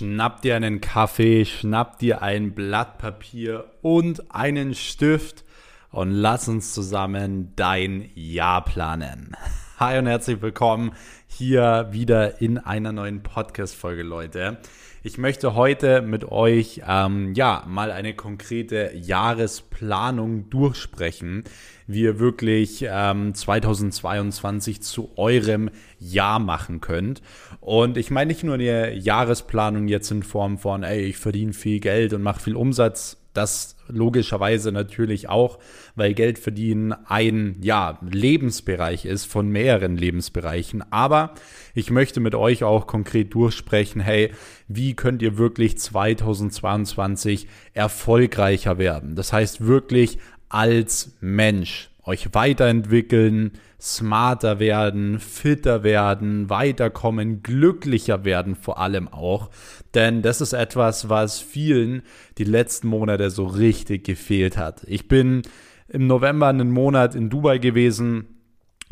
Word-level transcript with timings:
schnapp 0.00 0.40
dir 0.40 0.56
einen 0.56 0.80
Kaffee, 0.80 1.44
schnapp 1.44 1.98
dir 1.98 2.22
ein 2.22 2.54
Blatt 2.54 2.96
Papier 2.96 3.66
und 3.82 4.34
einen 4.34 4.74
Stift 4.74 5.44
und 5.90 6.10
lass 6.10 6.48
uns 6.48 6.72
zusammen 6.72 7.52
dein 7.54 8.08
Jahr 8.14 8.64
planen. 8.64 9.36
Hi 9.78 9.98
und 9.98 10.06
herzlich 10.06 10.40
willkommen 10.40 10.92
hier 11.26 11.88
wieder 11.90 12.40
in 12.40 12.56
einer 12.56 12.92
neuen 12.92 13.22
Podcast-Folge, 13.22 14.02
Leute. 14.02 14.56
Ich 15.02 15.16
möchte 15.16 15.54
heute 15.54 16.02
mit 16.02 16.26
euch 16.30 16.82
ähm, 16.86 17.32
ja 17.32 17.64
mal 17.66 17.90
eine 17.90 18.12
konkrete 18.12 18.92
Jahresplanung 18.94 20.50
durchsprechen, 20.50 21.44
wie 21.86 22.02
ihr 22.02 22.18
wirklich 22.18 22.84
ähm, 22.86 23.34
2022 23.34 24.82
zu 24.82 25.10
eurem 25.16 25.70
Jahr 25.98 26.38
machen 26.38 26.82
könnt. 26.82 27.22
Und 27.60 27.96
ich 27.96 28.10
meine 28.10 28.28
nicht 28.28 28.44
nur 28.44 28.56
eine 28.56 28.92
Jahresplanung 28.92 29.88
jetzt 29.88 30.10
in 30.10 30.22
Form 30.22 30.58
von, 30.58 30.82
ey, 30.82 31.00
ich 31.00 31.16
verdiene 31.16 31.54
viel 31.54 31.80
Geld 31.80 32.12
und 32.12 32.20
mache 32.20 32.42
viel 32.42 32.56
Umsatz, 32.56 33.19
das 33.32 33.76
logischerweise 33.88 34.72
natürlich 34.72 35.28
auch, 35.28 35.58
weil 35.94 36.14
Geld 36.14 36.38
verdienen 36.38 36.92
ein 36.92 37.56
ja, 37.60 37.98
Lebensbereich 38.02 39.04
ist 39.04 39.24
von 39.24 39.48
mehreren 39.48 39.96
Lebensbereichen. 39.96 40.82
Aber 40.90 41.34
ich 41.74 41.90
möchte 41.90 42.20
mit 42.20 42.34
euch 42.34 42.64
auch 42.64 42.86
konkret 42.86 43.34
durchsprechen, 43.34 44.00
hey, 44.00 44.32
wie 44.68 44.94
könnt 44.94 45.22
ihr 45.22 45.38
wirklich 45.38 45.78
2022 45.78 47.46
erfolgreicher 47.74 48.78
werden? 48.78 49.14
Das 49.14 49.32
heißt 49.32 49.66
wirklich 49.66 50.18
als 50.48 51.16
Mensch 51.20 51.89
euch 52.10 52.34
weiterentwickeln, 52.34 53.52
smarter 53.80 54.58
werden, 54.58 55.20
fitter 55.20 55.84
werden, 55.84 56.50
weiterkommen, 56.50 57.42
glücklicher 57.42 58.24
werden 58.24 58.56
vor 58.56 58.78
allem 58.78 59.08
auch. 59.08 59.50
Denn 59.94 60.20
das 60.20 60.40
ist 60.40 60.52
etwas, 60.52 61.08
was 61.08 61.40
vielen 61.40 62.02
die 62.36 62.44
letzten 62.44 62.88
Monate 62.88 63.30
so 63.30 63.46
richtig 63.46 64.04
gefehlt 64.04 64.58
hat. 64.58 64.82
Ich 64.86 65.06
bin 65.06 65.42
im 65.88 66.08
November 66.08 66.48
einen 66.48 66.72
Monat 66.72 67.14
in 67.14 67.30
Dubai 67.30 67.58
gewesen 67.58 68.39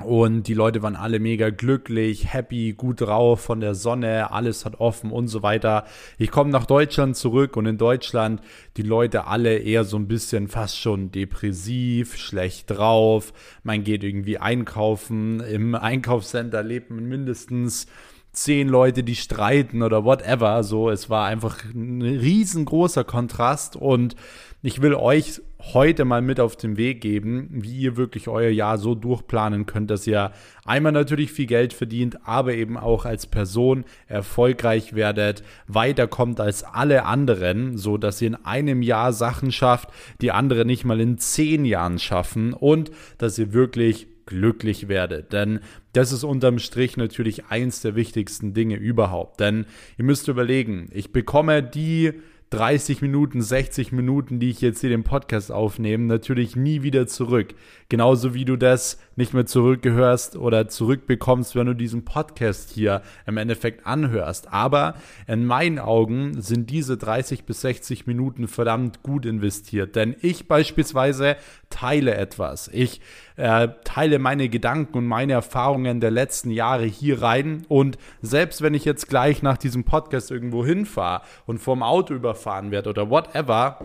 und 0.05 0.45
die 0.45 0.55
Leute 0.55 0.81
waren 0.83 0.95
alle 0.95 1.19
mega 1.19 1.51
glücklich, 1.51 2.33
happy, 2.33 2.73
gut 2.73 3.01
drauf 3.01 3.41
von 3.41 3.61
der 3.61 3.75
Sonne, 3.75 4.31
alles 4.31 4.65
hat 4.65 4.79
offen 4.79 5.11
und 5.11 5.27
so 5.27 5.43
weiter. 5.43 5.85
Ich 6.19 6.31
komme 6.31 6.51
nach 6.51 6.67
Deutschland 6.67 7.17
zurück 7.17 7.57
und 7.57 7.67
in 7.67 7.79
Deutschland 7.79 8.41
die 8.77 8.83
Leute 8.83 9.27
alle 9.27 9.59
eher 9.59 9.83
so 9.83 9.97
ein 9.97 10.07
bisschen 10.07 10.47
fast 10.47 10.79
schon 10.79 11.11
depressiv, 11.11 12.17
schlecht 12.17 12.71
drauf. 12.71 13.33
Man 13.65 13.83
geht 13.83 14.05
irgendwie 14.05 14.39
einkaufen. 14.39 15.41
Im 15.41 15.75
Einkaufscenter 15.75 16.63
lebt 16.63 16.91
man 16.91 17.07
mindestens 17.07 17.87
zehn 18.33 18.69
Leute, 18.69 19.03
die 19.03 19.17
streiten 19.17 19.83
oder 19.83 20.05
whatever. 20.05 20.63
So, 20.63 20.91
es 20.91 21.11
war 21.11 21.27
einfach 21.27 21.65
ein 21.75 22.03
riesengroßer 22.03 23.03
Kontrast 23.03 23.75
und 23.75 24.15
ich 24.63 24.83
will 24.83 24.95
euch 24.95 25.41
heute 25.61 26.05
mal 26.05 26.23
mit 26.23 26.41
auf 26.41 26.57
den 26.57 26.77
Weg 26.77 27.01
geben, 27.01 27.49
wie 27.51 27.79
ihr 27.79 27.97
wirklich 27.97 28.29
euer 28.29 28.51
Jahr 28.51 28.79
so 28.79 28.95
durchplanen 28.95 29.67
könnt, 29.67 29.91
dass 29.91 30.07
ihr 30.07 30.33
einmal 30.65 30.93
natürlich 30.93 31.33
viel 31.33 31.47
Geld 31.47 31.73
verdient, 31.73 32.27
aber 32.27 32.55
eben 32.55 32.77
auch 32.77 33.05
als 33.05 33.27
Person 33.27 33.85
erfolgreich 34.07 34.95
werdet, 34.95 35.43
weiterkommt 35.67 36.41
als 36.41 36.65
alle 36.65 37.05
anderen, 37.05 37.77
so 37.77 37.99
dass 37.99 38.21
ihr 38.21 38.29
in 38.29 38.35
einem 38.35 38.83
Jahr 38.83 39.13
Sachen 39.13 39.53
schafft, 39.53 39.91
die 40.21 40.33
andere 40.33 40.65
nicht 40.65 40.85
mal 40.85 41.01
in 41.01 41.19
zehn 41.19 41.65
Jahren 41.65 41.99
schaffen 41.99 42.53
und 42.53 42.91
dass 43.19 43.39
ihr 43.39 43.53
wirklich 43.53 44.09
glücklich 44.27 44.89
werdet. 44.89 45.33
Denn 45.33 45.61
das 45.93 46.13
ist 46.13 46.23
unterm 46.25 46.59
Strich 46.59 46.97
natürlich 46.97 47.47
eins 47.47 47.81
der 47.81 47.95
wichtigsten 47.95 48.55
Dinge 48.55 48.77
überhaupt. 48.77 49.41
Denn 49.41 49.67
ihr 49.97 50.05
müsst 50.05 50.29
überlegen, 50.29 50.89
ich 50.93 51.13
bekomme 51.13 51.63
die 51.63 52.13
30 52.51 53.03
Minuten, 53.03 53.43
60 53.43 53.93
Minuten, 53.93 54.41
die 54.41 54.51
ich 54.51 54.61
jetzt 54.61 54.81
hier 54.81 54.91
den 54.91 55.05
Podcast 55.05 55.53
aufnehme, 55.53 56.05
natürlich 56.05 56.57
nie 56.57 56.83
wieder 56.83 57.07
zurück. 57.07 57.55
Genauso 57.89 58.35
wie 58.35 58.45
du 58.45 58.57
das 58.57 58.99
nicht 59.19 59.35
mehr 59.35 59.47
zurückgehörst 59.47 60.37
oder 60.37 60.69
zurückbekommst, 60.69 61.57
wenn 61.57 61.67
du 61.67 61.75
diesen 61.75 62.05
Podcast 62.05 62.71
hier 62.71 63.03
im 63.27 63.37
Endeffekt 63.37 63.85
anhörst. 63.85 64.53
Aber 64.53 64.95
in 65.27 65.45
meinen 65.45 65.81
Augen 65.81 66.41
sind 66.41 66.71
diese 66.71 66.97
30 66.97 67.45
bis 67.45 67.63
60 67.63 68.07
Minuten 68.07 68.47
verdammt 68.47 69.03
gut 69.03 69.27
investiert. 69.27 69.97
Denn 69.97 70.15
ich 70.23 70.47
beispielsweise 70.47 71.37
teile 71.69 72.15
etwas. 72.15 72.69
Ich 72.73 73.01
äh, 73.37 73.69
teile 73.83 74.21
meine 74.21 74.49
Gedanken 74.49 74.99
und 74.99 75.07
meine 75.07 75.33
Erfahrungen 75.33 76.01
der 76.01 76.13
letzten 76.13 76.53
Jahre 76.53 76.85
hier 76.85 77.21
rein. 77.21 77.65
Und 77.67 77.99
selbst 78.23 78.63
wenn 78.63 78.75
ich 78.75 78.85
jetzt 78.85 79.09
gleich 79.09 79.43
nach 79.43 79.59
diesem 79.59 79.83
Podcast 79.83 80.31
irgendwo 80.31 80.65
hinfahre 80.65 81.23
und 81.45 81.59
vom 81.59 81.83
Auto 81.83 82.15
überfahren 82.15 82.71
werde 82.71 82.91
oder 82.91 83.11
whatever, 83.11 83.81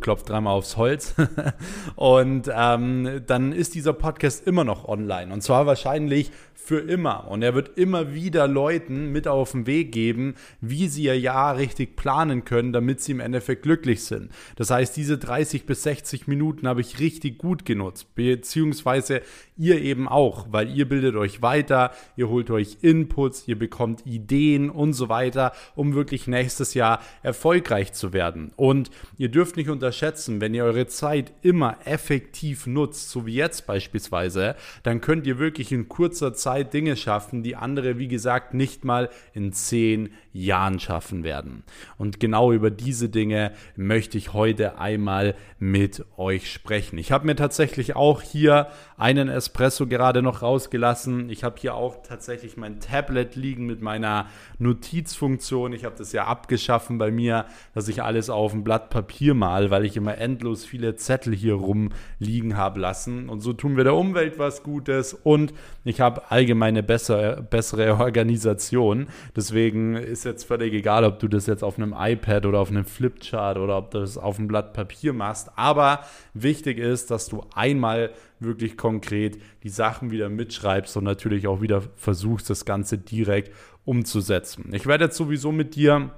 ich 0.00 0.02
klopfe 0.02 0.24
dreimal 0.24 0.54
aufs 0.54 0.76
Holz. 0.78 1.14
und 1.94 2.50
ähm, 2.52 3.20
dann 3.26 3.52
ist 3.52 3.74
dieser 3.74 3.92
Podcast 3.92 4.46
immer 4.46 4.64
noch 4.64 4.88
online. 4.88 5.32
Und 5.32 5.42
zwar 5.42 5.66
wahrscheinlich 5.66 6.32
für 6.54 6.78
immer. 6.78 7.28
Und 7.28 7.42
er 7.42 7.54
wird 7.54 7.76
immer 7.76 8.14
wieder 8.14 8.48
Leuten 8.48 9.12
mit 9.12 9.28
auf 9.28 9.52
den 9.52 9.66
Weg 9.66 9.92
geben, 9.92 10.34
wie 10.60 10.88
sie 10.88 11.04
ihr 11.04 11.18
Jahr 11.18 11.58
richtig 11.58 11.96
planen 11.96 12.44
können, 12.44 12.72
damit 12.72 13.00
sie 13.00 13.12
im 13.12 13.20
Endeffekt 13.20 13.62
glücklich 13.62 14.04
sind. 14.04 14.30
Das 14.56 14.70
heißt, 14.70 14.96
diese 14.96 15.18
30 15.18 15.66
bis 15.66 15.82
60 15.82 16.26
Minuten 16.26 16.66
habe 16.66 16.80
ich 16.80 16.98
richtig 16.98 17.38
gut 17.38 17.64
genutzt, 17.64 18.14
beziehungsweise 18.14 19.22
ihr 19.60 19.80
eben 19.82 20.08
auch, 20.08 20.46
weil 20.50 20.74
ihr 20.74 20.88
bildet 20.88 21.14
euch 21.16 21.42
weiter, 21.42 21.92
ihr 22.16 22.30
holt 22.30 22.50
euch 22.50 22.78
Inputs, 22.80 23.46
ihr 23.46 23.58
bekommt 23.58 24.06
Ideen 24.06 24.70
und 24.70 24.94
so 24.94 25.10
weiter, 25.10 25.52
um 25.76 25.94
wirklich 25.94 26.26
nächstes 26.26 26.72
Jahr 26.72 27.00
erfolgreich 27.22 27.92
zu 27.92 28.14
werden. 28.14 28.52
Und 28.56 28.90
ihr 29.18 29.28
dürft 29.28 29.56
nicht 29.56 29.68
unterschätzen, 29.68 30.40
wenn 30.40 30.54
ihr 30.54 30.64
eure 30.64 30.86
Zeit 30.86 31.32
immer 31.42 31.76
effektiv 31.84 32.66
nutzt, 32.66 33.10
so 33.10 33.26
wie 33.26 33.34
jetzt 33.34 33.66
beispielsweise, 33.66 34.56
dann 34.82 35.02
könnt 35.02 35.26
ihr 35.26 35.38
wirklich 35.38 35.72
in 35.72 35.88
kurzer 35.88 36.32
Zeit 36.32 36.72
Dinge 36.72 36.96
schaffen, 36.96 37.42
die 37.42 37.54
andere, 37.54 37.98
wie 37.98 38.08
gesagt, 38.08 38.54
nicht 38.54 38.84
mal 38.84 39.10
in 39.34 39.52
zehn 39.52 40.08
Jahren 40.32 40.78
schaffen 40.78 41.24
werden. 41.24 41.64
Und 41.98 42.20
genau 42.20 42.52
über 42.52 42.70
diese 42.70 43.08
Dinge 43.08 43.52
möchte 43.76 44.16
ich 44.16 44.32
heute 44.32 44.78
einmal 44.78 45.34
mit 45.58 46.04
euch 46.16 46.50
sprechen. 46.50 46.98
Ich 46.98 47.12
habe 47.12 47.26
mir 47.26 47.36
tatsächlich 47.36 47.96
auch 47.96 48.22
hier 48.22 48.68
einen 48.96 49.28
Espresso 49.28 49.86
gerade 49.86 50.22
noch 50.22 50.42
rausgelassen. 50.42 51.30
Ich 51.30 51.42
habe 51.42 51.56
hier 51.58 51.74
auch 51.74 52.02
tatsächlich 52.02 52.56
mein 52.56 52.80
Tablet 52.80 53.34
liegen 53.34 53.66
mit 53.66 53.82
meiner 53.82 54.26
Notizfunktion. 54.58 55.72
Ich 55.72 55.84
habe 55.84 55.96
das 55.98 56.12
ja 56.12 56.26
abgeschaffen 56.26 56.98
bei 56.98 57.10
mir, 57.10 57.46
dass 57.74 57.88
ich 57.88 58.02
alles 58.02 58.30
auf 58.30 58.52
ein 58.52 58.62
Blatt 58.62 58.90
Papier 58.90 59.34
mal, 59.34 59.70
weil 59.70 59.84
ich 59.84 59.96
immer 59.96 60.18
endlos 60.18 60.64
viele 60.64 60.96
Zettel 60.96 61.34
hier 61.34 61.54
rumliegen 61.54 62.56
habe 62.56 62.80
lassen. 62.80 63.28
Und 63.28 63.40
so 63.40 63.52
tun 63.52 63.76
wir 63.76 63.84
der 63.84 63.94
Umwelt 63.94 64.38
was 64.38 64.62
Gutes 64.62 65.14
und 65.14 65.52
ich 65.84 66.00
habe 66.00 66.30
allgemeine 66.30 66.82
bessere, 66.82 67.42
bessere 67.42 67.98
Organisation. 67.98 69.08
Deswegen 69.34 69.96
ist 69.96 70.19
jetzt 70.24 70.44
völlig 70.44 70.72
egal, 70.72 71.04
ob 71.04 71.18
du 71.18 71.28
das 71.28 71.46
jetzt 71.46 71.62
auf 71.62 71.78
einem 71.78 71.94
iPad 71.96 72.46
oder 72.46 72.58
auf 72.60 72.70
einem 72.70 72.84
Flipchart 72.84 73.58
oder 73.58 73.76
ob 73.76 73.90
du 73.90 74.00
das 74.00 74.18
auf 74.18 74.38
einem 74.38 74.48
Blatt 74.48 74.72
Papier 74.72 75.12
machst. 75.12 75.50
Aber 75.56 76.00
wichtig 76.34 76.78
ist, 76.78 77.10
dass 77.10 77.26
du 77.26 77.44
einmal 77.54 78.10
wirklich 78.38 78.76
konkret 78.76 79.40
die 79.62 79.68
Sachen 79.68 80.10
wieder 80.10 80.28
mitschreibst 80.28 80.96
und 80.96 81.04
natürlich 81.04 81.46
auch 81.46 81.60
wieder 81.60 81.82
versuchst, 81.96 82.50
das 82.50 82.64
Ganze 82.64 82.98
direkt 82.98 83.54
umzusetzen. 83.84 84.70
Ich 84.72 84.86
werde 84.86 85.04
jetzt 85.04 85.16
sowieso 85.16 85.52
mit 85.52 85.74
dir 85.74 86.10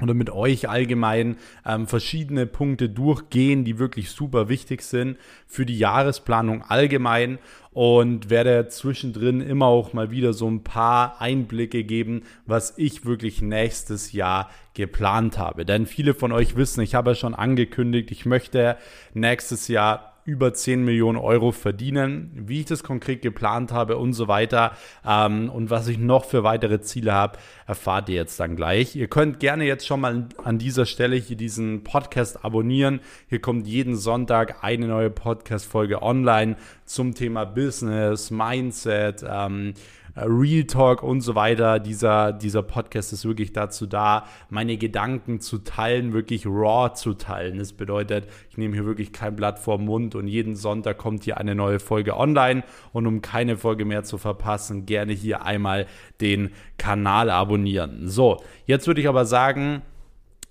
oder 0.00 0.14
mit 0.14 0.30
euch 0.30 0.68
allgemein 0.68 1.36
ähm, 1.64 1.86
verschiedene 1.86 2.46
Punkte 2.46 2.88
durchgehen, 2.88 3.64
die 3.64 3.78
wirklich 3.78 4.10
super 4.10 4.48
wichtig 4.48 4.82
sind 4.82 5.16
für 5.46 5.64
die 5.64 5.78
Jahresplanung 5.78 6.62
allgemein 6.62 7.38
und 7.72 8.30
werde 8.30 8.68
zwischendrin 8.68 9.40
immer 9.40 9.66
auch 9.66 9.92
mal 9.92 10.10
wieder 10.10 10.32
so 10.32 10.48
ein 10.48 10.64
paar 10.64 11.20
Einblicke 11.20 11.84
geben, 11.84 12.22
was 12.46 12.74
ich 12.76 13.04
wirklich 13.04 13.42
nächstes 13.42 14.12
Jahr 14.12 14.50
geplant 14.74 15.38
habe. 15.38 15.64
Denn 15.64 15.86
viele 15.86 16.14
von 16.14 16.32
euch 16.32 16.56
wissen, 16.56 16.80
ich 16.82 16.94
habe 16.94 17.10
ja 17.10 17.14
schon 17.14 17.34
angekündigt, 17.34 18.10
ich 18.10 18.26
möchte 18.26 18.76
nächstes 19.14 19.68
Jahr 19.68 20.15
über 20.26 20.52
10 20.52 20.84
Millionen 20.84 21.16
Euro 21.16 21.52
verdienen, 21.52 22.32
wie 22.34 22.60
ich 22.60 22.66
das 22.66 22.82
konkret 22.82 23.22
geplant 23.22 23.72
habe 23.72 23.96
und 23.96 24.12
so 24.12 24.28
weiter. 24.28 24.72
Ähm, 25.06 25.48
und 25.48 25.70
was 25.70 25.88
ich 25.88 25.98
noch 25.98 26.24
für 26.24 26.42
weitere 26.42 26.80
Ziele 26.80 27.12
habe, 27.12 27.38
erfahrt 27.66 28.08
ihr 28.08 28.16
jetzt 28.16 28.38
dann 28.40 28.56
gleich. 28.56 28.96
Ihr 28.96 29.06
könnt 29.06 29.40
gerne 29.40 29.64
jetzt 29.64 29.86
schon 29.86 30.00
mal 30.00 30.26
an 30.42 30.58
dieser 30.58 30.84
Stelle 30.84 31.16
hier 31.16 31.36
diesen 31.36 31.84
Podcast 31.84 32.44
abonnieren. 32.44 33.00
Hier 33.28 33.40
kommt 33.40 33.66
jeden 33.66 33.96
Sonntag 33.96 34.64
eine 34.64 34.88
neue 34.88 35.10
Podcast-Folge 35.10 36.02
online 36.02 36.56
zum 36.84 37.14
Thema 37.14 37.44
Business, 37.44 38.30
Mindset, 38.30 39.24
ähm, 39.28 39.74
äh, 40.05 40.05
Real 40.16 40.64
Talk 40.64 41.02
und 41.02 41.20
so 41.20 41.34
weiter. 41.34 41.78
Dieser, 41.78 42.32
dieser 42.32 42.62
Podcast 42.62 43.12
ist 43.12 43.24
wirklich 43.26 43.52
dazu 43.52 43.86
da, 43.86 44.26
meine 44.48 44.78
Gedanken 44.78 45.40
zu 45.40 45.58
teilen, 45.58 46.12
wirklich 46.12 46.46
raw 46.46 46.92
zu 46.94 47.14
teilen. 47.14 47.58
Das 47.58 47.74
bedeutet, 47.74 48.26
ich 48.50 48.56
nehme 48.56 48.74
hier 48.74 48.86
wirklich 48.86 49.12
kein 49.12 49.36
Blatt 49.36 49.58
vor 49.58 49.78
Mund 49.78 50.14
und 50.14 50.26
jeden 50.26 50.56
Sonntag 50.56 50.96
kommt 50.96 51.24
hier 51.24 51.36
eine 51.36 51.54
neue 51.54 51.80
Folge 51.80 52.16
online. 52.16 52.64
Und 52.92 53.06
um 53.06 53.20
keine 53.20 53.56
Folge 53.56 53.84
mehr 53.84 54.04
zu 54.04 54.16
verpassen, 54.16 54.86
gerne 54.86 55.12
hier 55.12 55.44
einmal 55.44 55.86
den 56.20 56.50
Kanal 56.78 57.28
abonnieren. 57.30 58.08
So, 58.08 58.42
jetzt 58.64 58.86
würde 58.86 59.02
ich 59.02 59.08
aber 59.08 59.26
sagen, 59.26 59.82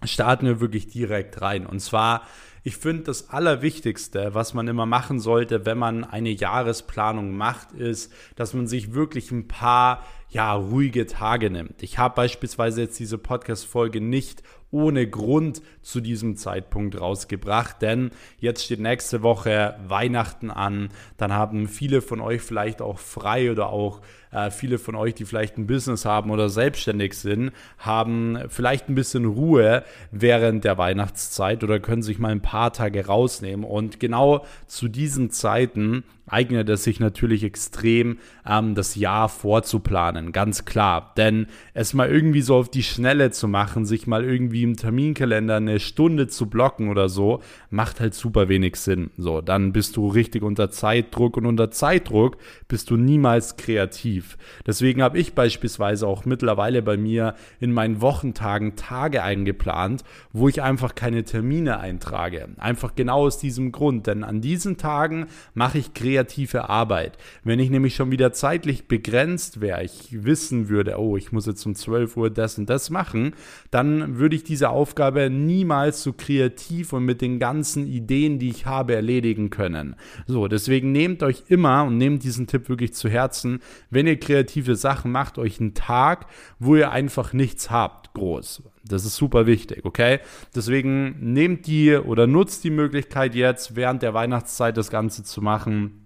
starten 0.03 0.45
wir 0.45 0.59
wirklich 0.59 0.87
direkt 0.87 1.41
rein. 1.41 1.65
Und 1.65 1.79
zwar 1.79 2.21
ich 2.67 2.77
finde, 2.77 3.03
das 3.03 3.29
Allerwichtigste, 3.29 4.33
was 4.33 4.55
man 4.55 4.67
immer 4.67 4.87
machen 4.87 5.19
sollte, 5.19 5.67
wenn 5.67 5.77
man 5.77 6.03
eine 6.03 6.31
Jahresplanung 6.31 7.37
macht, 7.37 7.73
ist, 7.73 8.11
dass 8.35 8.55
man 8.55 8.65
sich 8.65 8.95
wirklich 8.95 9.29
ein 9.29 9.47
paar 9.47 10.03
ja, 10.29 10.51
ruhige 10.51 11.05
Tage 11.05 11.51
nimmt. 11.51 11.83
Ich 11.83 11.99
habe 11.99 12.15
beispielsweise 12.15 12.81
jetzt 12.81 12.97
diese 12.97 13.19
Podcast-Folge 13.19 14.01
nicht 14.01 14.41
ohne 14.71 15.07
Grund 15.07 15.61
zu 15.83 16.01
diesem 16.01 16.37
Zeitpunkt 16.37 16.99
rausgebracht, 16.99 17.83
denn 17.83 18.09
jetzt 18.39 18.65
steht 18.65 18.79
nächste 18.79 19.21
Woche 19.21 19.77
Weihnachten 19.87 20.49
an, 20.49 20.89
dann 21.17 21.33
haben 21.33 21.67
viele 21.67 22.01
von 22.01 22.19
euch 22.19 22.41
vielleicht 22.41 22.81
auch 22.81 22.97
frei 22.97 23.51
oder 23.51 23.69
auch 23.69 24.01
äh, 24.35 24.51
viele 24.51 24.77
von 24.77 24.95
euch, 24.95 25.15
die 25.15 25.25
vielleicht 25.25 25.57
ein 25.57 25.67
Business 25.67 26.05
haben 26.05 26.29
oder 26.29 26.49
selbstständig 26.49 27.17
sind, 27.17 27.51
haben 27.77 28.37
vielleicht 28.49 28.89
ein 28.89 28.95
bisschen 28.95 29.25
Ruhe 29.25 29.83
während 30.11 30.63
der 30.63 30.77
Weihnachtszeit 30.77 31.63
oder 31.63 31.79
können 31.79 32.03
sich 32.03 32.19
mal 32.19 32.31
ein 32.31 32.41
paar 32.41 32.73
Tage 32.73 33.05
rausnehmen. 33.05 33.65
Und 33.65 33.99
genau 33.99 34.45
zu 34.67 34.87
diesen 34.87 35.31
Zeiten 35.31 36.03
eignet 36.27 36.69
es 36.69 36.83
sich 36.83 36.99
natürlich 36.99 37.43
extrem, 37.43 38.17
ähm, 38.47 38.75
das 38.75 38.95
Jahr 38.95 39.29
vorzuplanen, 39.29 40.31
ganz 40.31 40.65
klar. 40.65 41.13
Denn 41.17 41.47
es 41.73 41.93
mal 41.93 42.09
irgendwie 42.09 42.41
so 42.41 42.55
auf 42.55 42.69
die 42.69 42.83
Schnelle 42.83 43.31
zu 43.31 43.47
machen, 43.47 43.85
sich 43.85 44.07
mal 44.07 44.23
irgendwie 44.23 44.63
im 44.63 44.75
Terminkalender 44.75 45.57
eine 45.57 45.79
Stunde 45.79 46.27
zu 46.27 46.49
blocken 46.49 46.89
oder 46.89 47.09
so, 47.09 47.41
macht 47.69 47.99
halt 47.99 48.13
super 48.13 48.49
wenig 48.49 48.77
Sinn. 48.77 49.11
So, 49.17 49.41
dann 49.41 49.71
bist 49.73 49.97
du 49.97 50.07
richtig 50.07 50.43
unter 50.43 50.71
Zeitdruck 50.71 51.37
und 51.37 51.45
unter 51.45 51.71
Zeitdruck 51.71 52.37
bist 52.67 52.89
du 52.89 52.97
niemals 52.97 53.57
kreativ. 53.57 54.37
Deswegen 54.65 55.03
habe 55.03 55.19
ich 55.19 55.33
beispielsweise 55.33 56.07
auch 56.07 56.25
mittlerweile 56.25 56.81
bei 56.81 56.97
mir 56.97 57.35
in 57.59 57.71
meinen 57.71 58.01
Wochentagen 58.01 58.75
Tage 58.75 59.21
eingeplant, 59.21 60.03
wo 60.33 60.49
ich 60.49 60.61
einfach 60.61 60.95
keine 60.95 61.23
Termine 61.23 61.79
eintrage. 61.79 62.49
Einfach 62.57 62.95
genau 62.95 63.25
aus 63.25 63.37
diesem 63.37 63.71
Grund, 63.71 64.07
denn 64.07 64.23
an 64.23 64.41
diesen 64.41 64.77
Tagen 64.77 65.27
mache 65.53 65.77
ich 65.77 65.93
kreativ 65.93 66.14
kreative 66.15 66.69
Arbeit. 66.69 67.17
Wenn 67.43 67.59
ich 67.59 67.69
nämlich 67.69 67.95
schon 67.95 68.11
wieder 68.11 68.31
zeitlich 68.31 68.87
begrenzt 68.87 69.59
wäre, 69.59 69.83
ich 69.83 70.23
wissen 70.23 70.69
würde, 70.69 70.97
oh, 70.97 71.17
ich 71.17 71.31
muss 71.31 71.45
jetzt 71.45 71.65
um 71.65 71.75
12 71.75 72.15
Uhr 72.15 72.29
das 72.29 72.57
und 72.57 72.69
das 72.69 72.89
machen, 72.89 73.33
dann 73.69 74.17
würde 74.17 74.35
ich 74.35 74.43
diese 74.43 74.69
Aufgabe 74.69 75.29
niemals 75.29 76.03
so 76.03 76.13
kreativ 76.13 76.93
und 76.93 77.03
mit 77.03 77.21
den 77.21 77.39
ganzen 77.39 77.85
Ideen, 77.85 78.39
die 78.39 78.49
ich 78.49 78.65
habe, 78.65 78.95
erledigen 78.95 79.49
können. 79.49 79.95
So, 80.25 80.47
deswegen 80.47 80.93
nehmt 80.93 81.21
euch 81.21 81.43
immer 81.49 81.83
und 81.83 81.97
nehmt 81.97 82.23
diesen 82.23 82.47
Tipp 82.47 82.69
wirklich 82.69 82.93
zu 82.93 83.09
Herzen, 83.09 83.59
wenn 83.89 84.07
ihr 84.07 84.19
kreative 84.19 84.75
Sachen 84.75 85.11
macht, 85.11 85.37
euch 85.37 85.59
einen 85.59 85.73
Tag, 85.73 86.27
wo 86.59 86.75
ihr 86.75 86.91
einfach 86.91 87.33
nichts 87.33 87.69
habt, 87.69 88.13
groß. 88.13 88.63
Das 88.87 89.03
ist 89.03 89.15
super 89.15 89.47
wichtig, 89.47 89.83
okay? 89.83 90.19
Deswegen 90.55 91.33
nehmt 91.33 91.65
die 91.65 91.95
oder 91.95 92.27
nutzt 92.27 92.63
die 92.63 92.69
Möglichkeit 92.69 93.33
jetzt 93.33 93.75
während 93.75 94.03
der 94.03 94.13
Weihnachtszeit 94.13 94.77
das 94.77 94.91
Ganze 94.91 95.23
zu 95.23 95.41
machen 95.41 96.04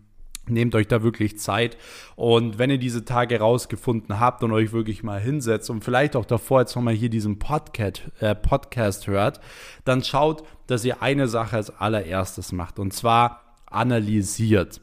Nehmt 0.49 0.75
euch 0.75 0.87
da 0.87 1.03
wirklich 1.03 1.37
Zeit 1.39 1.77
und 2.15 2.57
wenn 2.57 2.69
ihr 2.69 2.77
diese 2.77 3.05
Tage 3.05 3.39
rausgefunden 3.39 4.19
habt 4.19 4.43
und 4.43 4.51
euch 4.51 4.71
wirklich 4.71 5.03
mal 5.03 5.19
hinsetzt 5.19 5.69
und 5.69 5.83
vielleicht 5.83 6.15
auch 6.15 6.25
davor 6.25 6.61
jetzt 6.61 6.75
nochmal 6.75 6.93
hier 6.93 7.09
diesen 7.09 7.39
Podcast, 7.39 8.03
äh, 8.19 8.35
Podcast 8.35 9.07
hört, 9.07 9.39
dann 9.85 10.03
schaut, 10.03 10.43
dass 10.67 10.85
ihr 10.85 11.01
eine 11.01 11.27
Sache 11.27 11.55
als 11.55 11.69
allererstes 11.79 12.51
macht 12.51 12.79
und 12.79 12.93
zwar 12.93 13.55
analysiert. 13.65 14.81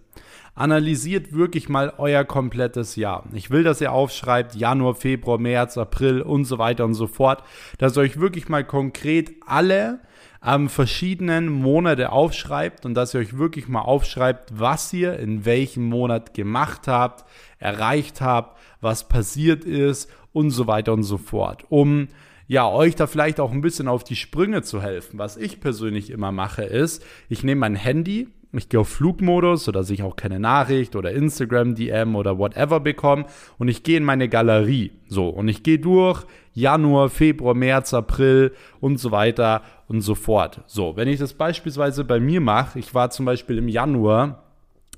Analysiert 0.54 1.34
wirklich 1.34 1.68
mal 1.68 1.92
euer 1.98 2.24
komplettes 2.24 2.96
Jahr. 2.96 3.24
Ich 3.34 3.50
will, 3.50 3.62
dass 3.62 3.82
ihr 3.82 3.92
aufschreibt 3.92 4.54
Januar, 4.54 4.94
Februar, 4.94 5.36
März, 5.36 5.76
April 5.76 6.22
und 6.22 6.46
so 6.46 6.56
weiter 6.58 6.86
und 6.86 6.94
so 6.94 7.06
fort, 7.06 7.42
dass 7.76 7.96
ihr 7.96 8.00
euch 8.00 8.18
wirklich 8.18 8.48
mal 8.48 8.64
konkret 8.64 9.32
alle 9.44 10.00
ähm, 10.46 10.68
verschiedenen 10.68 11.48
Monate 11.48 12.12
aufschreibt 12.12 12.86
und 12.86 12.94
dass 12.94 13.12
ihr 13.12 13.20
euch 13.20 13.36
wirklich 13.36 13.66
mal 13.66 13.80
aufschreibt, 13.80 14.58
was 14.58 14.92
ihr 14.92 15.18
in 15.18 15.44
welchem 15.44 15.84
Monat 15.84 16.34
gemacht 16.34 16.86
habt, 16.86 17.24
erreicht 17.58 18.20
habt, 18.20 18.58
was 18.80 19.08
passiert 19.08 19.64
ist 19.64 20.08
und 20.32 20.50
so 20.50 20.68
weiter 20.68 20.92
und 20.92 21.02
so 21.02 21.18
fort, 21.18 21.64
um 21.68 22.08
ja, 22.48 22.68
euch 22.68 22.94
da 22.94 23.08
vielleicht 23.08 23.40
auch 23.40 23.50
ein 23.50 23.60
bisschen 23.60 23.88
auf 23.88 24.04
die 24.04 24.14
Sprünge 24.14 24.62
zu 24.62 24.80
helfen. 24.80 25.18
Was 25.18 25.36
ich 25.36 25.58
persönlich 25.58 26.10
immer 26.10 26.30
mache, 26.30 26.62
ist, 26.62 27.04
ich 27.28 27.42
nehme 27.42 27.62
mein 27.62 27.74
Handy, 27.74 28.28
ich 28.52 28.68
gehe 28.68 28.80
auf 28.80 28.88
Flugmodus, 28.88 29.64
sodass 29.64 29.90
ich 29.90 30.02
auch 30.02 30.16
keine 30.16 30.40
Nachricht 30.40 30.96
oder 30.96 31.12
Instagram 31.12 31.74
DM 31.74 32.16
oder 32.16 32.38
whatever 32.38 32.80
bekomme 32.80 33.26
und 33.58 33.68
ich 33.68 33.82
gehe 33.82 33.98
in 33.98 34.04
meine 34.04 34.28
Galerie. 34.28 34.92
So, 35.08 35.28
und 35.28 35.48
ich 35.48 35.62
gehe 35.62 35.78
durch 35.78 36.24
Januar, 36.54 37.10
Februar, 37.10 37.54
März, 37.54 37.92
April 37.92 38.52
und 38.80 38.98
so 38.98 39.10
weiter 39.10 39.62
und 39.88 40.00
so 40.00 40.14
fort. 40.14 40.62
So, 40.66 40.96
wenn 40.96 41.08
ich 41.08 41.18
das 41.18 41.34
beispielsweise 41.34 42.04
bei 42.04 42.18
mir 42.18 42.40
mache, 42.40 42.78
ich 42.78 42.94
war 42.94 43.10
zum 43.10 43.26
Beispiel 43.26 43.58
im 43.58 43.68
Januar, 43.68 44.42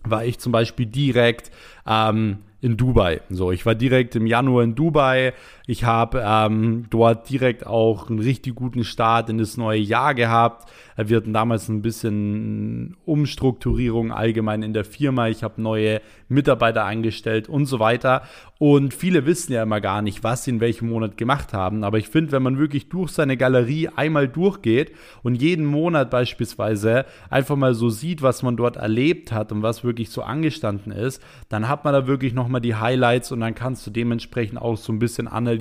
war 0.05 0.25
ich 0.25 0.39
zum 0.39 0.53
Beispiel 0.53 0.87
direkt 0.87 1.51
ähm, 1.87 2.39
in 2.61 2.77
Dubai. 2.77 3.21
So, 3.31 3.53
ich 3.53 3.67
war 3.67 3.75
direkt 3.75 4.17
im 4.17 4.27
Januar 4.27 4.65
in 4.65 4.75
Dubai. 4.75 5.33
Ich 5.71 5.85
habe 5.85 6.25
ähm, 6.25 6.87
dort 6.89 7.29
direkt 7.29 7.67
auch 7.67 8.09
einen 8.09 8.21
richtig 8.21 8.55
guten 8.55 8.85
Start 8.85 9.29
in 9.29 9.37
das 9.37 9.59
neue 9.59 9.79
Jahr 9.79 10.15
gehabt. 10.15 10.73
Wir 10.97 11.19
hatten 11.19 11.35
damals 11.35 11.69
ein 11.69 11.83
bisschen 11.83 12.97
Umstrukturierung 13.05 14.11
allgemein 14.11 14.63
in 14.63 14.73
der 14.73 14.87
Firma. 14.87 15.29
Ich 15.29 15.43
habe 15.43 15.61
neue 15.61 16.01
Mitarbeiter 16.31 16.87
eingestellt 16.87 17.51
und 17.51 17.67
so 17.67 17.81
weiter. 17.81 18.23
Und 18.59 18.95
viele 18.95 19.27
wissen 19.27 19.53
ja 19.53 19.63
immer 19.63 19.81
gar 19.81 20.03
nicht, 20.03 20.25
was 20.25 20.45
sie 20.45 20.51
in 20.51 20.61
welchem 20.61 20.89
Monat 20.89 21.17
gemacht 21.17 21.53
haben. 21.53 21.85
Aber 21.85 21.99
ich 21.99 22.09
finde, 22.09 22.33
wenn 22.33 22.43
man 22.43 22.59
wirklich 22.59 22.89
durch 22.89 23.13
seine 23.13 23.37
Galerie 23.37 23.89
einmal 23.95 24.27
durchgeht 24.27 24.93
und 25.23 25.37
jeden 25.37 25.67
Monat 25.67 26.11
beispielsweise 26.11 27.05
einfach 27.31 27.57
mal 27.57 27.75
so 27.75 27.91
sieht, 27.91 28.23
was 28.23 28.43
man 28.43 28.57
dort 28.57 28.77
erlebt 28.77 29.33
hat 29.33 29.53
und 29.53 29.63
was 29.63 29.85
wirklich 29.85 30.11
so 30.11 30.23
angestanden 30.23 30.93
ist, 30.93 31.23
dann 31.51 31.69
hat 31.69 31.85
man 31.85 31.93
da 31.93 32.07
wirklich 32.07 32.33
nochmal 32.33 32.61
die 32.61 32.75
Highlights 32.75 33.31
und 33.31 33.41
dann 33.41 33.55
kannst 33.55 33.87
du 33.87 33.91
dementsprechend 33.91 34.61
auch 34.61 34.77
so 34.77 34.93
ein 34.93 34.99
bisschen 34.99 35.29
analysieren, 35.29 35.58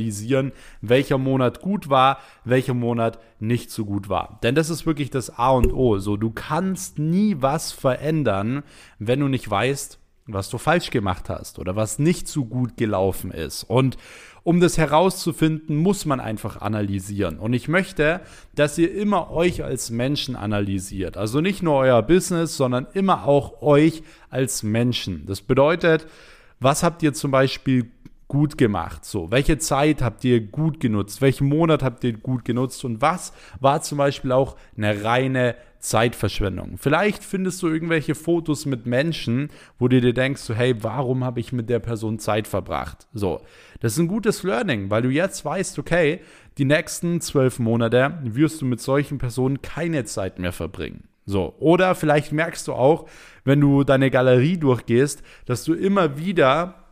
welcher 0.82 1.18
Monat 1.18 1.62
gut 1.62 1.90
war, 1.90 2.20
welcher 2.44 2.74
Monat 2.74 3.20
nicht 3.40 3.72
so 3.72 3.86
gut 3.86 4.10
war. 4.10 4.40
Denn 4.44 4.56
das 4.56 4.70
ist 4.70 4.86
wirklich 4.86 5.10
das 5.10 5.30
A 5.38 5.52
und 5.52 5.74
O. 5.74 5.98
So, 6.00 6.18
du 6.18 6.32
kannst 6.32 7.00
nie 7.00 7.38
was 7.40 7.72
verändern, 7.72 8.64
wenn 9.00 9.20
du 9.20 9.28
nicht 9.28 9.50
weißt, 9.50 10.00
was 10.28 10.50
du 10.50 10.58
falsch 10.58 10.90
gemacht 10.90 11.30
hast 11.30 11.58
oder 11.58 11.76
was 11.76 12.00
nicht 12.00 12.28
so 12.28 12.46
gut 12.46 12.78
gelaufen 12.78 13.32
ist. 13.32 13.64
Und 13.64 13.98
um 14.44 14.62
das 14.62 14.78
herauszufinden, 14.78 15.76
muss 15.76 16.06
man 16.06 16.20
einfach 16.20 16.62
analysieren. 16.62 17.38
Und 17.38 17.52
ich 17.52 17.68
möchte, 17.68 18.22
dass 18.56 18.78
ihr 18.78 18.94
immer 18.94 19.32
euch 19.32 19.64
als 19.64 19.90
Menschen 19.90 20.36
analysiert. 20.36 21.18
Also 21.18 21.42
nicht 21.42 21.64
nur 21.64 21.76
euer 21.76 22.02
Business, 22.02 22.56
sondern 22.56 22.88
immer 22.94 23.28
auch 23.28 23.62
euch 23.62 24.04
als 24.30 24.64
Menschen. 24.64 25.26
Das 25.26 25.42
bedeutet, 25.42 26.08
was 26.60 26.82
habt 26.82 27.04
ihr 27.04 27.14
zum 27.14 27.32
Beispiel 27.32 27.92
gut 28.28 28.58
gemacht? 28.58 29.06
So, 29.06 29.32
welche 29.32 29.58
Zeit 29.58 30.02
habt 30.02 30.24
ihr 30.24 30.42
gut 30.42 30.80
genutzt? 30.80 31.22
Welchen 31.22 31.48
Monat 31.48 31.84
habt 31.84 32.04
ihr 32.04 32.14
gut 32.14 32.46
genutzt? 32.46 32.84
Und 32.84 33.02
was 33.02 33.34
war 33.60 33.82
zum 33.82 33.98
Beispiel 33.98 34.32
auch 34.32 34.58
eine 34.76 35.04
reine 35.04 35.56
Zeitverschwendung? 35.80 36.78
Vielleicht 36.78 37.24
findest 37.24 37.62
du 37.62 37.68
irgendwelche 37.68 38.16
Fotos 38.16 38.66
mit 38.66 38.86
Menschen, 38.86 39.50
wo 39.80 39.88
du 39.88 40.02
dir 40.02 40.14
denkst, 40.14 40.42
so, 40.42 40.54
hey, 40.54 40.76
warum 40.84 41.24
habe 41.24 41.40
ich 41.40 41.54
mit 41.54 41.70
der 41.70 41.80
Person 41.80 42.20
Zeit 42.20 42.48
verbracht? 42.48 43.08
So, 43.14 43.42
das 43.80 43.94
ist 43.94 44.00
ein 44.00 44.08
gutes 44.08 44.44
Learning, 44.44 44.90
weil 44.90 45.04
du 45.04 45.10
jetzt 45.10 45.46
weißt, 45.46 45.80
okay, 45.80 46.22
die 46.58 46.66
nächsten 46.66 47.22
zwölf 47.22 47.60
Monate 47.60 48.18
wirst 48.24 48.62
du 48.62 48.66
mit 48.66 48.82
solchen 48.82 49.20
Personen 49.20 49.62
keine 49.62 50.04
Zeit 50.06 50.40
mehr 50.40 50.52
verbringen. 50.52 51.08
So, 51.26 51.56
oder 51.60 51.94
vielleicht 51.94 52.32
merkst 52.32 52.68
du 52.68 52.74
auch, 52.74 53.08
wenn 53.44 53.60
du 53.60 53.84
deine 53.84 54.10
Galerie 54.10 54.58
durchgehst, 54.58 55.24
dass 55.46 55.66
du 55.66 55.74
immer 55.74 56.18
wieder 56.18 56.87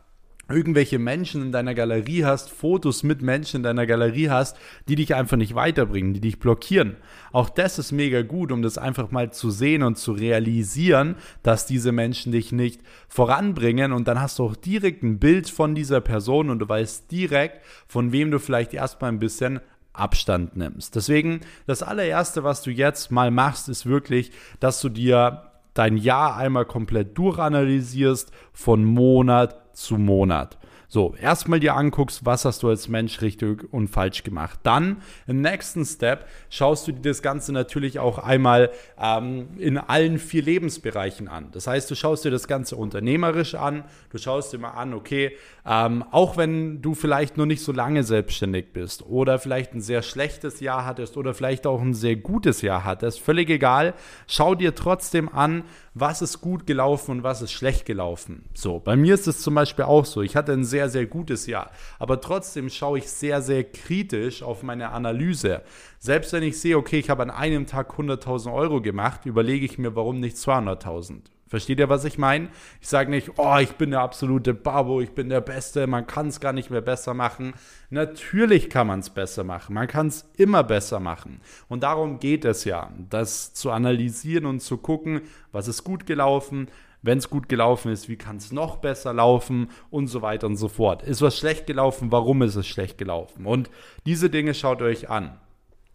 irgendwelche 0.48 0.98
Menschen 0.98 1.42
in 1.42 1.52
deiner 1.52 1.74
Galerie 1.74 2.24
hast, 2.24 2.50
Fotos 2.50 3.02
mit 3.02 3.20
Menschen 3.20 3.58
in 3.58 3.62
deiner 3.62 3.86
Galerie 3.86 4.30
hast, 4.30 4.56
die 4.88 4.94
dich 4.94 5.14
einfach 5.14 5.36
nicht 5.36 5.54
weiterbringen, 5.54 6.14
die 6.14 6.20
dich 6.20 6.38
blockieren. 6.38 6.96
Auch 7.32 7.48
das 7.48 7.78
ist 7.78 7.92
mega 7.92 8.22
gut, 8.22 8.52
um 8.52 8.62
das 8.62 8.78
einfach 8.78 9.10
mal 9.10 9.32
zu 9.32 9.50
sehen 9.50 9.82
und 9.82 9.98
zu 9.98 10.12
realisieren, 10.12 11.16
dass 11.42 11.66
diese 11.66 11.92
Menschen 11.92 12.32
dich 12.32 12.52
nicht 12.52 12.80
voranbringen 13.08 13.92
und 13.92 14.06
dann 14.06 14.20
hast 14.20 14.38
du 14.38 14.44
auch 14.44 14.56
direkt 14.56 15.02
ein 15.02 15.18
Bild 15.18 15.50
von 15.50 15.74
dieser 15.74 16.00
Person 16.00 16.50
und 16.50 16.60
du 16.60 16.68
weißt 16.68 17.10
direkt, 17.10 17.64
von 17.88 18.12
wem 18.12 18.30
du 18.30 18.38
vielleicht 18.38 18.72
erstmal 18.72 19.10
ein 19.10 19.18
bisschen 19.18 19.60
Abstand 19.92 20.56
nimmst. 20.56 20.94
Deswegen, 20.94 21.40
das 21.66 21.82
allererste, 21.82 22.44
was 22.44 22.62
du 22.62 22.70
jetzt 22.70 23.10
mal 23.10 23.30
machst, 23.30 23.68
ist 23.68 23.86
wirklich, 23.86 24.30
dass 24.60 24.80
du 24.80 24.88
dir 24.88 25.50
dein 25.78 25.96
Jahr 25.96 26.36
einmal 26.36 26.64
komplett 26.64 27.16
durchanalysierst 27.18 28.30
von 28.52 28.84
Monat 28.84 29.76
zu 29.76 29.96
Monat. 29.98 30.58
So, 30.88 31.14
erstmal 31.20 31.58
dir 31.58 31.74
anguckst, 31.74 32.24
was 32.24 32.44
hast 32.44 32.62
du 32.62 32.68
als 32.68 32.88
Mensch 32.88 33.20
richtig 33.20 33.72
und 33.72 33.88
falsch 33.88 34.22
gemacht. 34.22 34.60
Dann 34.62 35.02
im 35.26 35.40
nächsten 35.40 35.84
Step 35.84 36.26
schaust 36.48 36.86
du 36.86 36.92
dir 36.92 37.10
das 37.10 37.22
Ganze 37.22 37.52
natürlich 37.52 37.98
auch 37.98 38.18
einmal 38.18 38.70
ähm, 39.00 39.48
in 39.58 39.78
allen 39.78 40.18
vier 40.18 40.42
Lebensbereichen 40.42 41.26
an. 41.26 41.48
Das 41.52 41.66
heißt, 41.66 41.90
du 41.90 41.96
schaust 41.96 42.24
dir 42.24 42.30
das 42.30 42.46
Ganze 42.46 42.76
unternehmerisch 42.76 43.56
an, 43.56 43.84
du 44.10 44.18
schaust 44.18 44.52
dir 44.52 44.58
mal 44.58 44.70
an, 44.70 44.94
okay, 44.94 45.36
ähm, 45.66 46.04
auch 46.12 46.36
wenn 46.36 46.82
du 46.82 46.94
vielleicht 46.94 47.36
noch 47.36 47.46
nicht 47.46 47.62
so 47.62 47.72
lange 47.72 48.04
selbstständig 48.04 48.72
bist 48.72 49.04
oder 49.04 49.40
vielleicht 49.40 49.74
ein 49.74 49.80
sehr 49.80 50.02
schlechtes 50.02 50.60
Jahr 50.60 50.84
hattest 50.84 51.16
oder 51.16 51.34
vielleicht 51.34 51.66
auch 51.66 51.80
ein 51.80 51.94
sehr 51.94 52.14
gutes 52.14 52.62
Jahr 52.62 52.84
hattest, 52.84 53.20
völlig 53.20 53.50
egal, 53.50 53.94
schau 54.28 54.54
dir 54.54 54.76
trotzdem 54.76 55.28
an, 55.28 55.64
was 55.98 56.20
ist 56.20 56.42
gut 56.42 56.66
gelaufen 56.66 57.10
und 57.10 57.22
was 57.22 57.40
ist 57.40 57.52
schlecht 57.52 57.86
gelaufen. 57.86 58.44
So, 58.52 58.78
bei 58.78 58.96
mir 58.96 59.14
ist 59.14 59.26
es 59.26 59.40
zum 59.40 59.54
Beispiel 59.54 59.86
auch 59.86 60.04
so. 60.04 60.20
Ich 60.20 60.36
hatte 60.36 60.52
ein 60.52 60.64
sehr, 60.64 60.75
sehr 60.88 61.06
gutes 61.06 61.46
Jahr, 61.46 61.70
aber 61.98 62.20
trotzdem 62.20 62.68
schaue 62.70 62.98
ich 62.98 63.08
sehr, 63.08 63.42
sehr 63.42 63.64
kritisch 63.64 64.42
auf 64.42 64.62
meine 64.62 64.90
Analyse. 64.90 65.62
Selbst 65.98 66.32
wenn 66.32 66.42
ich 66.42 66.60
sehe, 66.60 66.76
okay, 66.76 66.98
ich 66.98 67.10
habe 67.10 67.22
an 67.22 67.30
einem 67.30 67.66
Tag 67.66 67.94
100.000 67.94 68.52
Euro 68.52 68.80
gemacht, 68.80 69.26
überlege 69.26 69.64
ich 69.64 69.78
mir, 69.78 69.96
warum 69.96 70.20
nicht 70.20 70.36
200.000. 70.36 71.22
Versteht 71.48 71.78
ihr, 71.78 71.88
was 71.88 72.04
ich 72.04 72.18
meine? 72.18 72.48
Ich 72.80 72.88
sage 72.88 73.08
nicht, 73.08 73.32
oh, 73.36 73.56
ich 73.58 73.72
bin 73.72 73.92
der 73.92 74.00
absolute 74.00 74.52
Babo, 74.52 75.00
ich 75.00 75.12
bin 75.12 75.28
der 75.28 75.40
Beste, 75.40 75.86
man 75.86 76.06
kann 76.06 76.26
es 76.26 76.40
gar 76.40 76.52
nicht 76.52 76.70
mehr 76.70 76.80
besser 76.80 77.14
machen. 77.14 77.54
Natürlich 77.88 78.68
kann 78.68 78.88
man 78.88 78.98
es 78.98 79.10
besser 79.10 79.44
machen, 79.44 79.74
man 79.74 79.86
kann 79.86 80.08
es 80.08 80.28
immer 80.36 80.64
besser 80.64 80.98
machen. 80.98 81.40
Und 81.68 81.84
darum 81.84 82.18
geht 82.18 82.44
es 82.44 82.64
ja, 82.64 82.90
das 83.10 83.54
zu 83.54 83.70
analysieren 83.70 84.44
und 84.46 84.60
zu 84.60 84.76
gucken, 84.76 85.20
was 85.52 85.68
ist 85.68 85.84
gut 85.84 86.04
gelaufen, 86.04 86.66
wenn 87.02 87.18
es 87.18 87.30
gut 87.30 87.48
gelaufen 87.48 87.92
ist, 87.92 88.08
wie 88.08 88.16
kann 88.16 88.36
es 88.36 88.52
noch 88.52 88.76
besser 88.76 89.12
laufen 89.12 89.68
und 89.90 90.08
so 90.08 90.22
weiter 90.22 90.46
und 90.46 90.56
so 90.56 90.68
fort. 90.68 91.02
Ist 91.02 91.22
was 91.22 91.38
schlecht 91.38 91.66
gelaufen, 91.66 92.12
warum 92.12 92.42
ist 92.42 92.56
es 92.56 92.66
schlecht 92.66 92.98
gelaufen? 92.98 93.46
Und 93.46 93.70
diese 94.06 94.30
Dinge 94.30 94.54
schaut 94.54 94.82
euch 94.82 95.08
an. 95.08 95.38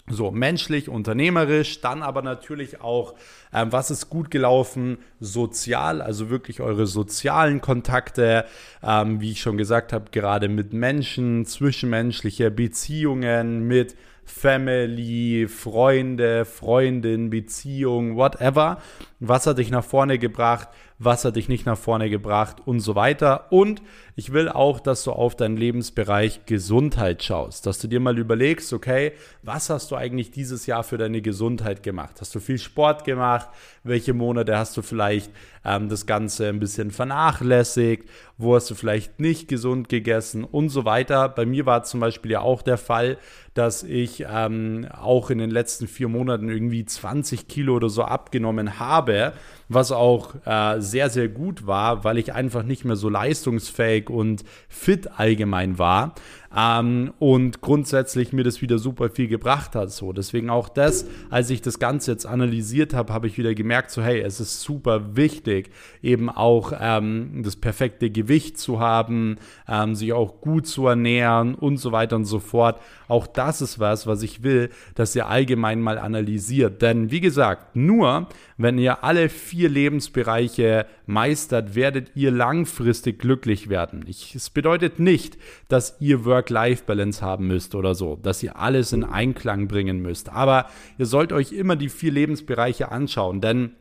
So, 0.10 0.32
menschlich, 0.32 0.90
unternehmerisch, 0.90 1.80
dann 1.80 2.02
aber 2.02 2.22
natürlich 2.22 2.82
auch, 2.82 3.14
ähm, 3.54 3.72
was 3.72 3.92
ist 3.92 4.10
gut 4.10 4.32
gelaufen, 4.32 4.98
sozial, 5.20 6.02
also 6.02 6.30
wirklich 6.30 6.60
eure 6.60 6.88
sozialen 6.88 7.62
Kontakte, 7.62 8.46
ähm, 8.84 9.22
wie 9.22 9.32
ich 9.32 9.42
schon 9.42 9.58
gesagt 9.58 9.94
habe, 9.94 10.06
gerade 10.12 10.50
mit 10.50 10.74
Menschen, 10.74 11.46
zwischenmenschliche 11.46 12.50
Beziehungen, 12.50 13.68
mit 13.68 13.96
Family, 14.26 15.48
Freunde, 15.48 16.46
Freundin, 16.46 17.30
Beziehung, 17.30 18.16
whatever. 18.16 18.82
Was 19.20 19.46
hat 19.46 19.60
dich 19.60 19.72
nach 19.72 19.84
vorne 19.84 20.18
gebracht? 20.20 20.70
Was 21.04 21.26
hat 21.26 21.36
dich 21.36 21.50
nicht 21.50 21.66
nach 21.66 21.80
vorne 21.80 22.12
gebracht? 22.12 22.58
Und 22.64 22.80
so 22.80 22.94
weiter. 22.94 23.52
Und 23.52 23.82
ich 24.16 24.34
will 24.34 24.50
auch, 24.50 24.80
dass 24.80 25.04
du 25.04 25.12
auf 25.12 25.36
deinen 25.36 25.58
Lebensbereich 25.58 26.46
Gesundheit 26.46 27.24
schaust. 27.24 27.66
Dass 27.66 27.80
du 27.80 27.88
dir 27.88 28.00
mal 28.00 28.20
überlegst, 28.20 28.72
okay, 28.72 29.14
was 29.42 29.72
hast 29.72 29.90
du 29.90 29.96
eigentlich 29.96 30.30
dieses 30.30 30.68
Jahr 30.68 30.84
für 30.84 31.00
deine 31.00 31.24
Gesundheit 31.24 31.82
gemacht? 31.82 32.22
Hast 32.22 32.36
du 32.36 32.40
viel 32.40 32.60
Sport 32.60 33.04
gemacht? 33.04 33.50
Welche 33.84 34.14
Monate 34.14 34.56
hast 34.56 34.78
du 34.78 34.84
vielleicht 34.84 35.32
ähm, 35.66 35.90
das 35.90 36.06
Ganze 36.06 36.48
ein 36.48 36.60
bisschen 36.60 36.92
vernachlässigt? 36.92 38.08
Wo 38.38 38.54
hast 38.54 38.70
du 38.70 38.76
vielleicht 38.76 39.20
nicht 39.20 39.48
gesund 39.48 39.90
gegessen? 39.90 40.44
Und 40.44 40.70
so 40.70 40.86
weiter. 40.86 41.30
Bei 41.30 41.48
mir 41.48 41.66
war 41.66 41.82
zum 41.82 42.00
Beispiel 42.00 42.30
ja 42.30 42.42
auch 42.42 42.62
der 42.62 42.78
Fall, 42.78 43.18
dass 43.56 43.82
ich 43.82 44.26
ähm, 44.30 44.88
auch 44.92 45.30
in 45.30 45.40
den 45.40 45.50
letzten 45.50 45.88
vier 45.88 46.08
Monaten 46.08 46.48
irgendwie 46.50 46.86
20 46.86 47.48
Kilo 47.48 47.76
oder 47.76 47.90
so 47.90 48.04
abgenommen 48.04 48.80
habe, 48.80 49.34
was 49.74 49.92
auch 49.92 50.36
äh, 50.46 50.82
sehr, 50.82 51.10
sehr 51.10 51.28
gut 51.28 51.66
war, 51.68 52.04
weil 52.04 52.18
ich 52.18 52.34
einfach 52.34 52.64
nicht 52.64 52.86
mehr 52.86 52.96
so 52.96 53.10
leistungsfähig 53.10 54.10
und 54.10 54.44
fit 54.68 55.10
allgemein 55.18 55.78
war 55.78 56.16
ähm, 56.56 57.14
und 57.20 57.62
grundsätzlich 57.62 58.34
mir 58.34 58.44
das 58.44 58.62
wieder 58.62 58.78
super 58.78 59.10
viel 59.10 59.28
gebracht 59.28 59.76
hat. 59.76 59.92
So, 59.92 60.14
deswegen 60.14 60.50
auch 60.50 60.70
das, 60.70 61.06
als 61.30 61.50
ich 61.50 61.62
das 61.62 61.80
Ganze 61.80 62.12
jetzt 62.12 62.26
analysiert 62.26 62.94
habe, 62.94 63.14
habe 63.14 63.28
ich 63.28 63.38
wieder 63.38 63.54
gemerkt, 63.56 63.92
so 63.92 64.02
hey, 64.02 64.20
es 64.22 64.40
ist 64.40 64.62
super 64.62 65.16
wichtig, 65.16 65.72
eben 66.02 66.30
auch 66.30 66.74
ähm, 66.80 67.42
das 67.44 67.56
perfekte 67.56 68.10
Gewicht 68.10 68.58
zu 68.58 68.80
haben, 68.80 69.38
ähm, 69.68 69.96
sich 69.96 70.14
auch 70.14 70.42
gut 70.42 70.68
zu 70.68 70.88
ernähren 70.88 71.56
und 71.56 71.78
so 71.78 71.92
weiter 71.92 72.16
und 72.16 72.26
so 72.26 72.40
fort. 72.40 72.82
Auch 73.08 73.28
das 73.28 73.62
ist 73.62 73.80
was, 73.80 74.08
was 74.08 74.24
ich 74.24 74.44
will, 74.44 74.70
dass 74.96 75.16
ihr 75.16 75.28
allgemein 75.28 75.82
mal 75.82 75.98
analysiert. 75.98 76.82
Denn 76.82 77.12
wie 77.12 77.22
gesagt, 77.22 77.76
nur 77.76 78.28
wenn 78.58 78.78
ihr 78.78 79.04
alle 79.04 79.30
vier 79.30 79.70
Lebensbereiche 79.70 80.86
meistert, 81.12 81.76
werdet 81.76 82.12
ihr 82.16 82.32
langfristig 82.32 83.20
glücklich 83.20 83.70
werden. 83.70 84.06
Es 84.08 84.50
bedeutet 84.50 85.00
nicht, 85.00 85.38
dass 85.68 85.98
ihr 86.00 86.26
Work-Life-Balance 86.26 87.22
haben 87.22 87.48
müsst 87.48 87.76
oder 87.76 87.94
so, 87.94 88.16
dass 88.16 88.42
ihr 88.42 88.58
alles 88.58 88.94
in 88.94 89.04
Einklang 89.04 89.68
bringen 89.68 90.02
müsst. 90.02 90.30
Aber 90.30 90.68
ihr 90.98 91.06
sollt 91.06 91.34
euch 91.34 91.52
immer 91.52 91.76
die 91.76 91.90
vier 91.90 92.12
Lebensbereiche 92.12 92.92
anschauen, 92.92 93.42
denn 93.42 93.72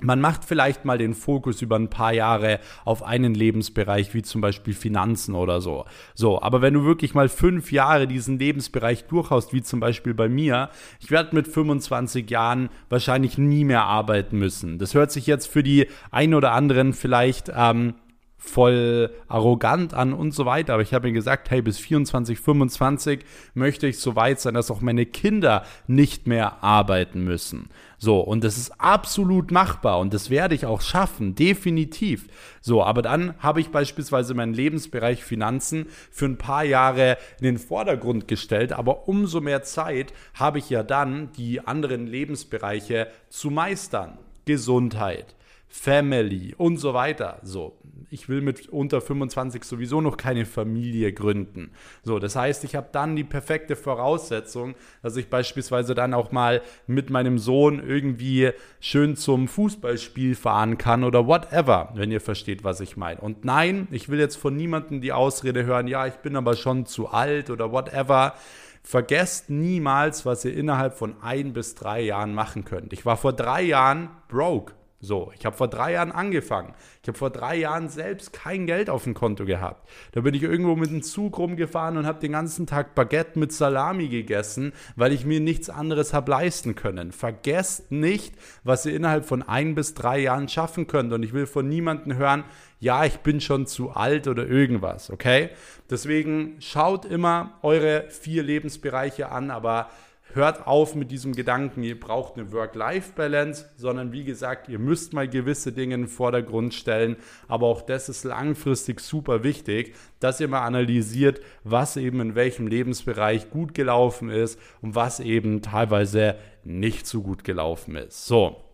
man 0.00 0.20
macht 0.20 0.44
vielleicht 0.44 0.84
mal 0.84 0.98
den 0.98 1.14
Fokus 1.14 1.62
über 1.62 1.76
ein 1.76 1.90
paar 1.90 2.12
Jahre 2.12 2.60
auf 2.84 3.02
einen 3.02 3.34
Lebensbereich, 3.34 4.14
wie 4.14 4.22
zum 4.22 4.40
Beispiel 4.40 4.74
Finanzen 4.74 5.34
oder 5.34 5.60
so. 5.60 5.84
So, 6.14 6.40
aber 6.40 6.62
wenn 6.62 6.74
du 6.74 6.84
wirklich 6.84 7.14
mal 7.14 7.28
fünf 7.28 7.72
Jahre 7.72 8.06
diesen 8.06 8.38
Lebensbereich 8.38 9.04
durchhaust, 9.04 9.52
wie 9.52 9.62
zum 9.62 9.80
Beispiel 9.80 10.14
bei 10.14 10.28
mir, 10.28 10.70
ich 11.00 11.10
werde 11.10 11.34
mit 11.34 11.48
25 11.48 12.30
Jahren 12.30 12.68
wahrscheinlich 12.88 13.38
nie 13.38 13.64
mehr 13.64 13.84
arbeiten 13.84 14.38
müssen. 14.38 14.78
Das 14.78 14.94
hört 14.94 15.10
sich 15.10 15.26
jetzt 15.26 15.46
für 15.46 15.62
die 15.62 15.86
ein 16.10 16.34
oder 16.34 16.52
anderen 16.52 16.92
vielleicht 16.92 17.50
ähm, 17.54 17.94
voll 18.38 19.10
arrogant 19.26 19.92
an 19.92 20.12
und 20.12 20.32
so 20.32 20.46
weiter. 20.46 20.74
Aber 20.74 20.82
ich 20.82 20.94
habe 20.94 21.08
mir 21.08 21.12
gesagt, 21.12 21.50
hey, 21.50 21.60
bis 21.60 21.78
24, 21.78 22.38
25 22.38 23.24
möchte 23.54 23.88
ich 23.88 23.98
so 23.98 24.14
weit 24.16 24.40
sein, 24.40 24.54
dass 24.54 24.70
auch 24.70 24.80
meine 24.80 25.04
Kinder 25.06 25.64
nicht 25.88 26.26
mehr 26.26 26.62
arbeiten 26.62 27.24
müssen. 27.24 27.68
So, 27.98 28.20
und 28.20 28.44
das 28.44 28.56
ist 28.56 28.80
absolut 28.80 29.50
machbar 29.50 29.98
und 29.98 30.14
das 30.14 30.30
werde 30.30 30.54
ich 30.54 30.66
auch 30.66 30.82
schaffen, 30.82 31.34
definitiv. 31.34 32.28
So, 32.60 32.84
aber 32.84 33.02
dann 33.02 33.34
habe 33.40 33.60
ich 33.60 33.70
beispielsweise 33.70 34.34
meinen 34.34 34.54
Lebensbereich 34.54 35.24
Finanzen 35.24 35.86
für 36.12 36.26
ein 36.26 36.38
paar 36.38 36.62
Jahre 36.62 37.18
in 37.40 37.44
den 37.44 37.58
Vordergrund 37.58 38.28
gestellt, 38.28 38.72
aber 38.72 39.08
umso 39.08 39.40
mehr 39.40 39.64
Zeit 39.64 40.12
habe 40.34 40.58
ich 40.58 40.70
ja 40.70 40.84
dann, 40.84 41.32
die 41.32 41.66
anderen 41.66 42.06
Lebensbereiche 42.06 43.08
zu 43.30 43.50
meistern. 43.50 44.18
Gesundheit, 44.44 45.34
Family 45.68 46.54
und 46.56 46.78
so 46.78 46.94
weiter. 46.94 47.40
So, 47.42 47.76
ich 48.10 48.28
will 48.28 48.40
mit 48.40 48.68
unter 48.68 49.00
25 49.00 49.64
sowieso 49.64 50.00
noch 50.00 50.16
keine 50.16 50.46
Familie 50.46 51.12
gründen. 51.12 51.72
So, 52.02 52.18
das 52.18 52.36
heißt, 52.36 52.64
ich 52.64 52.74
habe 52.74 52.88
dann 52.90 53.16
die 53.16 53.24
perfekte 53.24 53.76
Voraussetzung, 53.76 54.74
dass 55.02 55.16
ich 55.16 55.28
beispielsweise 55.28 55.94
dann 55.94 56.14
auch 56.14 56.32
mal 56.32 56.62
mit 56.86 57.10
meinem 57.10 57.38
Sohn 57.38 57.86
irgendwie 57.86 58.50
schön 58.80 59.16
zum 59.16 59.46
Fußballspiel 59.46 60.34
fahren 60.34 60.78
kann 60.78 61.04
oder 61.04 61.26
whatever, 61.26 61.92
wenn 61.94 62.10
ihr 62.10 62.22
versteht, 62.22 62.64
was 62.64 62.80
ich 62.80 62.96
meine. 62.96 63.20
Und 63.20 63.44
nein, 63.44 63.88
ich 63.90 64.08
will 64.08 64.18
jetzt 64.18 64.36
von 64.36 64.56
niemandem 64.56 65.02
die 65.02 65.12
Ausrede 65.12 65.66
hören, 65.66 65.86
ja, 65.86 66.06
ich 66.06 66.14
bin 66.14 66.36
aber 66.36 66.56
schon 66.56 66.86
zu 66.86 67.08
alt 67.08 67.50
oder 67.50 67.72
whatever. 67.72 68.34
Vergesst 68.82 69.50
niemals, 69.50 70.24
was 70.24 70.46
ihr 70.46 70.56
innerhalb 70.56 70.94
von 70.94 71.16
ein 71.20 71.52
bis 71.52 71.74
drei 71.74 72.00
Jahren 72.00 72.32
machen 72.32 72.64
könnt. 72.64 72.94
Ich 72.94 73.04
war 73.04 73.18
vor 73.18 73.34
drei 73.34 73.62
Jahren 73.62 74.08
broke. 74.28 74.72
So, 75.00 75.30
ich 75.38 75.46
habe 75.46 75.56
vor 75.56 75.68
drei 75.68 75.92
Jahren 75.92 76.10
angefangen. 76.10 76.74
Ich 77.02 77.08
habe 77.08 77.16
vor 77.16 77.30
drei 77.30 77.54
Jahren 77.54 77.88
selbst 77.88 78.32
kein 78.32 78.66
Geld 78.66 78.90
auf 78.90 79.04
dem 79.04 79.14
Konto 79.14 79.44
gehabt. 79.44 79.88
Da 80.10 80.22
bin 80.22 80.34
ich 80.34 80.42
irgendwo 80.42 80.74
mit 80.74 80.90
dem 80.90 81.02
Zug 81.02 81.38
rumgefahren 81.38 81.96
und 81.96 82.04
habe 82.04 82.18
den 82.18 82.32
ganzen 82.32 82.66
Tag 82.66 82.96
Baguette 82.96 83.38
mit 83.38 83.52
Salami 83.52 84.08
gegessen, 84.08 84.72
weil 84.96 85.12
ich 85.12 85.24
mir 85.24 85.38
nichts 85.38 85.70
anderes 85.70 86.12
habe 86.14 86.32
leisten 86.32 86.74
können. 86.74 87.12
Vergesst 87.12 87.92
nicht, 87.92 88.34
was 88.64 88.86
ihr 88.86 88.96
innerhalb 88.96 89.24
von 89.24 89.44
ein 89.44 89.76
bis 89.76 89.94
drei 89.94 90.18
Jahren 90.18 90.48
schaffen 90.48 90.88
könnt. 90.88 91.12
Und 91.12 91.22
ich 91.22 91.32
will 91.32 91.46
von 91.46 91.68
niemandem 91.68 92.16
hören, 92.16 92.42
ja, 92.80 93.04
ich 93.04 93.18
bin 93.18 93.40
schon 93.40 93.66
zu 93.66 93.90
alt 93.90 94.26
oder 94.26 94.46
irgendwas, 94.48 95.10
okay? 95.10 95.50
Deswegen 95.90 96.56
schaut 96.60 97.04
immer 97.04 97.58
eure 97.62 98.08
vier 98.08 98.42
Lebensbereiche 98.42 99.30
an, 99.30 99.50
aber 99.52 99.90
hört 100.34 100.66
auf 100.66 100.94
mit 100.94 101.10
diesem 101.10 101.34
Gedanken, 101.34 101.82
ihr 101.82 101.98
braucht 101.98 102.36
eine 102.36 102.52
Work-Life-Balance, 102.52 103.66
sondern 103.76 104.12
wie 104.12 104.24
gesagt, 104.24 104.68
ihr 104.68 104.78
müsst 104.78 105.12
mal 105.12 105.28
gewisse 105.28 105.72
Dinge 105.72 105.94
in 105.94 106.02
den 106.02 106.08
Vordergrund 106.08 106.74
stellen. 106.74 107.16
Aber 107.48 107.66
auch 107.66 107.82
das 107.82 108.08
ist 108.08 108.24
langfristig 108.24 109.00
super 109.00 109.42
wichtig, 109.42 109.94
dass 110.20 110.40
ihr 110.40 110.48
mal 110.48 110.64
analysiert, 110.64 111.40
was 111.64 111.96
eben 111.96 112.20
in 112.20 112.34
welchem 112.34 112.66
Lebensbereich 112.66 113.50
gut 113.50 113.74
gelaufen 113.74 114.30
ist 114.30 114.60
und 114.82 114.94
was 114.94 115.20
eben 115.20 115.62
teilweise 115.62 116.36
nicht 116.64 117.06
so 117.06 117.22
gut 117.22 117.44
gelaufen 117.44 117.96
ist. 117.96 118.26
So. 118.26 118.67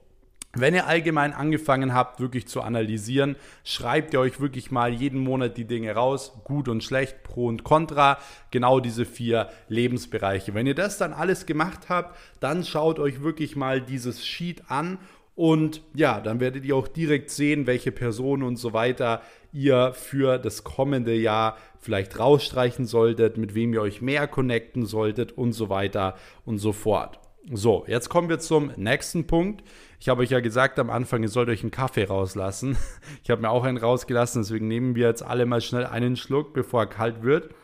Wenn 0.56 0.74
ihr 0.74 0.86
allgemein 0.86 1.32
angefangen 1.32 1.94
habt, 1.94 2.20
wirklich 2.20 2.46
zu 2.46 2.60
analysieren, 2.60 3.36
schreibt 3.64 4.14
ihr 4.14 4.20
euch 4.20 4.40
wirklich 4.40 4.70
mal 4.70 4.92
jeden 4.92 5.20
Monat 5.20 5.56
die 5.56 5.64
Dinge 5.64 5.92
raus, 5.92 6.32
gut 6.44 6.68
und 6.68 6.84
schlecht, 6.84 7.22
pro 7.24 7.46
und 7.46 7.64
contra, 7.64 8.18
genau 8.50 8.78
diese 8.78 9.04
vier 9.04 9.48
Lebensbereiche. 9.68 10.54
Wenn 10.54 10.66
ihr 10.66 10.74
das 10.74 10.98
dann 10.98 11.12
alles 11.12 11.46
gemacht 11.46 11.88
habt, 11.88 12.16
dann 12.40 12.64
schaut 12.64 12.98
euch 12.98 13.22
wirklich 13.22 13.56
mal 13.56 13.80
dieses 13.80 14.24
Sheet 14.24 14.62
an 14.68 14.98
und 15.34 15.82
ja, 15.94 16.20
dann 16.20 16.38
werdet 16.38 16.64
ihr 16.64 16.76
auch 16.76 16.86
direkt 16.86 17.30
sehen, 17.30 17.66
welche 17.66 17.90
Personen 17.90 18.44
und 18.44 18.56
so 18.56 18.72
weiter 18.72 19.22
ihr 19.52 19.92
für 19.92 20.38
das 20.38 20.62
kommende 20.62 21.14
Jahr 21.14 21.56
vielleicht 21.80 22.18
rausstreichen 22.18 22.86
solltet, 22.86 23.36
mit 23.36 23.54
wem 23.54 23.72
ihr 23.72 23.82
euch 23.82 24.00
mehr 24.00 24.28
connecten 24.28 24.86
solltet 24.86 25.32
und 25.32 25.52
so 25.52 25.68
weiter 25.68 26.16
und 26.44 26.58
so 26.58 26.72
fort. 26.72 27.18
So, 27.52 27.84
jetzt 27.86 28.08
kommen 28.08 28.30
wir 28.30 28.38
zum 28.38 28.72
nächsten 28.76 29.26
Punkt. 29.26 29.62
Ich 30.00 30.08
habe 30.08 30.22
euch 30.22 30.30
ja 30.30 30.40
gesagt 30.40 30.78
am 30.78 30.88
Anfang, 30.88 31.22
ihr 31.22 31.28
sollt 31.28 31.50
euch 31.50 31.62
einen 31.62 31.70
Kaffee 31.70 32.04
rauslassen. 32.04 32.76
Ich 33.22 33.30
habe 33.30 33.42
mir 33.42 33.50
auch 33.50 33.64
einen 33.64 33.76
rausgelassen, 33.76 34.42
deswegen 34.42 34.68
nehmen 34.68 34.94
wir 34.94 35.08
jetzt 35.08 35.22
alle 35.22 35.46
mal 35.46 35.60
schnell 35.60 35.86
einen 35.86 36.16
Schluck, 36.16 36.54
bevor 36.54 36.82
er 36.82 36.86
kalt 36.86 37.22
wird. 37.22 37.54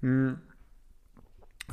Hm. 0.00 0.38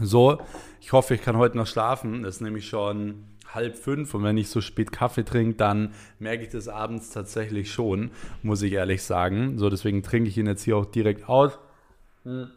So, 0.01 0.39
ich 0.81 0.91
hoffe, 0.93 1.15
ich 1.15 1.22
kann 1.22 1.38
heute 1.38 1.57
noch 1.57 1.67
schlafen. 1.67 2.24
Es 2.25 2.36
ist 2.36 2.41
nämlich 2.41 2.67
schon 2.67 3.24
halb 3.53 3.75
fünf 3.77 4.13
und 4.13 4.24
wenn 4.24 4.38
ich 4.38 4.50
so 4.50 4.62
spät 4.62 4.91
Kaffee 4.91 5.24
trinke, 5.24 5.55
dann 5.55 5.93
merke 6.19 6.43
ich 6.43 6.50
das 6.50 6.67
abends 6.67 7.10
tatsächlich 7.10 7.72
schon, 7.72 8.12
muss 8.43 8.62
ich 8.62 8.74
ehrlich 8.74 9.03
sagen. 9.03 9.57
So, 9.57 9.69
deswegen 9.69 10.03
trinke 10.03 10.29
ich 10.29 10.38
ihn 10.38 10.48
jetzt 10.48 10.63
hier 10.63 10.77
auch 10.77 10.86
direkt 10.86 11.29
aus. 11.29 11.57
Hm. 12.24 12.50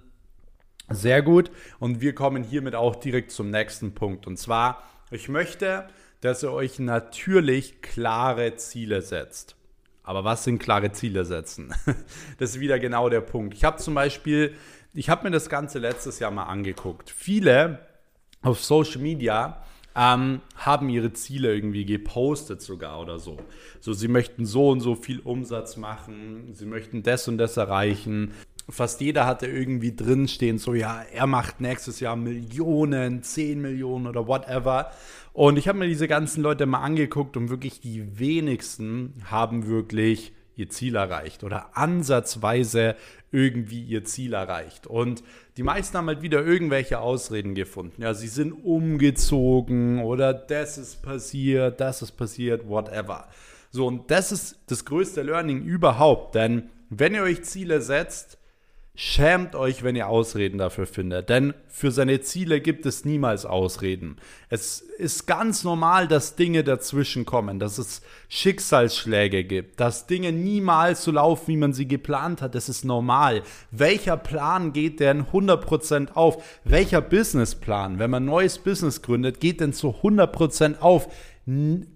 Sehr 0.91 1.23
gut. 1.23 1.51
Und 1.79 2.01
wir 2.01 2.15
kommen 2.15 2.43
hiermit 2.43 2.75
auch 2.75 2.97
direkt 2.97 3.31
zum 3.31 3.51
nächsten 3.51 3.95
Punkt. 3.95 4.27
Und 4.27 4.39
zwar, 4.39 4.83
ich 5.11 5.29
möchte, 5.29 5.89
dass 6.21 6.43
ihr 6.43 6.53
euch 6.53 6.79
natürlich 6.79 7.81
klare 7.83 8.57
Ziele 8.57 9.03
setzt. 9.03 9.57
Aber 10.03 10.25
was 10.25 10.45
sind 10.45 10.59
klare 10.59 10.93
Ziele 10.93 11.25
setzen? 11.25 11.75
Das 12.39 12.51
ist 12.51 12.61
wieder 12.61 12.79
genau 12.79 13.09
der 13.09 13.21
Punkt. 13.21 13.55
Ich 13.55 13.65
habe 13.65 13.77
zum 13.77 13.95
Beispiel, 13.95 14.55
ich 14.95 15.11
habe 15.11 15.25
mir 15.25 15.31
das 15.31 15.49
Ganze 15.49 15.79
letztes 15.79 16.19
Jahr 16.19 16.31
mal 16.31 16.45
angeguckt. 16.45 17.11
Viele 17.11 17.87
auf 18.43 18.63
Social 18.65 19.01
Media 19.01 19.63
ähm, 19.95 20.41
haben 20.55 20.89
ihre 20.89 21.13
Ziele 21.13 21.53
irgendwie 21.53 21.85
gepostet 21.85 22.63
sogar 22.63 23.01
oder 23.01 23.19
so. 23.19 23.39
So, 23.81 23.93
sie 23.93 24.09
möchten 24.09 24.47
so 24.47 24.71
und 24.71 24.81
so 24.81 24.95
viel 24.95 25.21
Umsatz 25.21 25.77
machen, 25.77 26.55
sie 26.55 26.67
möchten 26.67 27.03
das 27.03 27.27
und 27.29 27.37
das 27.37 27.57
erreichen. 27.57 28.33
Fast 28.71 29.01
jeder 29.01 29.25
hatte 29.27 29.47
irgendwie 29.47 29.97
drinstehen, 29.97 30.59
so 30.59 30.75
ja, 30.75 31.03
er 31.13 31.27
macht 31.27 31.61
nächstes 31.61 32.01
Jahr 32.01 32.17
Millionen, 32.17 33.23
10 33.23 33.61
Millionen 33.61 34.07
oder 34.07 34.27
whatever. 34.27 34.91
Und 35.33 35.57
ich 35.57 35.69
habe 35.69 35.79
mir 35.79 35.89
diese 35.89 36.09
ganzen 36.09 36.43
Leute 36.43 36.67
mal 36.67 36.83
angeguckt 36.83 37.37
und 37.37 37.49
wirklich 37.49 37.81
die 37.81 38.19
wenigsten 38.19 39.15
haben 39.25 39.67
wirklich 39.67 40.33
ihr 40.59 40.69
Ziel 40.69 40.97
erreicht 40.97 41.45
oder 41.45 41.77
ansatzweise 41.77 42.97
irgendwie 43.31 43.83
ihr 43.83 44.05
Ziel 44.05 44.33
erreicht. 44.33 44.87
Und 44.87 45.23
die 45.57 45.63
meisten 45.63 45.97
haben 45.97 46.09
halt 46.09 46.23
wieder 46.23 46.45
irgendwelche 46.45 46.99
Ausreden 46.99 47.55
gefunden. 47.55 48.03
Ja, 48.03 48.13
sie 48.15 48.29
sind 48.29 48.53
umgezogen 48.53 50.03
oder 50.03 50.35
das 50.35 50.77
ist 50.77 51.03
passiert, 51.03 51.81
das 51.81 52.03
ist 52.03 52.13
passiert, 52.13 52.69
whatever. 52.69 53.29
So, 53.71 53.87
und 53.87 54.11
das 54.11 54.33
ist 54.33 54.59
das 54.67 54.85
größte 54.85 55.23
Learning 55.23 55.63
überhaupt, 55.63 56.35
denn 56.35 56.71
wenn 56.91 57.15
ihr 57.15 57.23
euch 57.23 57.45
Ziele 57.45 57.83
setzt, 57.83 58.38
Schämt 59.01 59.55
euch, 59.55 59.85
wenn 59.85 59.95
ihr 59.95 60.09
Ausreden 60.09 60.59
dafür 60.59 60.85
findet, 60.85 61.29
denn 61.29 61.55
für 61.69 61.93
seine 61.93 62.21
Ziele 62.21 62.61
gibt 62.61 62.85
es 62.85 63.05
niemals 63.05 63.47
Ausreden. 63.47 64.17
Es 64.49 64.81
ist 64.81 65.29
ganz 65.29 65.63
normal, 65.63 66.09
dass 66.09 66.35
Dinge 66.35 66.65
dazwischen 66.65 67.25
kommen, 67.25 67.61
dass 67.61 67.79
es 67.79 68.03
Schicksalsschläge 68.29 69.45
gibt, 69.45 69.79
dass 69.79 70.09
Dinge 70.09 70.33
niemals 70.33 71.05
so 71.05 71.13
laufen, 71.13 71.47
wie 71.47 71.57
man 71.57 71.73
sie 71.75 71.87
geplant 71.87 72.43
hat. 72.43 72.57
Das 72.57 72.69
ist 72.69 72.85
normal. 72.85 73.45
Welcher 73.71 74.17
Plan 74.17 74.73
geht 74.73 74.99
denn 74.99 75.27
100% 75.27 76.15
auf? 76.15 76.43
Welcher 76.65 77.01
Businessplan, 77.01 78.01
wenn 78.01 78.11
man 78.11 78.25
ein 78.25 78.27
neues 78.27 78.59
Business 78.59 79.01
gründet, 79.01 79.39
geht 79.39 79.61
denn 79.61 79.73
zu 79.73 79.91
100% 79.91 80.81
auf? 80.81 81.07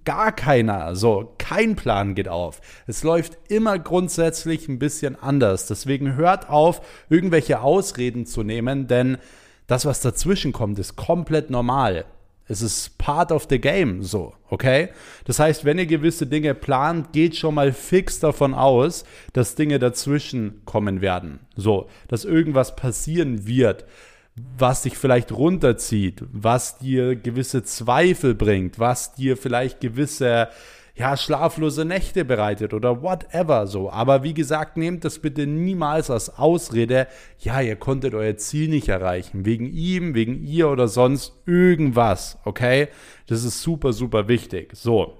Gar 0.04 0.32
keiner, 0.32 0.94
so 0.94 1.34
kein 1.36 1.76
Plan 1.76 2.14
geht 2.14 2.28
auf. 2.28 2.60
Es 2.86 3.02
läuft 3.02 3.36
immer 3.48 3.78
grundsätzlich 3.78 4.68
ein 4.68 4.78
bisschen 4.78 5.20
anders. 5.20 5.66
Deswegen 5.66 6.16
hört 6.16 6.48
auf, 6.48 6.80
irgendwelche 7.10 7.60
Ausreden 7.60 8.24
zu 8.24 8.42
nehmen, 8.42 8.86
denn 8.86 9.18
das, 9.66 9.84
was 9.84 10.00
dazwischen 10.00 10.52
kommt, 10.52 10.78
ist 10.78 10.96
komplett 10.96 11.50
normal. 11.50 12.06
Es 12.48 12.60
ist 12.60 12.98
part 12.98 13.30
of 13.30 13.46
the 13.48 13.60
game, 13.60 14.02
so, 14.02 14.34
okay? 14.48 14.88
Das 15.24 15.38
heißt, 15.38 15.64
wenn 15.64 15.78
ihr 15.78 15.86
gewisse 15.86 16.26
Dinge 16.26 16.54
plant, 16.54 17.12
geht 17.12 17.36
schon 17.36 17.54
mal 17.54 17.72
fix 17.72 18.20
davon 18.20 18.54
aus, 18.54 19.04
dass 19.32 19.54
Dinge 19.54 19.78
dazwischen 19.78 20.62
kommen 20.64 21.00
werden. 21.00 21.40
So, 21.56 21.88
dass 22.08 22.24
irgendwas 22.24 22.74
passieren 22.74 23.46
wird 23.46 23.84
was 24.34 24.82
dich 24.82 24.96
vielleicht 24.96 25.32
runterzieht, 25.32 26.24
was 26.32 26.78
dir 26.78 27.16
gewisse 27.16 27.62
Zweifel 27.64 28.34
bringt, 28.34 28.78
was 28.78 29.14
dir 29.14 29.36
vielleicht 29.36 29.80
gewisse 29.80 30.48
ja, 30.94 31.16
schlaflose 31.16 31.84
Nächte 31.84 32.24
bereitet 32.24 32.74
oder 32.74 33.02
whatever 33.02 33.66
so. 33.66 33.90
Aber 33.90 34.22
wie 34.22 34.34
gesagt, 34.34 34.76
nehmt 34.76 35.04
das 35.04 35.18
bitte 35.20 35.46
niemals 35.46 36.10
als 36.10 36.38
Ausrede, 36.38 37.06
ja, 37.38 37.60
ihr 37.60 37.76
konntet 37.76 38.14
euer 38.14 38.36
Ziel 38.36 38.68
nicht 38.68 38.88
erreichen, 38.88 39.46
wegen 39.46 39.66
ihm, 39.66 40.14
wegen 40.14 40.44
ihr 40.44 40.68
oder 40.68 40.88
sonst 40.88 41.32
irgendwas, 41.46 42.38
okay? 42.44 42.88
Das 43.26 43.44
ist 43.44 43.62
super, 43.62 43.92
super 43.92 44.28
wichtig. 44.28 44.72
So, 44.74 45.18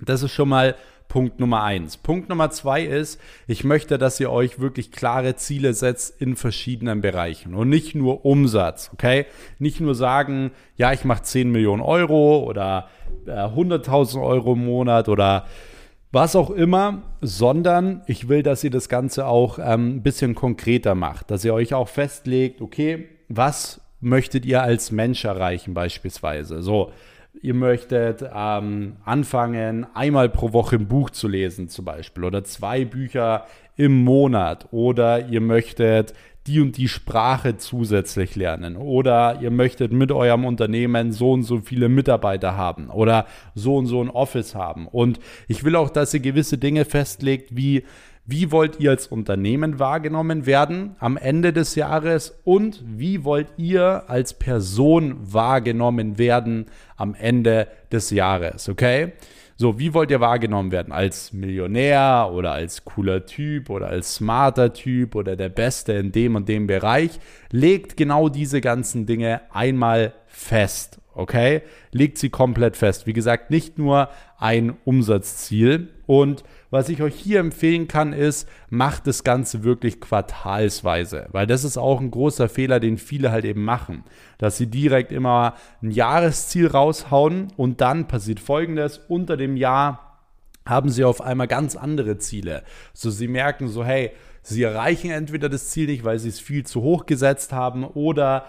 das 0.00 0.22
ist 0.22 0.32
schon 0.32 0.50
mal 0.50 0.76
Punkt 1.10 1.40
Nummer 1.40 1.64
eins. 1.64 1.98
Punkt 1.98 2.30
Nummer 2.30 2.50
zwei 2.50 2.82
ist, 2.82 3.20
ich 3.46 3.64
möchte, 3.64 3.98
dass 3.98 4.18
ihr 4.20 4.30
euch 4.30 4.60
wirklich 4.60 4.92
klare 4.92 5.36
Ziele 5.36 5.74
setzt 5.74 6.22
in 6.22 6.36
verschiedenen 6.36 7.02
Bereichen 7.02 7.54
und 7.54 7.68
nicht 7.68 7.94
nur 7.94 8.24
Umsatz, 8.24 8.90
okay? 8.94 9.26
Nicht 9.58 9.80
nur 9.80 9.94
sagen, 9.94 10.52
ja, 10.76 10.92
ich 10.94 11.04
mache 11.04 11.24
10 11.24 11.50
Millionen 11.50 11.82
Euro 11.82 12.44
oder 12.44 12.88
äh, 13.26 13.32
100.000 13.32 14.22
Euro 14.22 14.54
im 14.54 14.64
Monat 14.64 15.08
oder 15.08 15.46
was 16.12 16.36
auch 16.36 16.50
immer, 16.50 17.02
sondern 17.20 18.02
ich 18.06 18.28
will, 18.28 18.42
dass 18.42 18.64
ihr 18.64 18.70
das 18.70 18.88
Ganze 18.88 19.26
auch 19.26 19.58
ähm, 19.58 19.96
ein 19.96 20.02
bisschen 20.02 20.34
konkreter 20.34 20.94
macht, 20.94 21.30
dass 21.30 21.44
ihr 21.44 21.54
euch 21.54 21.74
auch 21.74 21.88
festlegt, 21.88 22.60
okay, 22.60 23.08
was 23.28 23.80
möchtet 24.00 24.46
ihr 24.46 24.62
als 24.62 24.92
Mensch 24.92 25.24
erreichen 25.24 25.74
beispielsweise? 25.74 26.62
So, 26.62 26.92
ihr 27.42 27.54
möchtet 27.54 28.24
ähm, 28.34 28.96
anfangen, 29.04 29.86
einmal 29.94 30.28
pro 30.28 30.52
Woche 30.52 30.76
ein 30.76 30.88
Buch 30.88 31.10
zu 31.10 31.28
lesen 31.28 31.68
zum 31.68 31.84
Beispiel 31.84 32.24
oder 32.24 32.44
zwei 32.44 32.84
Bücher 32.84 33.46
im 33.76 34.04
Monat 34.04 34.68
oder 34.72 35.28
ihr 35.28 35.40
möchtet 35.40 36.12
die 36.46 36.60
und 36.60 36.76
die 36.76 36.88
Sprache 36.88 37.58
zusätzlich 37.58 38.34
lernen 38.34 38.76
oder 38.76 39.38
ihr 39.40 39.50
möchtet 39.50 39.92
mit 39.92 40.10
eurem 40.10 40.44
Unternehmen 40.44 41.12
so 41.12 41.32
und 41.32 41.42
so 41.42 41.60
viele 41.60 41.88
Mitarbeiter 41.88 42.56
haben 42.56 42.88
oder 42.88 43.26
so 43.54 43.76
und 43.76 43.86
so 43.86 44.02
ein 44.02 44.10
Office 44.10 44.54
haben. 44.54 44.86
Und 44.86 45.20
ich 45.48 45.64
will 45.64 45.76
auch, 45.76 45.90
dass 45.90 46.14
ihr 46.14 46.20
gewisse 46.20 46.56
Dinge 46.58 46.84
festlegt, 46.84 47.56
wie 47.56 47.84
wie 48.30 48.52
wollt 48.52 48.78
ihr 48.80 48.90
als 48.90 49.06
Unternehmen 49.06 49.78
wahrgenommen 49.78 50.46
werden 50.46 50.96
am 50.98 51.16
Ende 51.16 51.52
des 51.52 51.74
Jahres 51.74 52.38
und 52.44 52.82
wie 52.86 53.24
wollt 53.24 53.48
ihr 53.56 54.04
als 54.08 54.34
Person 54.34 55.16
wahrgenommen 55.20 56.18
werden 56.18 56.66
am 56.96 57.14
Ende 57.14 57.68
des 57.90 58.10
Jahres, 58.10 58.68
okay? 58.68 59.12
So, 59.56 59.78
wie 59.78 59.92
wollt 59.92 60.10
ihr 60.10 60.20
wahrgenommen 60.20 60.72
werden? 60.72 60.90
Als 60.90 61.34
Millionär 61.34 62.30
oder 62.32 62.52
als 62.52 62.82
cooler 62.86 63.26
Typ 63.26 63.68
oder 63.68 63.88
als 63.88 64.14
smarter 64.14 64.72
Typ 64.72 65.14
oder 65.14 65.36
der 65.36 65.50
Beste 65.50 65.92
in 65.92 66.12
dem 66.12 66.34
und 66.34 66.48
dem 66.48 66.66
Bereich? 66.66 67.20
Legt 67.50 67.98
genau 67.98 68.30
diese 68.30 68.62
ganzen 68.62 69.04
Dinge 69.04 69.42
einmal 69.52 70.14
fest, 70.28 70.98
okay? 71.20 71.62
Legt 71.92 72.18
sie 72.18 72.30
komplett 72.30 72.76
fest. 72.76 73.06
Wie 73.06 73.12
gesagt, 73.12 73.50
nicht 73.50 73.78
nur 73.78 74.08
ein 74.38 74.76
Umsatzziel 74.84 75.88
und 76.06 76.42
was 76.70 76.88
ich 76.88 77.02
euch 77.02 77.14
hier 77.14 77.40
empfehlen 77.40 77.88
kann, 77.88 78.12
ist, 78.12 78.48
macht 78.68 79.06
das 79.06 79.24
Ganze 79.24 79.64
wirklich 79.64 80.00
quartalsweise, 80.00 81.26
weil 81.32 81.46
das 81.46 81.64
ist 81.64 81.76
auch 81.76 82.00
ein 82.00 82.10
großer 82.10 82.48
Fehler, 82.48 82.80
den 82.80 82.96
viele 82.96 83.32
halt 83.32 83.44
eben 83.44 83.64
machen, 83.64 84.04
dass 84.38 84.56
sie 84.56 84.68
direkt 84.68 85.12
immer 85.12 85.54
ein 85.82 85.90
Jahresziel 85.90 86.68
raushauen 86.68 87.48
und 87.56 87.80
dann 87.80 88.08
passiert 88.08 88.40
Folgendes, 88.40 88.98
unter 89.08 89.36
dem 89.36 89.56
Jahr 89.56 90.10
haben 90.64 90.90
sie 90.90 91.04
auf 91.04 91.20
einmal 91.20 91.48
ganz 91.48 91.74
andere 91.74 92.18
Ziele. 92.18 92.62
So 92.92 93.10
sie 93.10 93.28
merken 93.28 93.68
so, 93.68 93.84
hey, 93.84 94.12
sie 94.42 94.62
erreichen 94.62 95.10
entweder 95.10 95.48
das 95.48 95.70
Ziel 95.70 95.86
nicht, 95.86 96.04
weil 96.04 96.18
sie 96.18 96.28
es 96.28 96.40
viel 96.40 96.64
zu 96.64 96.82
hoch 96.82 97.06
gesetzt 97.06 97.52
haben 97.52 97.84
oder 97.84 98.46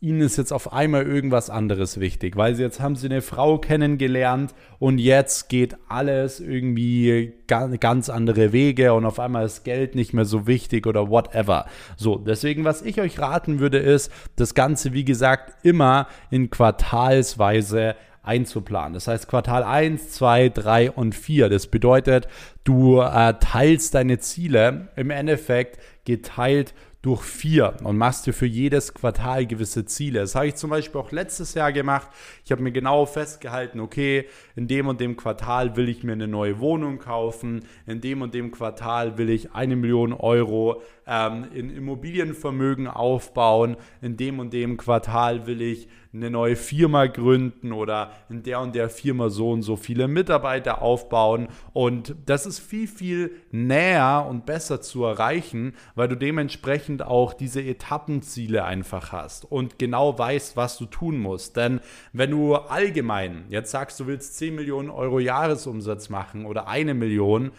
ihnen 0.00 0.20
ist 0.20 0.36
jetzt 0.36 0.52
auf 0.52 0.72
einmal 0.72 1.06
irgendwas 1.06 1.48
anderes 1.48 1.98
wichtig, 1.98 2.36
weil 2.36 2.54
sie 2.54 2.62
jetzt 2.62 2.80
haben 2.80 2.96
sie 2.96 3.06
eine 3.06 3.22
Frau 3.22 3.58
kennengelernt 3.58 4.54
und 4.78 4.98
jetzt 4.98 5.48
geht 5.48 5.76
alles 5.88 6.40
irgendwie 6.40 7.32
ganz 7.46 8.10
andere 8.10 8.52
Wege 8.52 8.92
und 8.92 9.06
auf 9.06 9.18
einmal 9.18 9.46
ist 9.46 9.64
Geld 9.64 9.94
nicht 9.94 10.12
mehr 10.12 10.24
so 10.24 10.46
wichtig 10.46 10.86
oder 10.86 11.08
whatever. 11.08 11.66
So, 11.96 12.18
deswegen, 12.18 12.64
was 12.64 12.82
ich 12.82 13.00
euch 13.00 13.18
raten 13.18 13.60
würde, 13.60 13.78
ist, 13.78 14.12
das 14.36 14.54
Ganze, 14.54 14.92
wie 14.92 15.04
gesagt, 15.04 15.64
immer 15.64 16.06
in 16.30 16.50
Quartalsweise 16.50 17.96
einzuplanen. 18.22 18.94
Das 18.94 19.08
heißt 19.08 19.28
Quartal 19.28 19.64
1, 19.64 20.10
2, 20.12 20.50
3 20.50 20.90
und 20.92 21.14
4. 21.14 21.48
Das 21.48 21.66
bedeutet, 21.66 22.28
du 22.64 23.00
äh, 23.00 23.34
teilst 23.40 23.94
deine 23.94 24.18
Ziele 24.18 24.88
im 24.96 25.10
Endeffekt 25.10 25.78
geteilt 26.04 26.74
durch 27.02 27.22
vier 27.22 27.74
und 27.82 27.98
machst 27.98 28.26
dir 28.26 28.32
für 28.32 28.46
jedes 28.46 28.94
Quartal 28.94 29.44
gewisse 29.46 29.84
Ziele. 29.84 30.20
Das 30.20 30.36
habe 30.36 30.46
ich 30.46 30.54
zum 30.54 30.70
Beispiel 30.70 31.00
auch 31.00 31.10
letztes 31.10 31.54
Jahr 31.54 31.72
gemacht. 31.72 32.08
Ich 32.44 32.52
habe 32.52 32.62
mir 32.62 32.70
genau 32.70 33.06
festgehalten, 33.06 33.80
okay, 33.80 34.26
in 34.54 34.68
dem 34.68 34.86
und 34.86 35.00
dem 35.00 35.16
Quartal 35.16 35.76
will 35.76 35.88
ich 35.88 36.04
mir 36.04 36.12
eine 36.12 36.28
neue 36.28 36.60
Wohnung 36.60 37.00
kaufen, 37.00 37.64
in 37.86 38.00
dem 38.00 38.22
und 38.22 38.34
dem 38.34 38.52
Quartal 38.52 39.18
will 39.18 39.30
ich 39.30 39.52
eine 39.52 39.74
Million 39.74 40.12
Euro 40.12 40.80
ähm, 41.06 41.46
in 41.54 41.70
Immobilienvermögen 41.70 42.86
aufbauen, 42.86 43.76
in 44.00 44.16
dem 44.16 44.38
und 44.38 44.52
dem 44.52 44.76
Quartal 44.76 45.46
will 45.46 45.60
ich 45.60 45.88
eine 46.14 46.30
neue 46.30 46.56
Firma 46.56 47.06
gründen 47.06 47.72
oder 47.72 48.12
in 48.28 48.42
der 48.42 48.60
und 48.60 48.74
der 48.74 48.90
Firma 48.90 49.30
so 49.30 49.50
und 49.50 49.62
so 49.62 49.76
viele 49.76 50.08
Mitarbeiter 50.08 50.82
aufbauen. 50.82 51.48
Und 51.72 52.14
das 52.26 52.44
ist 52.44 52.58
viel, 52.58 52.86
viel 52.86 53.30
näher 53.50 54.26
und 54.28 54.44
besser 54.44 54.82
zu 54.82 55.04
erreichen, 55.04 55.74
weil 55.94 56.08
du 56.08 56.16
dementsprechend 56.16 57.02
auch 57.02 57.32
diese 57.32 57.62
Etappenziele 57.62 58.64
einfach 58.64 59.12
hast 59.12 59.50
und 59.50 59.78
genau 59.78 60.18
weißt, 60.18 60.56
was 60.56 60.76
du 60.76 60.84
tun 60.84 61.18
musst. 61.18 61.56
Denn 61.56 61.80
wenn 62.12 62.30
du 62.30 62.56
allgemein 62.56 63.44
jetzt 63.48 63.70
sagst, 63.70 63.98
du 63.98 64.06
willst 64.06 64.36
10 64.36 64.54
Millionen 64.54 64.90
Euro 64.90 65.18
Jahresumsatz 65.18 66.10
machen 66.10 66.44
oder 66.44 66.68
eine 66.68 66.92
Million, 66.92 67.52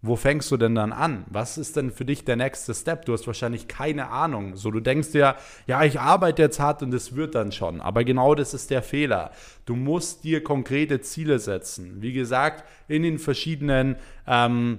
wo 0.00 0.14
fängst 0.14 0.50
du 0.52 0.56
denn 0.56 0.76
dann 0.76 0.92
an? 0.92 1.24
Was 1.28 1.58
ist 1.58 1.76
denn 1.76 1.90
für 1.90 2.04
dich 2.04 2.24
der 2.24 2.36
nächste 2.36 2.72
Step? 2.72 3.04
Du 3.04 3.12
hast 3.12 3.26
wahrscheinlich 3.26 3.66
keine 3.66 4.10
Ahnung. 4.10 4.56
So, 4.56 4.70
du 4.70 4.78
denkst 4.78 5.10
dir, 5.10 5.34
ja, 5.66 5.82
ich 5.82 5.98
arbeite 5.98 6.42
jetzt 6.42 6.60
hart 6.60 6.82
und 6.84 6.94
es 6.94 7.16
wird 7.16 7.34
dann 7.34 7.50
schon. 7.50 7.80
Aber 7.80 8.04
genau 8.04 8.36
das 8.36 8.54
ist 8.54 8.70
der 8.70 8.82
Fehler. 8.82 9.32
Du 9.66 9.74
musst 9.74 10.22
dir 10.22 10.44
konkrete 10.44 11.00
Ziele 11.00 11.40
setzen. 11.40 12.00
Wie 12.00 12.12
gesagt, 12.12 12.64
in 12.86 13.02
den 13.02 13.18
verschiedenen 13.18 13.96
ähm, 14.28 14.78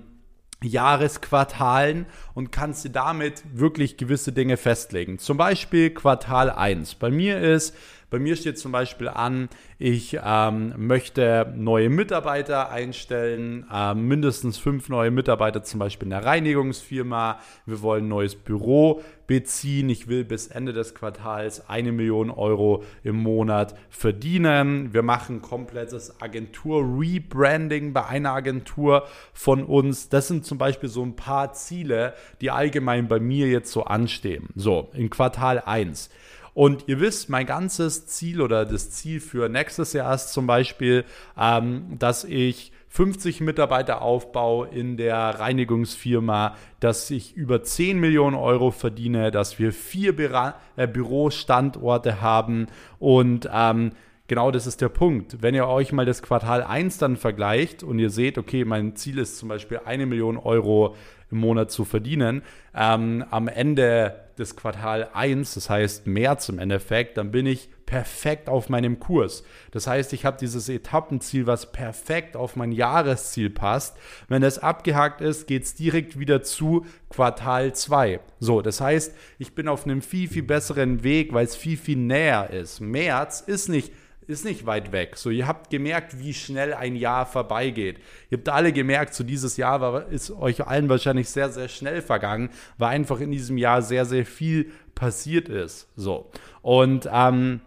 Jahresquartalen 0.64 2.06
und 2.34 2.52
kannst 2.52 2.86
dir 2.86 2.90
damit 2.90 3.44
wirklich 3.54 3.98
gewisse 3.98 4.32
Dinge 4.32 4.56
festlegen. 4.56 5.20
Zum 5.20 5.38
Beispiel 5.38 5.90
Quartal 5.90 6.50
1. 6.50 6.96
Bei 6.96 7.10
mir 7.10 7.40
ist 7.40 7.76
bei 8.10 8.20
mir 8.20 8.36
steht 8.36 8.58
zum 8.58 8.72
Beispiel 8.72 9.08
an, 9.08 9.50
ich 9.78 10.20
ähm, 10.24 10.74
möchte 10.78 11.54
neue 11.56 11.90
Mitarbeiter 11.90 12.72
einstellen, 12.72 13.66
äh, 13.72 13.94
mindestens 13.94 14.58
fünf 14.58 14.90
neue 14.90 15.12
Mitarbeiter 15.12 15.64
zum 15.64 15.80
Beispiel 15.80 16.08
in 16.08 16.12
der 16.12 16.26
Reinigungsfirma. 16.26 17.40
Wir 17.66 17.82
wollen 17.82 18.06
ein 18.06 18.10
neues 18.10 18.36
Büro 18.36 19.02
beziehen. 19.30 19.90
Ich 19.90 20.08
will 20.08 20.26
bis 20.26 20.48
Ende 20.48 20.74
des 20.74 20.96
Quartals 20.96 21.70
eine 21.70 21.92
Million 21.92 22.32
Euro 22.32 22.84
im 23.04 23.18
Monat 23.18 23.76
verdienen. 23.92 24.92
Wir 24.92 25.04
machen 25.04 25.44
komplettes 25.44 26.20
Agentur-Rebranding 26.20 27.94
bei 27.94 28.08
einer 28.08 28.32
Agentur 28.32 29.06
von 29.32 29.64
uns. 29.64 30.10
Das 30.10 30.28
sind 30.28 30.46
zum 30.46 30.58
Beispiel 30.58 30.90
so 30.90 31.04
ein 31.04 31.16
paar 31.16 31.54
Ziele, 31.54 32.16
die 32.42 32.50
allgemein 32.50 33.08
bei 33.08 33.20
mir 33.20 33.48
jetzt 33.48 33.72
so 33.72 33.84
anstehen. 33.84 34.50
So, 34.56 34.90
in 34.94 35.12
Quartal 35.12 35.60
1. 35.60 36.10
Und 36.54 36.86
ihr 36.88 37.00
wisst, 37.00 37.30
mein 37.30 37.46
ganzes 37.46 38.08
Ziel 38.08 38.42
oder 38.42 38.66
das 38.66 38.92
Ziel 38.92 39.20
für 39.20 39.50
nächstes 39.50 39.94
Jahr 39.94 40.14
ist 40.14 40.34
zum 40.34 40.48
Beispiel, 40.48 41.06
ähm, 41.38 41.98
dass 41.98 42.24
ich 42.24 42.72
50 42.90 43.42
Mitarbeiter 43.42 44.02
aufbaue 44.02 44.68
in 44.68 44.98
der 44.98 45.18
Reinigungsfirma, 45.18 46.56
dass 46.80 47.12
ich 47.12 47.36
über 47.36 47.62
10 47.62 48.00
Millionen 48.00 48.36
Euro 48.36 48.72
verdiene, 48.72 49.30
dass 49.30 49.60
wir 49.60 49.72
vier 49.72 50.16
Büra 50.16 50.56
äh, 50.76 50.88
Bürostandorte 50.88 52.22
haben 52.22 52.68
und 52.98 53.48
ähm, 53.54 53.92
genau 54.28 54.50
das 54.50 54.66
ist 54.66 54.82
der 54.82 54.90
Punkt. 54.90 55.42
Wenn 55.42 55.54
ihr 55.54 55.68
euch 55.68 55.92
mal 55.92 56.06
das 56.06 56.24
Quartal 56.24 56.64
1 56.64 56.98
dann 56.98 57.16
vergleicht 57.16 57.84
und 57.84 58.00
ihr 58.00 58.10
seht, 58.10 58.38
okay, 58.38 58.66
mein 58.66 58.96
Ziel 58.96 59.20
ist 59.20 59.38
zum 59.38 59.50
Beispiel 59.50 59.82
eine 59.86 60.06
Million 60.06 60.38
Euro 60.38 60.96
im 61.32 61.40
Monat 61.40 61.72
zu 61.72 61.86
verdienen, 61.86 62.42
ähm, 62.76 63.26
am 63.30 63.48
Ende 63.48 64.16
des 64.38 64.56
Quartal 64.56 65.10
1, 65.14 65.56
das 65.56 65.70
heißt 65.70 66.08
März 66.08 66.50
im 66.50 66.60
Endeffekt, 66.60 67.18
dann 67.18 67.32
bin 67.32 67.46
ich 67.46 67.70
perfekt 67.86 68.50
auf 68.50 68.70
meinem 68.70 69.00
Kurs. 69.00 69.44
Das 69.72 69.88
heißt, 69.88 70.14
ich 70.14 70.24
habe 70.24 70.38
dieses 70.40 70.70
Etappenziel, 70.70 71.48
was 71.48 71.72
perfekt 71.72 72.36
auf 72.36 72.56
mein 72.56 72.72
Jahresziel 72.72 73.50
passt. 73.50 73.98
Wenn 74.28 74.44
das 74.44 74.60
abgehakt 74.60 75.22
ist, 75.22 75.48
geht 75.48 75.64
es 75.64 75.74
direkt 75.74 76.20
wieder 76.20 76.44
zu 76.44 76.86
Quartal 77.10 77.74
2. 77.74 78.20
So, 78.40 78.62
das 78.62 78.80
heißt, 78.80 79.16
ich 79.40 79.56
bin 79.56 79.68
auf 79.68 79.86
einem 79.86 80.02
viel, 80.02 80.30
viel 80.30 80.44
besseren 80.44 81.04
Weg, 81.04 81.34
weil 81.34 81.46
es 81.46 81.56
viel, 81.56 81.78
viel 81.78 81.98
näher 81.98 82.52
ist. 82.52 82.80
März 82.80 83.42
ist 83.42 83.70
nicht 83.70 83.92
ist 84.30 84.46
nicht 84.46 84.66
weit 84.66 84.92
weg. 84.92 85.18
So, 85.18 85.32
ihr 85.32 85.48
habt 85.48 85.72
gemerkt, 85.72 86.20
wie 86.20 86.34
schnell 86.34 86.74
ein 86.74 86.96
Jahr 86.96 87.26
vorbeigeht. 87.26 87.98
Ihr 88.30 88.38
habt 88.38 88.50
alle 88.50 88.72
gemerkt, 88.72 89.16
so 89.16 89.24
dieses 89.24 89.58
Jahr 89.58 89.82
war, 89.82 90.08
ist 90.10 90.30
euch 90.30 90.66
allen 90.68 90.88
wahrscheinlich 90.88 91.30
sehr, 91.30 91.50
sehr 91.50 91.68
schnell 91.68 92.02
vergangen, 92.02 92.50
weil 92.78 92.90
einfach 92.90 93.20
in 93.20 93.32
diesem 93.32 93.58
Jahr 93.58 93.82
sehr, 93.82 94.06
sehr 94.06 94.26
viel 94.26 94.72
passiert 94.94 95.50
ist. 95.50 95.88
So. 95.96 96.30
Und 96.62 97.10
ähm, 97.12 97.62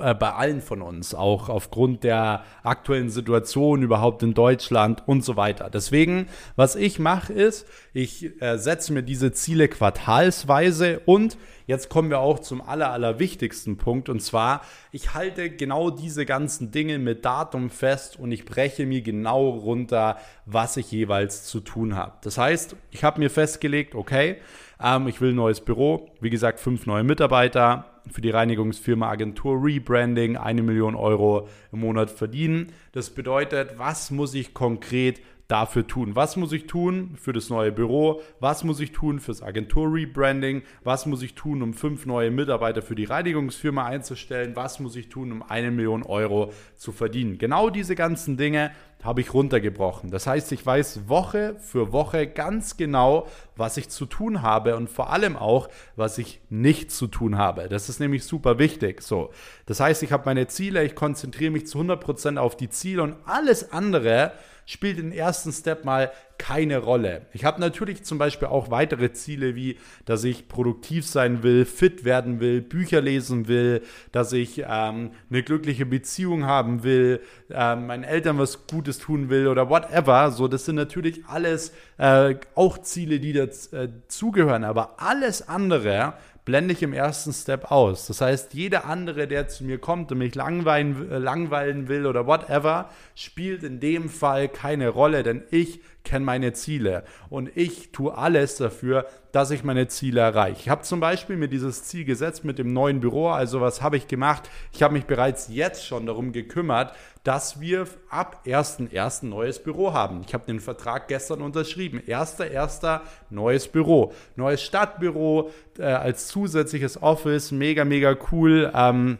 äh, 0.00 0.14
bei 0.14 0.32
allen 0.32 0.60
von 0.60 0.80
uns, 0.80 1.14
auch 1.14 1.48
aufgrund 1.48 2.04
der 2.04 2.44
aktuellen 2.62 3.10
Situation 3.10 3.82
überhaupt 3.82 4.22
in 4.22 4.32
Deutschland 4.32 5.02
und 5.06 5.24
so 5.24 5.36
weiter. 5.36 5.70
Deswegen, 5.70 6.28
was 6.54 6.76
ich 6.76 6.98
mache, 6.98 7.32
ist, 7.32 7.66
ich 7.92 8.40
äh, 8.40 8.58
setze 8.58 8.92
mir 8.92 9.02
diese 9.02 9.32
Ziele 9.32 9.68
quartalsweise 9.68 11.00
und 11.04 11.36
jetzt 11.66 11.88
kommen 11.88 12.10
wir 12.10 12.20
auch 12.20 12.38
zum 12.38 12.60
aller, 12.60 12.90
allerwichtigsten 12.90 13.76
Punkt 13.76 14.08
und 14.08 14.20
zwar, 14.20 14.62
ich 14.90 15.14
halte 15.14 15.50
genau 15.50 15.90
diese 15.90 16.26
ganzen 16.26 16.70
Dinge 16.70 16.98
mit 16.98 17.24
Datum 17.24 17.70
fest 17.70 18.18
und 18.18 18.32
ich 18.32 18.44
breche 18.44 18.86
mir 18.86 19.02
genau 19.02 19.48
runter, 19.48 20.18
was 20.46 20.76
ich 20.76 20.90
jeweils 20.90 21.44
zu 21.44 21.60
tun 21.60 21.96
habe. 21.96 22.12
Das 22.22 22.38
heißt, 22.38 22.76
ich 22.90 23.04
habe 23.04 23.20
mir 23.20 23.30
festgelegt, 23.30 23.94
okay, 23.94 24.36
ähm, 24.82 25.08
ich 25.08 25.20
will 25.20 25.30
ein 25.30 25.36
neues 25.36 25.60
Büro, 25.60 26.10
wie 26.20 26.30
gesagt, 26.30 26.60
fünf 26.60 26.86
neue 26.86 27.04
Mitarbeiter, 27.04 27.86
für 28.10 28.20
die 28.20 28.30
Reinigungsfirma 28.30 29.08
Agentur 29.08 29.62
Rebranding 29.62 30.36
eine 30.36 30.62
Million 30.62 30.94
Euro 30.94 31.48
im 31.70 31.80
Monat 31.80 32.10
verdienen. 32.10 32.72
Das 32.92 33.10
bedeutet, 33.10 33.78
was 33.78 34.10
muss 34.10 34.34
ich 34.34 34.54
konkret 34.54 35.20
dafür 35.52 35.86
tun? 35.86 36.16
Was 36.16 36.36
muss 36.36 36.50
ich 36.52 36.66
tun 36.66 37.14
für 37.20 37.34
das 37.34 37.50
neue 37.50 37.72
Büro? 37.72 38.22
Was 38.40 38.64
muss 38.64 38.80
ich 38.80 38.92
tun 38.92 39.20
fürs 39.20 39.42
Agentur-Rebranding? 39.42 40.62
Was 40.82 41.04
muss 41.04 41.22
ich 41.22 41.34
tun, 41.34 41.62
um 41.62 41.74
fünf 41.74 42.06
neue 42.06 42.30
Mitarbeiter 42.30 42.80
für 42.80 42.94
die 42.94 43.04
Reinigungsfirma 43.04 43.84
einzustellen? 43.84 44.56
Was 44.56 44.80
muss 44.80 44.96
ich 44.96 45.10
tun, 45.10 45.30
um 45.30 45.42
eine 45.42 45.70
Million 45.70 46.04
Euro 46.04 46.54
zu 46.74 46.90
verdienen? 46.90 47.36
Genau 47.36 47.68
diese 47.68 47.94
ganzen 47.94 48.38
Dinge 48.38 48.70
habe 49.02 49.20
ich 49.20 49.34
runtergebrochen. 49.34 50.10
Das 50.10 50.26
heißt, 50.26 50.52
ich 50.52 50.64
weiß 50.64 51.08
Woche 51.08 51.56
für 51.58 51.92
Woche 51.92 52.26
ganz 52.26 52.78
genau, 52.78 53.26
was 53.54 53.76
ich 53.76 53.90
zu 53.90 54.06
tun 54.06 54.40
habe 54.40 54.76
und 54.76 54.88
vor 54.88 55.12
allem 55.12 55.36
auch, 55.36 55.68
was 55.96 56.16
ich 56.16 56.40
nicht 56.48 56.90
zu 56.90 57.08
tun 57.08 57.36
habe. 57.36 57.68
Das 57.68 57.90
ist 57.90 58.00
nämlich 58.00 58.24
super 58.24 58.58
wichtig. 58.58 59.02
So, 59.02 59.30
das 59.66 59.80
heißt, 59.80 60.02
ich 60.02 60.12
habe 60.12 60.24
meine 60.24 60.46
Ziele, 60.46 60.82
ich 60.82 60.94
konzentriere 60.94 61.50
mich 61.50 61.66
zu 61.66 61.78
100% 61.78 62.38
auf 62.38 62.56
die 62.56 62.70
Ziele 62.70 63.02
und 63.02 63.16
alles 63.26 63.70
andere 63.72 64.32
spielt 64.66 64.98
im 64.98 65.12
ersten 65.12 65.52
Step 65.52 65.84
mal 65.84 66.12
keine 66.38 66.78
Rolle. 66.78 67.26
Ich 67.32 67.44
habe 67.44 67.60
natürlich 67.60 68.02
zum 68.02 68.18
Beispiel 68.18 68.48
auch 68.48 68.70
weitere 68.70 69.12
Ziele, 69.12 69.54
wie 69.54 69.78
dass 70.06 70.24
ich 70.24 70.48
produktiv 70.48 71.06
sein 71.06 71.44
will, 71.44 71.64
fit 71.64 72.04
werden 72.04 72.40
will, 72.40 72.60
Bücher 72.60 73.00
lesen 73.00 73.46
will, 73.46 73.82
dass 74.10 74.32
ich 74.32 74.64
ähm, 74.66 75.12
eine 75.30 75.42
glückliche 75.44 75.86
Beziehung 75.86 76.44
haben 76.44 76.82
will, 76.82 77.20
äh, 77.48 77.76
meinen 77.76 78.02
Eltern 78.02 78.38
was 78.38 78.66
Gutes 78.66 78.98
tun 78.98 79.30
will 79.30 79.46
oder 79.46 79.70
whatever. 79.70 80.32
So, 80.32 80.48
das 80.48 80.64
sind 80.64 80.74
natürlich 80.74 81.24
alles 81.26 81.72
äh, 81.98 82.34
auch 82.56 82.78
Ziele, 82.78 83.20
die 83.20 83.32
dazugehören. 83.32 84.64
Äh, 84.64 84.66
Aber 84.66 85.00
alles 85.00 85.48
andere 85.48 86.14
blende 86.44 86.74
ich 86.74 86.82
im 86.82 86.92
ersten 86.92 87.32
Step 87.32 87.70
aus. 87.70 88.06
Das 88.06 88.20
heißt, 88.20 88.54
jeder 88.54 88.84
andere, 88.84 89.28
der 89.28 89.48
zu 89.48 89.64
mir 89.64 89.78
kommt 89.78 90.10
und 90.10 90.18
mich 90.18 90.34
langweilen, 90.34 91.10
äh, 91.10 91.18
langweilen 91.18 91.88
will 91.88 92.06
oder 92.06 92.26
whatever, 92.26 92.90
spielt 93.14 93.62
in 93.62 93.80
dem 93.80 94.08
Fall 94.08 94.48
keine 94.48 94.88
Rolle, 94.88 95.22
denn 95.22 95.42
ich 95.50 95.80
kenne 96.04 96.24
meine 96.24 96.52
Ziele 96.52 97.04
und 97.30 97.50
ich 97.56 97.92
tue 97.92 98.16
alles 98.16 98.56
dafür, 98.56 99.06
dass 99.32 99.50
ich 99.50 99.64
meine 99.64 99.88
Ziele 99.88 100.20
erreiche. 100.20 100.60
Ich 100.60 100.68
habe 100.68 100.82
zum 100.82 101.00
Beispiel 101.00 101.36
mir 101.36 101.48
dieses 101.48 101.84
Ziel 101.84 102.04
gesetzt 102.04 102.44
mit 102.44 102.58
dem 102.58 102.72
neuen 102.72 103.00
Büro. 103.00 103.28
Also 103.28 103.60
was 103.60 103.80
habe 103.80 103.96
ich 103.96 104.06
gemacht? 104.06 104.50
Ich 104.72 104.82
habe 104.82 104.92
mich 104.92 105.06
bereits 105.06 105.48
jetzt 105.48 105.86
schon 105.86 106.06
darum 106.06 106.32
gekümmert, 106.32 106.94
dass 107.24 107.60
wir 107.60 107.86
ab 108.10 108.42
1.1. 108.46 109.26
neues 109.26 109.62
Büro 109.62 109.92
haben. 109.92 110.22
Ich 110.26 110.34
habe 110.34 110.44
den 110.44 110.60
Vertrag 110.60 111.08
gestern 111.08 111.40
unterschrieben. 111.40 112.00
1.1. 112.00 113.00
neues 113.30 113.68
Büro. 113.68 114.12
Neues 114.36 114.62
Stadtbüro 114.62 115.50
äh, 115.78 115.84
als 115.84 116.28
zusätzliches 116.28 117.02
Office. 117.02 117.52
Mega, 117.52 117.84
mega 117.84 118.16
cool. 118.32 118.70
Ähm, 118.74 119.18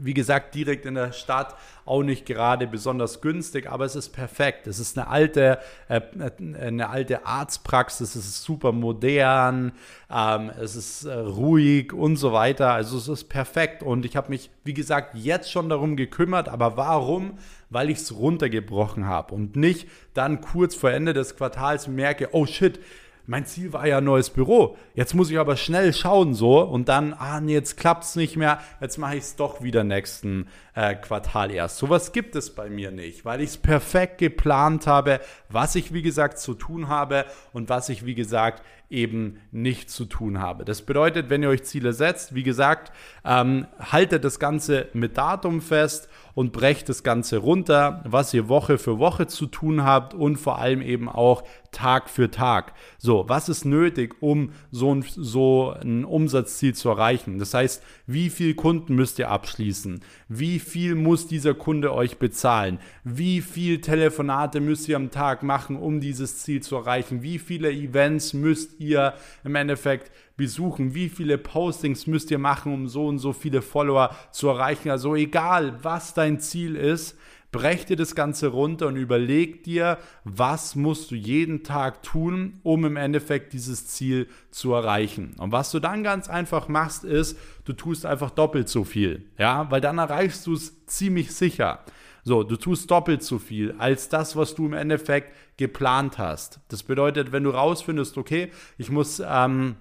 wie 0.00 0.14
gesagt, 0.14 0.54
direkt 0.54 0.86
in 0.86 0.94
der 0.94 1.12
Stadt 1.12 1.54
auch 1.84 2.02
nicht 2.02 2.26
gerade 2.26 2.66
besonders 2.66 3.20
günstig, 3.20 3.70
aber 3.70 3.84
es 3.84 3.96
ist 3.96 4.10
perfekt. 4.10 4.66
Es 4.66 4.78
ist 4.78 4.96
eine 4.96 5.08
alte, 5.08 5.58
äh, 5.88 6.00
eine 6.38 6.88
alte 6.88 7.26
Arztpraxis, 7.26 8.14
es 8.14 8.24
ist 8.24 8.42
super 8.44 8.72
modern, 8.72 9.72
ähm, 10.10 10.50
es 10.60 10.76
ist 10.76 11.04
äh, 11.04 11.12
ruhig 11.12 11.92
und 11.92 12.16
so 12.16 12.32
weiter. 12.32 12.72
Also 12.72 12.96
es 12.98 13.08
ist 13.08 13.24
perfekt. 13.24 13.82
Und 13.82 14.04
ich 14.04 14.16
habe 14.16 14.28
mich, 14.30 14.50
wie 14.64 14.74
gesagt, 14.74 15.14
jetzt 15.14 15.50
schon 15.50 15.68
darum 15.68 15.96
gekümmert. 15.96 16.48
Aber 16.48 16.76
warum? 16.76 17.38
Weil 17.70 17.90
ich 17.90 17.98
es 17.98 18.14
runtergebrochen 18.14 19.06
habe 19.06 19.34
und 19.34 19.56
nicht 19.56 19.88
dann 20.14 20.40
kurz 20.40 20.74
vor 20.74 20.90
Ende 20.90 21.14
des 21.14 21.36
Quartals 21.36 21.88
merke, 21.88 22.28
oh 22.32 22.46
shit, 22.46 22.78
mein 23.26 23.46
Ziel 23.46 23.72
war 23.72 23.86
ja 23.86 23.98
ein 23.98 24.04
neues 24.04 24.30
Büro. 24.30 24.76
Jetzt 24.94 25.14
muss 25.14 25.30
ich 25.30 25.38
aber 25.38 25.56
schnell 25.56 25.92
schauen 25.92 26.34
so 26.34 26.60
und 26.60 26.88
dann, 26.88 27.12
ah 27.12 27.40
nee, 27.40 27.52
jetzt 27.52 27.76
klappt 27.76 28.04
es 28.04 28.16
nicht 28.16 28.36
mehr. 28.36 28.60
Jetzt 28.80 28.98
mache 28.98 29.16
ich 29.16 29.22
es 29.22 29.36
doch 29.36 29.62
wieder 29.62 29.84
nächsten 29.84 30.48
äh, 30.74 30.94
Quartal 30.94 31.50
erst. 31.50 31.78
Sowas 31.78 32.12
gibt 32.12 32.34
es 32.34 32.54
bei 32.54 32.68
mir 32.68 32.90
nicht, 32.90 33.24
weil 33.24 33.40
ich 33.40 33.50
es 33.50 33.56
perfekt 33.58 34.18
geplant 34.18 34.86
habe, 34.86 35.20
was 35.48 35.74
ich 35.76 35.92
wie 35.92 36.02
gesagt 36.02 36.38
zu 36.38 36.54
tun 36.54 36.88
habe 36.88 37.24
und 37.52 37.68
was 37.68 37.88
ich 37.88 38.04
wie 38.04 38.14
gesagt 38.14 38.62
eben 38.90 39.40
nicht 39.50 39.90
zu 39.90 40.04
tun 40.04 40.38
habe. 40.38 40.64
Das 40.64 40.82
bedeutet, 40.82 41.30
wenn 41.30 41.42
ihr 41.42 41.48
euch 41.48 41.62
Ziele 41.64 41.92
setzt, 41.94 42.34
wie 42.34 42.42
gesagt, 42.42 42.92
ähm, 43.24 43.66
haltet 43.78 44.24
das 44.24 44.38
Ganze 44.38 44.88
mit 44.92 45.16
Datum 45.16 45.62
fest 45.62 46.08
und 46.34 46.52
brecht 46.52 46.88
das 46.88 47.02
Ganze 47.02 47.38
runter, 47.38 48.02
was 48.06 48.32
ihr 48.34 48.48
Woche 48.48 48.78
für 48.78 48.98
Woche 48.98 49.26
zu 49.26 49.46
tun 49.46 49.84
habt 49.84 50.14
und 50.14 50.36
vor 50.36 50.58
allem 50.58 50.82
eben 50.82 51.08
auch 51.08 51.42
Tag 51.72 52.10
für 52.10 52.30
Tag. 52.30 52.74
So, 52.98 53.24
was 53.28 53.48
ist 53.48 53.64
nötig, 53.64 54.16
um 54.20 54.52
so 54.70 54.94
ein, 54.94 55.04
so 55.08 55.74
ein 55.80 56.04
Umsatzziel 56.04 56.74
zu 56.74 56.90
erreichen? 56.90 57.38
Das 57.38 57.54
heißt, 57.54 57.82
wie 58.06 58.30
viel 58.30 58.54
Kunden 58.54 58.94
müsst 58.94 59.18
ihr 59.18 59.30
abschließen? 59.30 60.00
Wie 60.28 60.58
viel 60.58 60.94
muss 60.94 61.26
dieser 61.26 61.54
Kunde 61.54 61.92
euch 61.92 62.18
bezahlen? 62.18 62.78
Wie 63.04 63.40
viel 63.40 63.80
Telefonate 63.80 64.60
müsst 64.60 64.88
ihr 64.88 64.96
am 64.96 65.10
Tag 65.10 65.42
machen, 65.42 65.76
um 65.76 66.00
dieses 66.00 66.38
Ziel 66.38 66.62
zu 66.62 66.76
erreichen? 66.76 67.22
Wie 67.22 67.38
viele 67.38 67.70
Events 67.70 68.34
müsst 68.34 68.78
ihr 68.78 69.14
im 69.44 69.54
Endeffekt 69.54 70.10
besuchen? 70.36 70.94
Wie 70.94 71.08
viele 71.08 71.38
Postings 71.38 72.06
müsst 72.06 72.30
ihr 72.30 72.38
machen, 72.38 72.72
um 72.72 72.88
so 72.88 73.06
und 73.06 73.18
so 73.18 73.32
viele 73.32 73.62
Follower 73.62 74.14
zu 74.30 74.48
erreichen? 74.48 74.90
Also 74.90 75.14
egal, 75.14 75.78
was 75.82 76.14
dein 76.14 76.40
Ziel 76.40 76.76
ist, 76.76 77.16
brech 77.52 77.84
dir 77.84 77.96
das 77.96 78.14
Ganze 78.14 78.48
runter 78.48 78.88
und 78.88 78.96
überleg 78.96 79.62
dir, 79.62 79.98
was 80.24 80.74
musst 80.74 81.10
du 81.10 81.14
jeden 81.14 81.62
Tag 81.62 82.02
tun, 82.02 82.58
um 82.62 82.84
im 82.86 82.96
Endeffekt 82.96 83.52
dieses 83.52 83.86
Ziel 83.86 84.26
zu 84.50 84.72
erreichen. 84.72 85.36
Und 85.38 85.52
was 85.52 85.70
du 85.70 85.78
dann 85.78 86.02
ganz 86.02 86.28
einfach 86.28 86.68
machst, 86.68 87.04
ist, 87.04 87.38
du 87.64 87.74
tust 87.74 88.06
einfach 88.06 88.30
doppelt 88.30 88.70
so 88.70 88.84
viel. 88.84 89.26
Ja, 89.38 89.70
weil 89.70 89.82
dann 89.82 89.98
erreichst 89.98 90.46
du 90.46 90.54
es 90.54 90.86
ziemlich 90.86 91.32
sicher. 91.32 91.84
So, 92.24 92.42
du 92.42 92.56
tust 92.56 92.90
doppelt 92.90 93.22
so 93.22 93.38
viel 93.38 93.74
als 93.78 94.08
das, 94.08 94.34
was 94.34 94.54
du 94.54 94.66
im 94.66 94.72
Endeffekt 94.72 95.34
geplant 95.56 96.18
hast. 96.18 96.60
Das 96.68 96.82
bedeutet, 96.84 97.32
wenn 97.32 97.44
du 97.44 97.50
rausfindest, 97.50 98.16
okay, 98.16 98.50
ich 98.78 98.90
muss 98.90 99.20
ähm, 99.24 99.76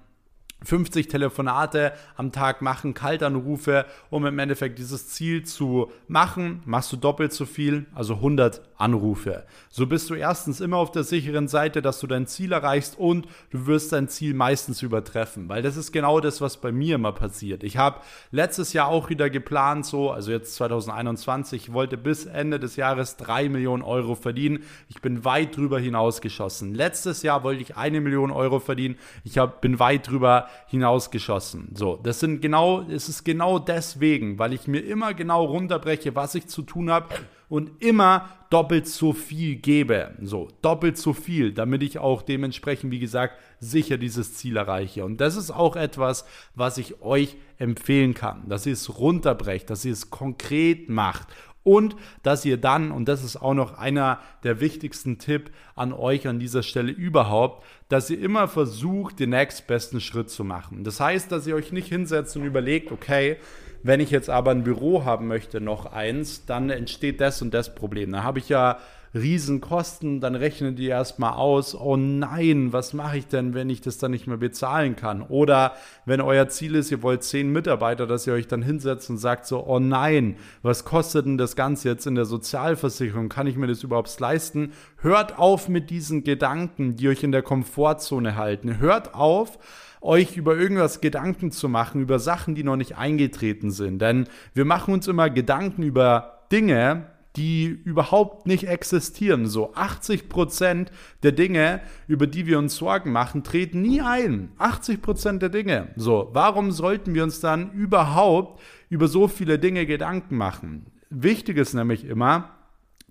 50 0.63 1.08
Telefonate 1.08 1.93
am 2.15 2.32
Tag 2.32 2.62
machen, 2.62 2.93
Kaltanrufe, 2.93 3.86
um 4.10 4.26
im 4.26 4.39
Endeffekt 4.39 4.78
dieses 4.80 5.10
Ziel 5.10 5.43
zu 5.43 5.91
machen, 6.08 6.62
machst 6.65 6.91
du 6.91 6.97
doppelt 6.97 7.34
so 7.34 7.45
viel, 7.45 7.88
also 7.95 8.15
100 8.15 8.62
Anrufe. 8.82 9.46
So 9.70 9.88
bist 9.88 10.10
du 10.10 10.15
erstens 10.15 10.60
immer 10.60 10.78
auf 10.78 10.91
der 10.91 11.04
sicheren 11.04 11.48
Seite, 11.48 11.82
dass 11.82 12.00
du 12.00 12.08
dein 12.08 12.28
Ziel 12.28 12.52
erreichst 12.52 12.98
und 13.00 13.28
du 13.52 13.67
wirst 13.67 13.94
dein 13.94 14.10
Ziel 14.10 14.34
meistens 14.34 14.82
übertreffen, 14.82 15.48
weil 15.48 15.62
das 15.62 15.78
ist 15.78 15.91
genau 15.91 16.20
das, 16.20 16.41
was 16.41 16.58
bei 16.58 16.72
mir 16.72 16.96
immer 16.96 17.12
passiert. 17.13 17.63
Ich 17.63 17.78
habe 17.78 18.02
letztes 18.32 18.74
Jahr 18.74 18.88
auch 18.88 19.10
wieder 19.10 19.30
geplant, 19.30 19.86
so, 19.86 20.12
also 20.12 20.32
jetzt 20.32 20.56
2021, 20.56 21.67
ich 21.67 21.74
wollte 21.74 21.98
bis 21.98 22.26
Ende 22.26 22.60
des 22.60 22.76
Jahres 22.76 23.17
3 23.17 23.50
Millionen 23.50 23.84
Euro 23.84 24.15
verdienen. 24.15 24.63
Ich 24.89 25.02
bin 25.02 25.24
weit 25.24 25.56
drüber 25.56 25.80
hinausgeschossen. 25.80 26.74
Letztes 26.74 27.22
Jahr 27.24 27.44
wollte 27.44 27.62
ich 27.62 27.78
eine 27.78 28.02
Million 28.02 28.32
Euro 28.32 28.60
verdienen. 28.60 28.98
Ich 29.24 29.38
hab, 29.38 29.62
bin 29.62 29.80
weit 29.80 30.10
drüber 30.10 30.48
hinausgeschossen. 30.67 31.70
So, 31.76 32.00
das 32.02 32.20
sind 32.20 32.41
genau, 32.41 32.82
es 32.82 33.08
ist 33.10 33.24
genau 33.24 33.60
deswegen, 33.60 34.39
weil 34.39 34.54
ich 34.54 34.67
mir 34.67 34.80
immer 34.80 35.13
genau 35.13 35.46
runterbreche, 35.46 36.15
was 36.15 36.36
ich 36.36 36.48
zu 36.48 36.63
tun 36.63 36.89
habe 36.89 37.08
und 37.52 37.84
immer 37.84 38.30
doppelt 38.50 38.88
so 38.88 39.12
viel 39.12 39.58
gebe. 39.58 40.14
So, 40.22 40.48
doppelt 40.62 40.98
so 40.98 41.12
viel, 41.12 41.52
damit 41.52 41.84
ich 41.84 42.00
auch 42.00 42.22
dementsprechend, 42.22 42.92
wie 42.92 43.00
gesagt, 43.00 43.38
sicher 43.60 43.98
dieses 43.98 44.36
Ziel 44.36 44.56
erreiche. 44.56 45.04
Und 45.04 45.20
das 45.20 45.36
ist 45.36 45.52
auch 45.52 45.76
etwas, 45.76 46.26
was 46.56 46.78
ich 46.78 47.02
euch 47.02 47.36
empfehlen 47.58 48.14
kann, 48.14 48.48
dass 48.48 48.66
ihr 48.66 48.72
es 48.72 48.98
runterbrecht, 48.98 49.70
dass 49.70 49.84
ihr 49.84 49.92
es 49.92 50.10
konkret 50.10 50.88
macht 50.88 51.28
und 51.64 51.98
dass 52.24 52.46
ihr 52.46 52.56
dann, 52.56 52.90
und 52.90 53.10
das 53.10 53.22
ist 53.22 53.36
auch 53.36 53.54
noch 53.54 53.78
einer 53.78 54.20
der 54.44 54.62
wichtigsten 54.62 55.18
Tipp 55.18 55.52
an 55.76 55.92
euch 55.92 56.30
an 56.30 56.40
dieser 56.40 56.64
Stelle 56.64 56.94
überhaupt, 56.94 57.66
dass 57.90 58.10
ihr 58.10 58.20
immer 58.22 58.48
versucht, 58.48 59.20
den 59.20 59.32
nächstbesten 59.32 60.00
Schritt 60.00 60.30
zu 60.30 60.46
machen. 60.46 60.86
Das 60.86 61.02
heißt, 61.02 61.30
dass 61.34 61.48
ihr 61.48 61.56
euch 61.56 61.74
nicht 61.74 61.90
hinsetzt 61.90 62.38
und 62.38 62.46
überlegt, 62.46 62.94
okay, 62.94 63.36
wenn 63.84 64.00
ich 64.00 64.12
jetzt 64.12 64.30
aber 64.30 64.52
ein 64.52 64.63
Büro 64.63 65.06
haben 65.06 65.28
möchte, 65.28 65.62
noch 65.62 65.86
eins, 65.86 66.46
dann 66.46 66.70
entsteht 66.70 67.22
das 67.22 67.41
und 67.41 67.54
das 67.54 67.74
Problem. 67.76 68.12
Da 68.12 68.24
habe 68.24 68.39
ich 68.39 68.50
ja 68.50 68.78
Riesenkosten, 69.13 70.22
dann 70.22 70.36
rechnet 70.36 70.80
ihr 70.80 70.91
erstmal 70.91 71.34
aus, 71.34 71.76
oh 71.76 71.98
nein, 71.98 72.72
was 72.72 72.94
mache 72.94 73.17
ich 73.17 73.28
denn, 73.28 73.54
wenn 73.54 73.70
ich 73.70 73.82
das 73.82 73.98
dann 73.98 74.12
nicht 74.12 74.26
mehr 74.26 74.38
bezahlen 74.38 74.96
kann? 74.96 75.22
Oder 75.22 75.74
wenn 76.06 76.22
euer 76.22 76.48
Ziel 76.48 76.76
ist, 76.76 76.91
ihr 76.91 77.04
wollt 77.04 77.24
zehn 77.24 77.52
Mitarbeiter, 77.52 78.08
dass 78.08 78.26
ihr 78.26 78.34
euch 78.34 78.48
dann 78.48 78.62
hinsetzt 78.62 79.10
und 79.10 79.17
sagt 79.17 79.46
so, 79.46 79.65
oh 79.65 79.80
nein, 79.80 80.38
was 80.62 80.86
kostet 80.86 81.26
denn 81.26 81.38
das 81.38 81.58
Ganze 81.58 81.89
jetzt 81.89 82.08
in 82.08 82.15
der 82.15 82.24
Sozialversicherung? 82.24 83.28
Kann 83.28 83.48
ich 83.48 83.58
mir 83.58 83.67
das 83.67 83.84
überhaupt 83.84 84.17
leisten? 84.17 84.72
Hört 84.98 85.38
auf 85.38 85.67
mit 85.67 85.89
diesen 85.89 86.24
Gedanken, 86.24 86.96
die 86.96 87.10
euch 87.10 87.24
in 87.24 87.34
der 87.34 87.41
Komfortzone 87.41 88.38
halten. 88.38 88.80
Hört 88.80 89.13
auf, 89.13 89.60
euch 90.02 90.36
über 90.36 90.58
irgendwas 90.58 91.00
Gedanken 91.00 91.52
zu 91.52 91.70
machen, 91.70 92.02
über 92.02 92.20
Sachen, 92.20 92.56
die 92.56 92.64
noch 92.64 92.76
nicht 92.76 92.98
eingetreten 92.98 93.72
sind. 93.72 94.00
Denn 94.00 94.28
wir 94.54 94.66
machen 94.66 94.94
uns 94.94 95.08
immer 95.08 95.30
Gedanken 95.30 95.84
über 95.84 96.46
Dinge, 96.52 97.06
die 97.36 97.66
überhaupt 97.66 98.46
nicht 98.46 98.68
existieren. 98.68 99.48
So 99.48 99.74
80 99.74 100.28
Prozent 100.28 100.92
der 101.24 101.32
Dinge, 101.32 101.82
über 102.08 102.28
die 102.28 102.46
wir 102.46 102.58
uns 102.58 102.76
Sorgen 102.76 103.12
machen, 103.12 103.44
treten 103.44 103.82
nie 103.82 104.02
ein. 104.02 104.52
80 104.58 105.02
Prozent 105.02 105.42
der 105.42 105.50
Dinge. 105.50 105.90
So, 105.96 106.30
warum 106.34 106.72
sollten 106.72 107.14
wir 107.14 107.24
uns 107.24 107.40
dann 107.40 107.72
überhaupt 107.72 108.62
über 108.90 109.08
so 109.08 109.28
viele 109.28 109.60
Dinge 109.60 109.86
Gedanken 109.86 110.36
machen? 110.36 110.88
Wichtig 111.10 111.58
ist 111.58 111.74
nämlich 111.74 112.06
immer, 112.06 112.50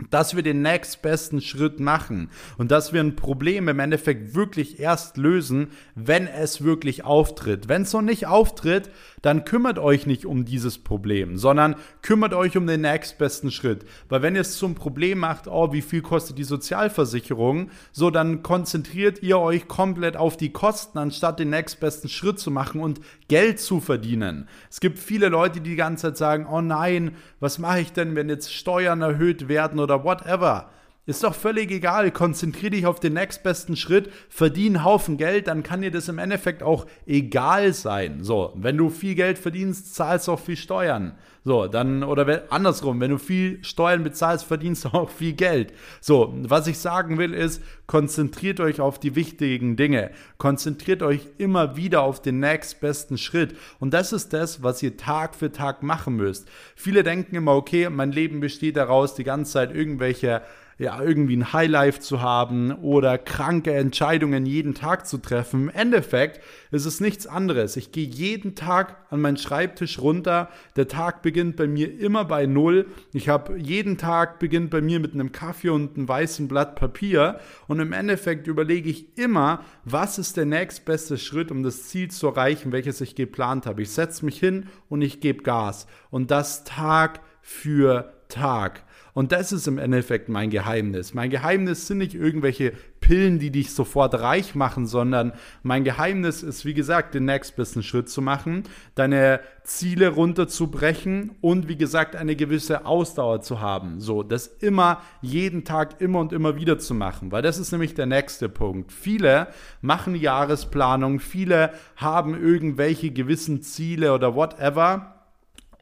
dass 0.08 0.34
wir 0.34 0.42
den 0.42 0.62
nächstbesten 0.62 1.40
Schritt 1.40 1.80
machen 1.80 2.30
und 2.58 2.70
dass 2.70 2.92
wir 2.92 3.00
ein 3.00 3.16
Problem 3.16 3.68
im 3.68 3.78
Endeffekt 3.78 4.34
wirklich 4.34 4.80
erst 4.80 5.16
lösen, 5.16 5.68
wenn 5.94 6.26
es 6.26 6.64
wirklich 6.64 7.04
auftritt. 7.04 7.68
Wenn 7.68 7.82
es 7.82 7.92
noch 7.92 8.02
nicht 8.02 8.26
auftritt, 8.26 8.90
dann 9.22 9.44
kümmert 9.44 9.78
euch 9.78 10.06
nicht 10.06 10.24
um 10.24 10.44
dieses 10.44 10.78
Problem, 10.78 11.36
sondern 11.36 11.76
kümmert 12.02 12.32
euch 12.32 12.56
um 12.56 12.66
den 12.66 12.80
nächstbesten 12.80 13.50
Schritt. 13.50 13.84
Weil 14.08 14.22
wenn 14.22 14.34
ihr 14.34 14.40
es 14.40 14.56
zum 14.56 14.74
Problem 14.74 15.18
macht, 15.18 15.46
oh, 15.46 15.72
wie 15.72 15.82
viel 15.82 16.02
kostet 16.02 16.38
die 16.38 16.44
Sozialversicherung, 16.44 17.70
so 17.92 18.10
dann 18.10 18.42
konzentriert 18.42 19.22
ihr 19.22 19.38
euch 19.38 19.68
komplett 19.68 20.16
auf 20.16 20.36
die 20.36 20.52
Kosten, 20.52 20.98
anstatt 20.98 21.38
den 21.38 21.50
nächstbesten 21.50 22.08
Schritt 22.08 22.38
zu 22.38 22.50
machen 22.50 22.80
und 22.80 23.00
Geld 23.30 23.60
zu 23.60 23.78
verdienen. 23.78 24.48
Es 24.68 24.80
gibt 24.80 24.98
viele 24.98 25.28
Leute, 25.28 25.60
die 25.60 25.70
die 25.70 25.76
ganze 25.76 26.08
Zeit 26.08 26.16
sagen, 26.16 26.46
oh 26.50 26.60
nein, 26.60 27.12
was 27.38 27.60
mache 27.60 27.80
ich 27.80 27.92
denn, 27.92 28.16
wenn 28.16 28.28
jetzt 28.28 28.52
Steuern 28.52 29.02
erhöht 29.02 29.46
werden 29.46 29.78
oder 29.78 30.02
whatever. 30.02 30.68
Ist 31.06 31.22
doch 31.22 31.34
völlig 31.34 31.70
egal. 31.70 32.10
Konzentriere 32.10 32.72
dich 32.72 32.86
auf 32.86 32.98
den 32.98 33.14
nächstbesten 33.14 33.76
Schritt, 33.76 34.12
verdien 34.28 34.76
einen 34.76 34.84
Haufen 34.84 35.16
Geld, 35.16 35.46
dann 35.46 35.62
kann 35.62 35.80
dir 35.80 35.92
das 35.92 36.08
im 36.08 36.18
Endeffekt 36.18 36.64
auch 36.64 36.86
egal 37.06 37.72
sein. 37.72 38.24
So, 38.24 38.52
wenn 38.56 38.76
du 38.76 38.90
viel 38.90 39.14
Geld 39.14 39.38
verdienst, 39.38 39.94
zahlst 39.94 40.26
du 40.26 40.32
auch 40.32 40.40
viel 40.40 40.56
Steuern. 40.56 41.16
So, 41.42 41.68
dann, 41.68 42.02
oder 42.02 42.44
andersrum, 42.50 43.00
wenn 43.00 43.12
du 43.12 43.18
viel 43.18 43.64
Steuern 43.64 44.02
bezahlst, 44.02 44.44
verdienst 44.44 44.84
du 44.84 44.88
auch 44.92 45.08
viel 45.10 45.32
Geld. 45.32 45.72
So, 46.00 46.34
was 46.42 46.66
ich 46.66 46.78
sagen 46.78 47.16
will 47.16 47.32
ist, 47.32 47.62
konzentriert 47.86 48.60
euch 48.60 48.80
auf 48.80 49.00
die 49.00 49.14
wichtigen 49.14 49.76
Dinge. 49.76 50.10
Konzentriert 50.36 51.02
euch 51.02 51.28
immer 51.38 51.76
wieder 51.76 52.02
auf 52.02 52.20
den 52.20 52.40
nächstbesten 52.40 53.16
Schritt. 53.16 53.56
Und 53.78 53.94
das 53.94 54.12
ist 54.12 54.32
das, 54.34 54.62
was 54.62 54.82
ihr 54.82 54.98
Tag 54.98 55.34
für 55.34 55.50
Tag 55.50 55.82
machen 55.82 56.16
müsst. 56.16 56.46
Viele 56.76 57.02
denken 57.02 57.34
immer, 57.36 57.54
okay, 57.54 57.88
mein 57.88 58.12
Leben 58.12 58.40
besteht 58.40 58.76
daraus, 58.76 59.14
die 59.14 59.24
ganze 59.24 59.52
Zeit 59.52 59.74
irgendwelche 59.74 60.42
ja, 60.80 61.02
irgendwie 61.02 61.36
ein 61.36 61.52
Highlife 61.52 62.00
zu 62.00 62.22
haben 62.22 62.72
oder 62.72 63.18
kranke 63.18 63.74
Entscheidungen 63.74 64.46
jeden 64.46 64.72
Tag 64.72 65.06
zu 65.06 65.18
treffen. 65.18 65.64
Im 65.64 65.68
Endeffekt 65.68 66.40
ist 66.70 66.86
es 66.86 67.00
nichts 67.00 67.26
anderes. 67.26 67.76
Ich 67.76 67.92
gehe 67.92 68.06
jeden 68.06 68.54
Tag 68.54 68.96
an 69.10 69.20
meinen 69.20 69.36
Schreibtisch 69.36 69.98
runter. 69.98 70.48
Der 70.76 70.88
Tag 70.88 71.20
beginnt 71.20 71.56
bei 71.56 71.66
mir 71.66 72.00
immer 72.00 72.24
bei 72.24 72.46
Null. 72.46 72.86
Ich 73.12 73.28
habe 73.28 73.58
jeden 73.58 73.98
Tag 73.98 74.38
beginnt 74.38 74.70
bei 74.70 74.80
mir 74.80 75.00
mit 75.00 75.12
einem 75.12 75.32
Kaffee 75.32 75.68
und 75.68 75.98
einem 75.98 76.08
weißen 76.08 76.48
Blatt 76.48 76.76
Papier. 76.76 77.40
Und 77.68 77.78
im 77.78 77.92
Endeffekt 77.92 78.46
überlege 78.46 78.88
ich 78.88 79.18
immer, 79.18 79.62
was 79.84 80.18
ist 80.18 80.38
der 80.38 80.46
nächstbeste 80.46 81.18
Schritt, 81.18 81.50
um 81.50 81.62
das 81.62 81.88
Ziel 81.88 82.10
zu 82.10 82.26
erreichen, 82.26 82.72
welches 82.72 83.02
ich 83.02 83.14
geplant 83.14 83.66
habe. 83.66 83.82
Ich 83.82 83.90
setze 83.90 84.24
mich 84.24 84.40
hin 84.40 84.64
und 84.88 85.02
ich 85.02 85.20
gebe 85.20 85.42
Gas. 85.42 85.86
Und 86.08 86.30
das 86.30 86.64
Tag 86.64 87.20
für 87.42 88.14
Tag. 88.28 88.84
Und 89.12 89.32
das 89.32 89.52
ist 89.52 89.66
im 89.66 89.78
Endeffekt 89.78 90.28
mein 90.28 90.50
Geheimnis. 90.50 91.14
Mein 91.14 91.30
Geheimnis 91.30 91.86
sind 91.86 91.98
nicht 91.98 92.14
irgendwelche 92.14 92.72
Pillen, 93.00 93.38
die 93.38 93.50
dich 93.50 93.72
sofort 93.72 94.14
reich 94.14 94.54
machen, 94.54 94.86
sondern 94.86 95.32
mein 95.62 95.84
Geheimnis 95.84 96.42
ist, 96.42 96.64
wie 96.64 96.74
gesagt, 96.74 97.14
den 97.14 97.24
nächstbesten 97.24 97.82
Schritt 97.82 98.08
zu 98.08 98.22
machen, 98.22 98.64
deine 98.94 99.40
Ziele 99.64 100.08
runterzubrechen 100.08 101.32
und 101.40 101.68
wie 101.68 101.76
gesagt 101.76 102.14
eine 102.14 102.36
gewisse 102.36 102.86
Ausdauer 102.86 103.40
zu 103.40 103.60
haben. 103.60 104.00
So, 104.00 104.22
das 104.22 104.46
immer 104.46 105.00
jeden 105.22 105.64
Tag 105.64 106.00
immer 106.00 106.20
und 106.20 106.32
immer 106.32 106.56
wieder 106.56 106.78
zu 106.78 106.94
machen, 106.94 107.32
weil 107.32 107.42
das 107.42 107.58
ist 107.58 107.72
nämlich 107.72 107.94
der 107.94 108.06
nächste 108.06 108.48
Punkt. 108.48 108.92
Viele 108.92 109.48
machen 109.80 110.14
Jahresplanung, 110.14 111.20
viele 111.20 111.72
haben 111.96 112.40
irgendwelche 112.40 113.10
gewissen 113.10 113.62
Ziele 113.62 114.12
oder 114.12 114.34
whatever 114.34 115.20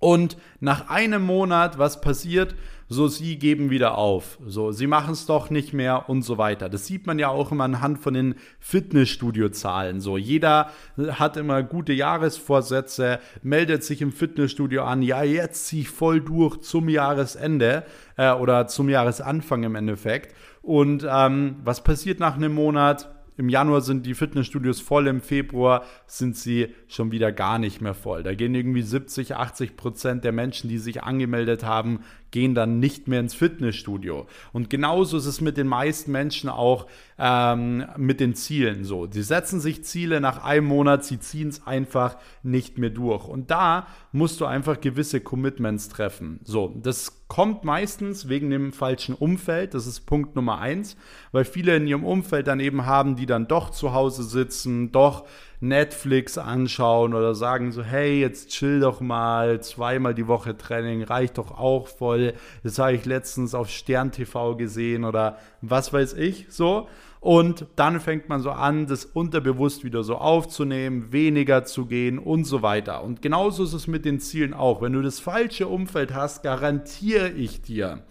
und 0.01 0.37
nach 0.61 0.89
einem 0.89 1.25
Monat, 1.25 1.79
was 1.79 2.01
passiert? 2.01 2.55
So 2.89 3.07
sie 3.09 3.39
geben 3.39 3.71
wieder 3.71 3.99
auf, 3.99 4.39
so 4.47 4.73
sie 4.73 4.87
machen 4.87 5.13
es 5.13 5.27
doch 5.27 5.51
nicht 5.51 5.73
mehr 5.73 6.09
und 6.09 6.23
so 6.23 6.39
weiter. 6.39 6.69
Das 6.69 6.87
sieht 6.87 7.07
man 7.07 7.19
ja 7.19 7.29
auch 7.29 7.53
immer 7.53 7.65
anhand 7.65 7.99
von 7.99 8.15
den 8.15 8.35
Fitnessstudio-Zahlen. 8.61 10.01
So 10.01 10.17
jeder 10.17 10.71
hat 10.97 11.37
immer 11.37 11.63
gute 11.63 11.93
Jahresvorsätze, 11.93 13.21
meldet 13.43 13.85
sich 13.85 14.01
im 14.01 14.13
Fitnessstudio 14.13 14.85
an, 14.85 15.03
ja 15.03 15.23
jetzt 15.23 15.67
ziehe 15.67 15.83
ich 15.83 15.91
voll 15.91 16.21
durch 16.21 16.61
zum 16.61 16.89
Jahresende 16.89 17.85
äh, 18.17 18.33
oder 18.33 18.67
zum 18.67 18.89
Jahresanfang 18.89 19.65
im 19.65 19.75
Endeffekt. 19.75 20.35
Und 20.63 21.07
ähm, 21.09 21.57
was 21.65 21.85
passiert 21.85 22.21
nach 22.21 22.37
einem 22.37 22.55
Monat? 22.55 23.09
Im 23.39 23.49
Januar 23.49 23.83
sind 23.83 24.05
die 24.05 24.15
Fitnessstudios 24.15 24.81
voll, 24.81 25.07
im 25.07 25.21
Februar 25.21 25.85
sind 26.09 26.37
sie 26.37 26.75
schon 26.89 27.13
wieder 27.13 27.31
gar 27.31 27.61
nicht 27.61 27.81
mehr 27.81 27.95
voll. 27.95 28.25
Da 28.25 28.35
gehen 28.35 28.53
irgendwie 28.53 28.83
70, 28.83 29.37
80 29.37 29.77
Prozent 29.77 30.25
der 30.25 30.33
Menschen, 30.33 30.69
die 30.69 30.79
sich 30.79 31.05
angemeldet 31.05 31.63
haben, 31.63 32.01
gehen 32.31 32.55
dann 32.55 32.79
nicht 32.79 33.09
mehr 33.09 33.21
ins 33.21 33.35
Fitnessstudio. 33.35 34.27
Und 34.53 34.71
genauso 34.71 35.17
ist 35.17 35.27
es 35.27 35.41
mit 35.41 35.57
den 35.57 35.67
meisten 35.67 36.13
Menschen 36.13 36.51
auch 36.51 36.87
ähm, 37.19 37.87
mit 37.97 38.21
den 38.21 38.35
Zielen 38.35 38.85
so. 38.85 39.09
Sie 39.11 39.23
setzen 39.23 39.61
sich 39.61 39.85
Ziele 39.85 40.21
nach 40.21 40.45
einem 40.45 40.67
Monat, 40.67 41.05
sie 41.05 41.19
ziehen 41.19 41.49
es 41.49 41.67
einfach 41.67 42.17
nicht 42.43 42.79
mehr 42.79 42.91
durch. 42.91 43.27
Und 43.27 43.51
da 43.51 43.87
musst 44.13 44.41
du 44.41 44.47
einfach 44.47 44.81
gewisse 44.81 45.21
Commitments 45.21 45.89
treffen. 45.89 46.41
So, 46.45 46.75
das 46.83 47.25
kommt 47.29 47.65
meistens 47.65 48.29
wegen 48.29 48.51
dem 48.51 48.73
falschen 48.73 49.15
Umfeld. 49.15 49.75
Das 49.75 49.87
ist 49.87 50.01
Punkt 50.07 50.35
Nummer 50.35 50.59
eins, 50.59 50.97
weil 51.33 51.45
viele 51.45 51.77
in 51.77 51.87
ihrem 51.87 52.05
Umfeld 52.05 52.47
dann 52.47 52.61
eben 52.61 52.87
haben, 52.87 53.17
die 53.17 53.27
dann 53.27 53.49
doch 53.49 53.71
zu 53.71 53.93
Hause 53.93 54.23
sitzen, 54.23 54.93
doch 54.93 55.27
Netflix 55.61 56.39
anschauen 56.39 57.15
oder 57.15 57.35
sagen 57.35 57.73
so, 57.73 57.83
hey, 57.83 58.21
jetzt 58.21 58.51
chill 58.51 58.81
doch 58.81 59.01
mal, 59.01 59.61
zweimal 59.61 60.15
die 60.15 60.29
Woche 60.29 60.57
Training 60.57 61.03
reicht 61.03 61.39
doch 61.39 61.51
auch 61.59 61.89
voll. 61.89 62.35
Das 62.63 62.79
habe 62.79 62.95
ich 62.95 63.05
letztens 63.05 63.55
auf 63.55 63.69
Stern 63.69 64.13
TV 64.13 64.57
gesehen 64.57 65.05
oder 65.05 65.39
was 65.61 65.93
weiß 65.93 66.15
ich 66.15 66.47
so. 66.49 66.89
Und 67.21 67.67
dann 67.75 67.99
fängt 67.99 68.29
man 68.29 68.41
so 68.41 68.51
an, 68.53 68.87
das 68.87 69.05
unterbewusst 69.05 69.83
wieder 69.83 70.05
so 70.05 70.17
aufzunehmen, 70.17 71.13
weniger 71.13 71.65
zu 71.65 71.87
gehen 71.87 72.19
und 72.21 72.45
so 72.45 72.63
weiter. 72.63 73.03
Und 73.03 73.23
genauso 73.23 73.65
ist 73.65 73.73
es 73.73 73.89
mit 73.89 74.05
den 74.05 74.21
Zielen 74.21 74.55
auch. 74.55 74.81
Wenn 74.81 74.93
du 74.93 75.03
das 75.03 75.19
falsche 75.19 75.67
Umfeld 75.67 76.15
hast, 76.15 76.45
garantiere 76.45 77.31
ich 77.31 77.61
dir, 77.61 78.05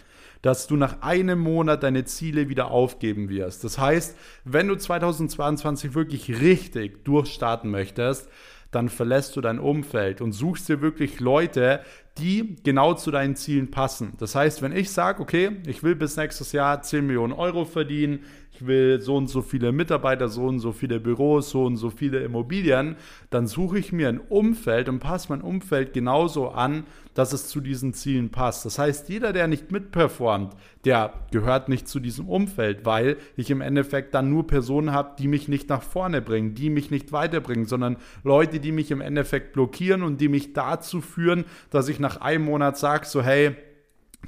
dass 0.48 0.66
du 0.66 0.78
nach 0.78 1.02
einem 1.02 1.40
Monat 1.40 1.84
deine 1.84 2.06
Ziele 2.06 2.48
wieder 2.48 2.72
aufgeben 2.72 3.28
wirst. 3.28 3.66
Das 3.66 3.78
heißt, 3.78 4.18
wenn 4.46 4.70
du 4.70 4.78
2022 4.78 5.94
wirklich 5.94 6.40
richtig 6.40 7.04
durchstarten 7.04 7.70
möchtest, 7.70 8.30
dann 8.72 8.88
verlässt 8.88 9.36
du 9.36 9.42
dein 9.42 9.60
Umfeld 9.60 10.22
und 10.22 10.32
suchst 10.32 10.70
dir 10.70 10.80
wirklich 10.80 11.20
Leute, 11.20 11.82
die 12.18 12.56
genau 12.64 12.94
zu 12.94 13.12
deinen 13.12 13.36
Zielen 13.36 13.72
passen. 13.72 14.14
Das 14.20 14.36
heißt, 14.36 14.62
wenn 14.62 14.72
ich 14.72 14.90
sage, 14.90 15.22
okay, 15.22 15.58
ich 15.68 15.84
will 15.84 15.96
bis 15.96 16.16
nächstes 16.16 16.54
Jahr 16.54 16.82
10 16.82 17.06
Millionen 17.06 17.34
Euro 17.34 17.66
verdienen, 17.66 18.22
ich 18.54 18.66
will 18.66 19.02
so 19.02 19.18
und 19.18 19.28
so 19.28 19.42
viele 19.42 19.74
Mitarbeiter, 19.74 20.30
so 20.30 20.46
und 20.46 20.60
so 20.60 20.72
viele 20.72 21.02
Büros, 21.02 21.50
so 21.50 21.66
und 21.66 21.76
so 21.76 21.90
viele 21.90 22.24
Immobilien, 22.24 22.96
dann 23.30 23.48
suche 23.48 23.80
ich 23.80 23.92
mir 23.92 24.08
ein 24.08 24.20
Umfeld 24.20 24.88
und 24.88 25.00
passe 25.00 25.28
mein 25.30 25.42
Umfeld 25.42 25.94
genauso 25.94 26.50
an, 26.50 26.86
dass 27.18 27.34
es 27.34 27.48
zu 27.48 27.62
diesen 27.62 27.96
Zielen 27.96 28.30
passt. 28.30 28.64
Das 28.64 28.78
heißt, 28.78 29.10
jeder, 29.10 29.34
der 29.34 29.48
nicht 29.48 29.72
mitperformt, 29.72 30.54
der 30.86 31.14
gehört 31.32 31.68
nicht 31.68 31.88
zu 31.88 32.00
diesem 32.00 32.30
Umfeld, 32.30 32.86
weil 32.86 33.18
ich 33.36 33.50
im 33.50 33.62
Endeffekt 33.62 34.14
dann 34.14 34.30
nur 34.30 34.46
Personen 34.46 34.92
habe, 34.92 35.16
die 35.18 35.28
mich 35.28 35.48
nicht 35.48 35.68
nach 35.68 35.82
vorne 35.82 36.22
bringen, 36.22 36.54
die 36.54 36.70
mich 36.70 36.92
nicht 36.92 37.12
weiterbringen, 37.12 37.66
sondern 37.66 37.98
Leute, 38.24 38.60
die 38.60 38.72
mich 38.72 38.92
im 38.92 39.02
Endeffekt 39.02 39.54
blockieren 39.54 40.04
und 40.04 40.22
die 40.22 40.30
mich 40.30 40.54
dazu 40.54 41.02
führen, 41.02 41.46
dass 41.72 41.90
ich 41.90 42.00
nach 42.00 42.22
einem 42.22 42.46
Monat 42.46 42.78
sage, 42.78 43.08
so 43.08 43.24
hey, 43.24 43.56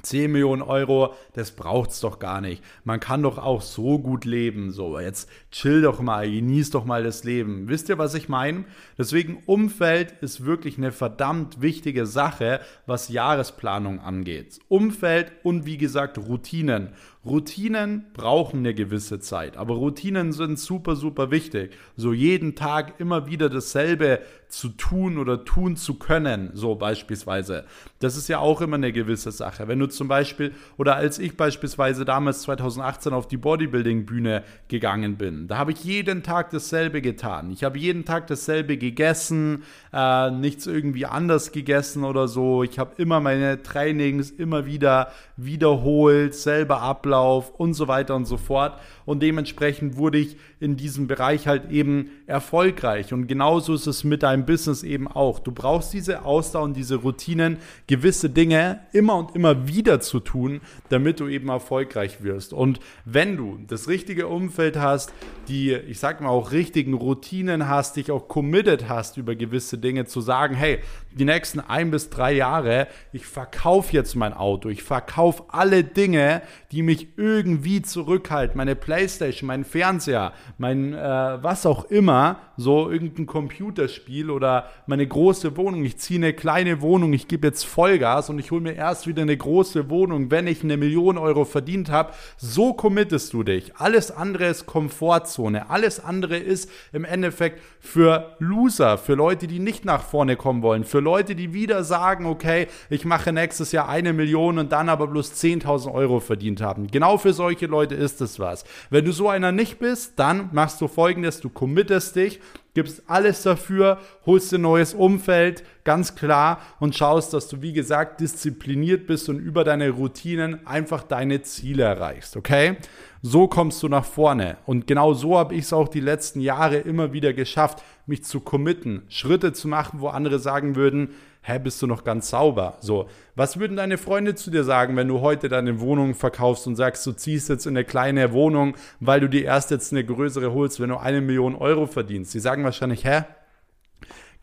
10 0.02 0.32
Millionen 0.32 0.62
Euro, 0.62 1.14
das 1.34 1.52
braucht's 1.52 2.00
doch 2.00 2.18
gar 2.18 2.40
nicht. 2.40 2.62
Man 2.84 3.00
kann 3.00 3.22
doch 3.22 3.38
auch 3.38 3.60
so 3.60 3.98
gut 3.98 4.24
leben. 4.24 4.70
So, 4.70 4.98
jetzt 4.98 5.28
chill 5.50 5.82
doch 5.82 6.00
mal, 6.00 6.30
genieß 6.30 6.70
doch 6.70 6.84
mal 6.84 7.04
das 7.04 7.24
Leben. 7.24 7.68
Wisst 7.68 7.88
ihr, 7.88 7.98
was 7.98 8.14
ich 8.14 8.28
meine? 8.28 8.64
Deswegen 8.96 9.42
Umfeld 9.46 10.14
ist 10.20 10.44
wirklich 10.44 10.78
eine 10.78 10.92
verdammt 10.92 11.60
wichtige 11.60 12.06
Sache, 12.06 12.60
was 12.86 13.08
Jahresplanung 13.08 14.00
angeht. 14.00 14.60
Umfeld 14.68 15.32
und 15.42 15.66
wie 15.66 15.76
gesagt 15.76 16.18
Routinen. 16.18 16.90
Routinen 17.22 18.06
brauchen 18.14 18.60
eine 18.60 18.72
gewisse 18.72 19.20
Zeit, 19.20 19.58
aber 19.58 19.74
Routinen 19.74 20.32
sind 20.32 20.58
super, 20.58 20.96
super 20.96 21.30
wichtig. 21.30 21.72
So 21.94 22.14
jeden 22.14 22.54
Tag 22.54 22.98
immer 22.98 23.26
wieder 23.26 23.50
dasselbe 23.50 24.20
zu 24.48 24.70
tun 24.70 25.18
oder 25.18 25.44
tun 25.44 25.76
zu 25.76 25.94
können, 25.94 26.50
so 26.54 26.74
beispielsweise. 26.74 27.66
Das 27.98 28.16
ist 28.16 28.28
ja 28.28 28.38
auch 28.38 28.62
immer 28.62 28.76
eine 28.76 28.90
gewisse 28.90 29.32
Sache. 29.32 29.68
Wenn 29.68 29.78
du 29.78 29.86
zum 29.86 30.08
Beispiel, 30.08 30.52
oder 30.78 30.96
als 30.96 31.18
ich 31.18 31.36
beispielsweise 31.36 32.06
damals 32.06 32.42
2018 32.42 33.12
auf 33.12 33.28
die 33.28 33.36
Bodybuilding-Bühne 33.36 34.42
gegangen 34.68 35.16
bin, 35.18 35.46
da 35.46 35.58
habe 35.58 35.72
ich 35.72 35.84
jeden 35.84 36.22
Tag 36.22 36.50
dasselbe 36.50 37.02
getan. 37.02 37.50
Ich 37.50 37.62
habe 37.64 37.78
jeden 37.78 38.06
Tag 38.06 38.28
dasselbe 38.28 38.78
gegessen, 38.78 39.64
äh, 39.92 40.30
nichts 40.30 40.66
irgendwie 40.66 41.04
anders 41.04 41.52
gegessen 41.52 42.02
oder 42.02 42.28
so. 42.28 42.64
Ich 42.64 42.78
habe 42.78 42.92
immer 42.96 43.20
meine 43.20 43.62
Trainings 43.62 44.30
immer 44.30 44.64
wieder 44.64 45.12
wiederholt, 45.36 46.34
selber 46.34 46.80
ablaufen 46.80 47.09
Ablauf 47.10 47.50
und 47.58 47.74
so 47.74 47.88
weiter 47.88 48.14
und 48.14 48.26
so 48.26 48.36
fort. 48.36 48.80
Und 49.04 49.20
dementsprechend 49.20 49.96
wurde 49.96 50.18
ich 50.18 50.36
in 50.60 50.76
diesem 50.76 51.08
Bereich 51.08 51.48
halt 51.48 51.70
eben 51.70 52.10
erfolgreich. 52.26 53.12
Und 53.12 53.26
genauso 53.26 53.74
ist 53.74 53.88
es 53.88 54.04
mit 54.04 54.22
deinem 54.22 54.46
Business 54.46 54.84
eben 54.84 55.08
auch. 55.08 55.40
Du 55.40 55.50
brauchst 55.50 55.92
diese 55.92 56.24
Ausdauer 56.24 56.64
und 56.64 56.76
diese 56.76 56.96
Routinen, 56.96 57.56
gewisse 57.88 58.30
Dinge 58.30 58.80
immer 58.92 59.16
und 59.16 59.34
immer 59.34 59.66
wieder 59.66 60.00
zu 60.00 60.20
tun, 60.20 60.60
damit 60.88 61.18
du 61.18 61.26
eben 61.26 61.48
erfolgreich 61.48 62.22
wirst. 62.22 62.52
Und 62.52 62.78
wenn 63.04 63.36
du 63.36 63.58
das 63.66 63.88
richtige 63.88 64.28
Umfeld 64.28 64.76
hast, 64.76 65.12
die, 65.48 65.72
ich 65.72 65.98
sag 65.98 66.20
mal, 66.20 66.28
auch 66.28 66.52
richtigen 66.52 66.94
Routinen 66.94 67.68
hast, 67.68 67.96
dich 67.96 68.12
auch 68.12 68.28
committed 68.28 68.88
hast 68.88 69.16
über 69.16 69.34
gewisse 69.34 69.78
Dinge, 69.78 70.04
zu 70.04 70.20
sagen, 70.20 70.54
hey, 70.54 70.78
die 71.12 71.24
nächsten 71.24 71.60
ein 71.60 71.90
bis 71.90 72.10
drei 72.10 72.32
Jahre, 72.32 72.86
ich 73.12 73.26
verkaufe 73.26 73.92
jetzt 73.92 74.14
mein 74.14 74.32
Auto, 74.32 74.68
ich 74.68 74.82
verkaufe 74.82 75.44
alle 75.48 75.82
Dinge, 75.82 76.42
die 76.72 76.82
mich 76.82 77.08
irgendwie 77.16 77.82
zurückhalten, 77.82 78.56
meine 78.56 78.76
Playstation, 78.76 79.46
mein 79.48 79.64
Fernseher, 79.64 80.32
mein 80.58 80.94
äh, 80.94 80.98
was 81.42 81.66
auch 81.66 81.84
immer, 81.86 82.38
so 82.56 82.90
irgendein 82.90 83.26
Computerspiel 83.26 84.30
oder 84.30 84.68
meine 84.86 85.06
große 85.06 85.56
Wohnung. 85.56 85.84
Ich 85.84 85.98
ziehe 85.98 86.20
eine 86.20 86.34
kleine 86.34 86.80
Wohnung, 86.80 87.12
ich 87.12 87.26
gebe 87.26 87.46
jetzt 87.46 87.64
Vollgas 87.64 88.28
und 88.30 88.38
ich 88.38 88.50
hole 88.50 88.60
mir 88.60 88.74
erst 88.74 89.06
wieder 89.06 89.22
eine 89.22 89.36
große 89.36 89.88
Wohnung, 89.88 90.30
wenn 90.30 90.46
ich 90.46 90.62
eine 90.62 90.76
Million 90.76 91.18
Euro 91.18 91.44
verdient 91.44 91.90
habe. 91.90 92.12
So 92.36 92.74
committest 92.74 93.32
du 93.32 93.42
dich. 93.42 93.76
Alles 93.76 94.10
andere 94.10 94.46
ist 94.46 94.66
Komfortzone. 94.66 95.70
Alles 95.70 96.04
andere 96.04 96.36
ist 96.36 96.70
im 96.92 97.04
Endeffekt 97.04 97.60
für 97.80 98.36
Loser, 98.38 98.98
für 98.98 99.14
Leute, 99.14 99.46
die 99.46 99.58
nicht 99.58 99.84
nach 99.84 100.02
vorne 100.02 100.36
kommen 100.36 100.62
wollen, 100.62 100.84
für 100.84 100.99
Leute, 101.00 101.34
die 101.34 101.52
wieder 101.52 101.84
sagen, 101.84 102.26
okay, 102.26 102.66
ich 102.88 103.04
mache 103.04 103.32
nächstes 103.32 103.72
Jahr 103.72 103.88
eine 103.88 104.12
Million 104.12 104.58
und 104.58 104.72
dann 104.72 104.88
aber 104.88 105.06
bloß 105.06 105.32
10.000 105.32 105.92
Euro 105.92 106.20
verdient 106.20 106.60
haben. 106.60 106.86
Genau 106.86 107.18
für 107.18 107.32
solche 107.32 107.66
Leute 107.66 107.94
ist 107.94 108.20
es 108.20 108.38
was. 108.38 108.64
Wenn 108.90 109.04
du 109.04 109.12
so 109.12 109.28
einer 109.28 109.52
nicht 109.52 109.78
bist, 109.78 110.18
dann 110.18 110.50
machst 110.52 110.80
du 110.80 110.88
folgendes, 110.88 111.40
du 111.40 111.48
committest 111.48 112.16
dich, 112.16 112.40
gibst 112.74 113.02
alles 113.08 113.42
dafür, 113.42 113.98
holst 114.26 114.52
ein 114.54 114.60
neues 114.60 114.94
Umfeld, 114.94 115.64
ganz 115.84 116.14
klar, 116.14 116.60
und 116.78 116.94
schaust, 116.94 117.32
dass 117.32 117.48
du, 117.48 117.62
wie 117.62 117.72
gesagt, 117.72 118.20
diszipliniert 118.20 119.06
bist 119.06 119.28
und 119.28 119.38
über 119.38 119.64
deine 119.64 119.90
Routinen 119.90 120.66
einfach 120.66 121.02
deine 121.02 121.42
Ziele 121.42 121.82
erreichst, 121.82 122.36
okay? 122.36 122.76
So 123.22 123.48
kommst 123.48 123.82
du 123.82 123.88
nach 123.88 124.04
vorne. 124.04 124.56
Und 124.64 124.86
genau 124.86 125.12
so 125.12 125.36
habe 125.36 125.54
ich 125.54 125.64
es 125.64 125.72
auch 125.72 125.88
die 125.88 126.00
letzten 126.00 126.40
Jahre 126.40 126.76
immer 126.76 127.12
wieder 127.12 127.32
geschafft, 127.32 127.82
mich 128.10 128.24
zu 128.24 128.40
committen, 128.40 129.02
Schritte 129.08 129.54
zu 129.54 129.68
machen, 129.68 130.00
wo 130.00 130.08
andere 130.08 130.38
sagen 130.38 130.76
würden, 130.76 131.10
hä, 131.42 131.58
bist 131.58 131.80
du 131.80 131.86
noch 131.86 132.04
ganz 132.04 132.28
sauber? 132.28 132.76
So, 132.80 133.08
was 133.34 133.58
würden 133.58 133.78
deine 133.78 133.96
Freunde 133.96 134.34
zu 134.34 134.50
dir 134.50 134.64
sagen, 134.64 134.96
wenn 134.96 135.08
du 135.08 135.20
heute 135.20 135.48
deine 135.48 135.80
Wohnung 135.80 136.14
verkaufst 136.14 136.66
und 136.66 136.76
sagst, 136.76 137.06
du 137.06 137.12
ziehst 137.12 137.48
jetzt 137.48 137.66
in 137.66 137.76
eine 137.76 137.84
kleine 137.84 138.32
Wohnung, 138.32 138.74
weil 139.00 139.20
du 139.20 139.28
dir 139.28 139.44
erst 139.44 139.70
jetzt 139.70 139.92
eine 139.92 140.04
größere 140.04 140.52
holst, 140.52 140.80
wenn 140.80 140.90
du 140.90 140.98
eine 140.98 141.22
Million 141.22 141.54
Euro 141.54 141.86
verdienst? 141.86 142.34
Die 142.34 142.40
sagen 142.40 142.64
wahrscheinlich, 142.64 143.04
hä? 143.04 143.22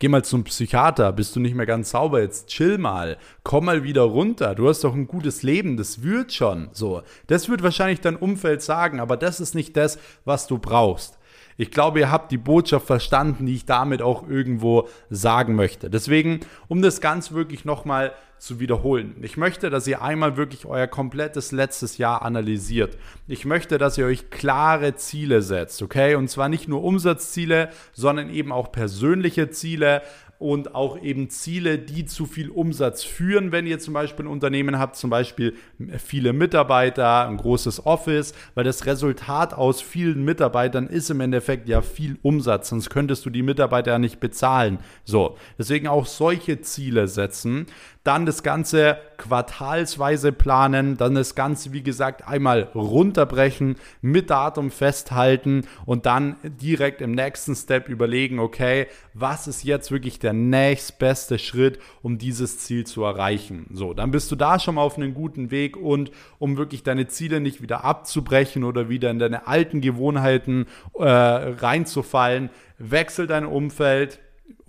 Geh 0.00 0.08
mal 0.08 0.24
zum 0.24 0.44
Psychiater, 0.44 1.12
bist 1.12 1.34
du 1.34 1.40
nicht 1.40 1.56
mehr 1.56 1.66
ganz 1.66 1.90
sauber, 1.90 2.20
jetzt 2.20 2.46
chill 2.46 2.78
mal, 2.78 3.16
komm 3.42 3.64
mal 3.64 3.82
wieder 3.82 4.02
runter, 4.02 4.54
du 4.54 4.68
hast 4.68 4.84
doch 4.84 4.94
ein 4.94 5.08
gutes 5.08 5.42
Leben, 5.42 5.76
das 5.76 6.04
wird 6.04 6.32
schon. 6.32 6.68
So, 6.70 7.02
das 7.26 7.48
wird 7.48 7.64
wahrscheinlich 7.64 8.00
dein 8.00 8.14
Umfeld 8.14 8.62
sagen, 8.62 9.00
aber 9.00 9.16
das 9.16 9.40
ist 9.40 9.56
nicht 9.56 9.76
das, 9.76 9.98
was 10.24 10.46
du 10.46 10.58
brauchst. 10.58 11.17
Ich 11.60 11.72
glaube, 11.72 11.98
ihr 11.98 12.10
habt 12.10 12.30
die 12.30 12.38
Botschaft 12.38 12.86
verstanden, 12.86 13.44
die 13.46 13.56
ich 13.56 13.66
damit 13.66 14.00
auch 14.00 14.28
irgendwo 14.28 14.88
sagen 15.10 15.56
möchte. 15.56 15.90
Deswegen, 15.90 16.40
um 16.68 16.82
das 16.82 17.00
Ganze 17.00 17.34
wirklich 17.34 17.64
nochmal 17.64 18.12
zu 18.38 18.60
wiederholen. 18.60 19.16
Ich 19.22 19.36
möchte, 19.36 19.68
dass 19.68 19.88
ihr 19.88 20.00
einmal 20.00 20.36
wirklich 20.36 20.64
euer 20.66 20.86
komplettes 20.86 21.50
letztes 21.50 21.98
Jahr 21.98 22.22
analysiert. 22.22 22.96
Ich 23.26 23.44
möchte, 23.44 23.76
dass 23.78 23.98
ihr 23.98 24.06
euch 24.06 24.30
klare 24.30 24.94
Ziele 24.94 25.42
setzt, 25.42 25.82
okay? 25.82 26.14
Und 26.14 26.28
zwar 26.28 26.48
nicht 26.48 26.68
nur 26.68 26.84
Umsatzziele, 26.84 27.70
sondern 27.92 28.30
eben 28.30 28.52
auch 28.52 28.70
persönliche 28.70 29.50
Ziele, 29.50 30.02
und 30.38 30.74
auch 30.74 31.00
eben 31.00 31.30
Ziele, 31.30 31.78
die 31.78 32.06
zu 32.06 32.26
viel 32.26 32.50
Umsatz 32.50 33.02
führen, 33.02 33.50
wenn 33.50 33.66
ihr 33.66 33.78
zum 33.78 33.94
Beispiel 33.94 34.26
ein 34.26 34.30
Unternehmen 34.30 34.78
habt, 34.78 34.96
zum 34.96 35.10
Beispiel 35.10 35.54
viele 35.98 36.32
Mitarbeiter, 36.32 37.26
ein 37.26 37.36
großes 37.36 37.86
Office, 37.86 38.34
weil 38.54 38.64
das 38.64 38.86
Resultat 38.86 39.52
aus 39.52 39.80
vielen 39.80 40.24
Mitarbeitern 40.24 40.86
ist 40.86 41.10
im 41.10 41.20
Endeffekt 41.20 41.68
ja 41.68 41.82
viel 41.82 42.18
Umsatz, 42.22 42.68
sonst 42.68 42.90
könntest 42.90 43.26
du 43.26 43.30
die 43.30 43.42
Mitarbeiter 43.42 43.92
ja 43.92 43.98
nicht 43.98 44.20
bezahlen. 44.20 44.78
So, 45.04 45.36
deswegen 45.58 45.88
auch 45.88 46.06
solche 46.06 46.60
Ziele 46.60 47.08
setzen 47.08 47.66
dann 48.08 48.24
das 48.24 48.42
Ganze 48.42 48.96
quartalsweise 49.18 50.32
planen, 50.32 50.96
dann 50.96 51.14
das 51.14 51.34
Ganze, 51.34 51.74
wie 51.74 51.82
gesagt, 51.82 52.26
einmal 52.26 52.62
runterbrechen, 52.74 53.76
mit 54.00 54.30
Datum 54.30 54.70
festhalten 54.70 55.66
und 55.84 56.06
dann 56.06 56.36
direkt 56.42 57.02
im 57.02 57.12
nächsten 57.12 57.54
Step 57.54 57.86
überlegen, 57.86 58.38
okay, 58.38 58.86
was 59.12 59.46
ist 59.46 59.62
jetzt 59.62 59.90
wirklich 59.90 60.18
der 60.18 60.27
nächstbeste 60.32 61.38
Schritt, 61.38 61.78
um 62.02 62.18
dieses 62.18 62.58
Ziel 62.58 62.86
zu 62.86 63.04
erreichen. 63.04 63.66
So, 63.72 63.94
dann 63.94 64.10
bist 64.10 64.30
du 64.30 64.36
da 64.36 64.58
schon 64.58 64.76
mal 64.76 64.82
auf 64.82 64.96
einem 64.96 65.14
guten 65.14 65.50
Weg 65.50 65.76
und 65.76 66.10
um 66.38 66.56
wirklich 66.56 66.82
deine 66.82 67.08
Ziele 67.08 67.40
nicht 67.40 67.62
wieder 67.62 67.84
abzubrechen 67.84 68.64
oder 68.64 68.88
wieder 68.88 69.10
in 69.10 69.18
deine 69.18 69.46
alten 69.46 69.80
Gewohnheiten 69.80 70.66
äh, 70.94 71.04
reinzufallen, 71.04 72.50
wechsel 72.78 73.26
dein 73.26 73.46
Umfeld, 73.46 74.20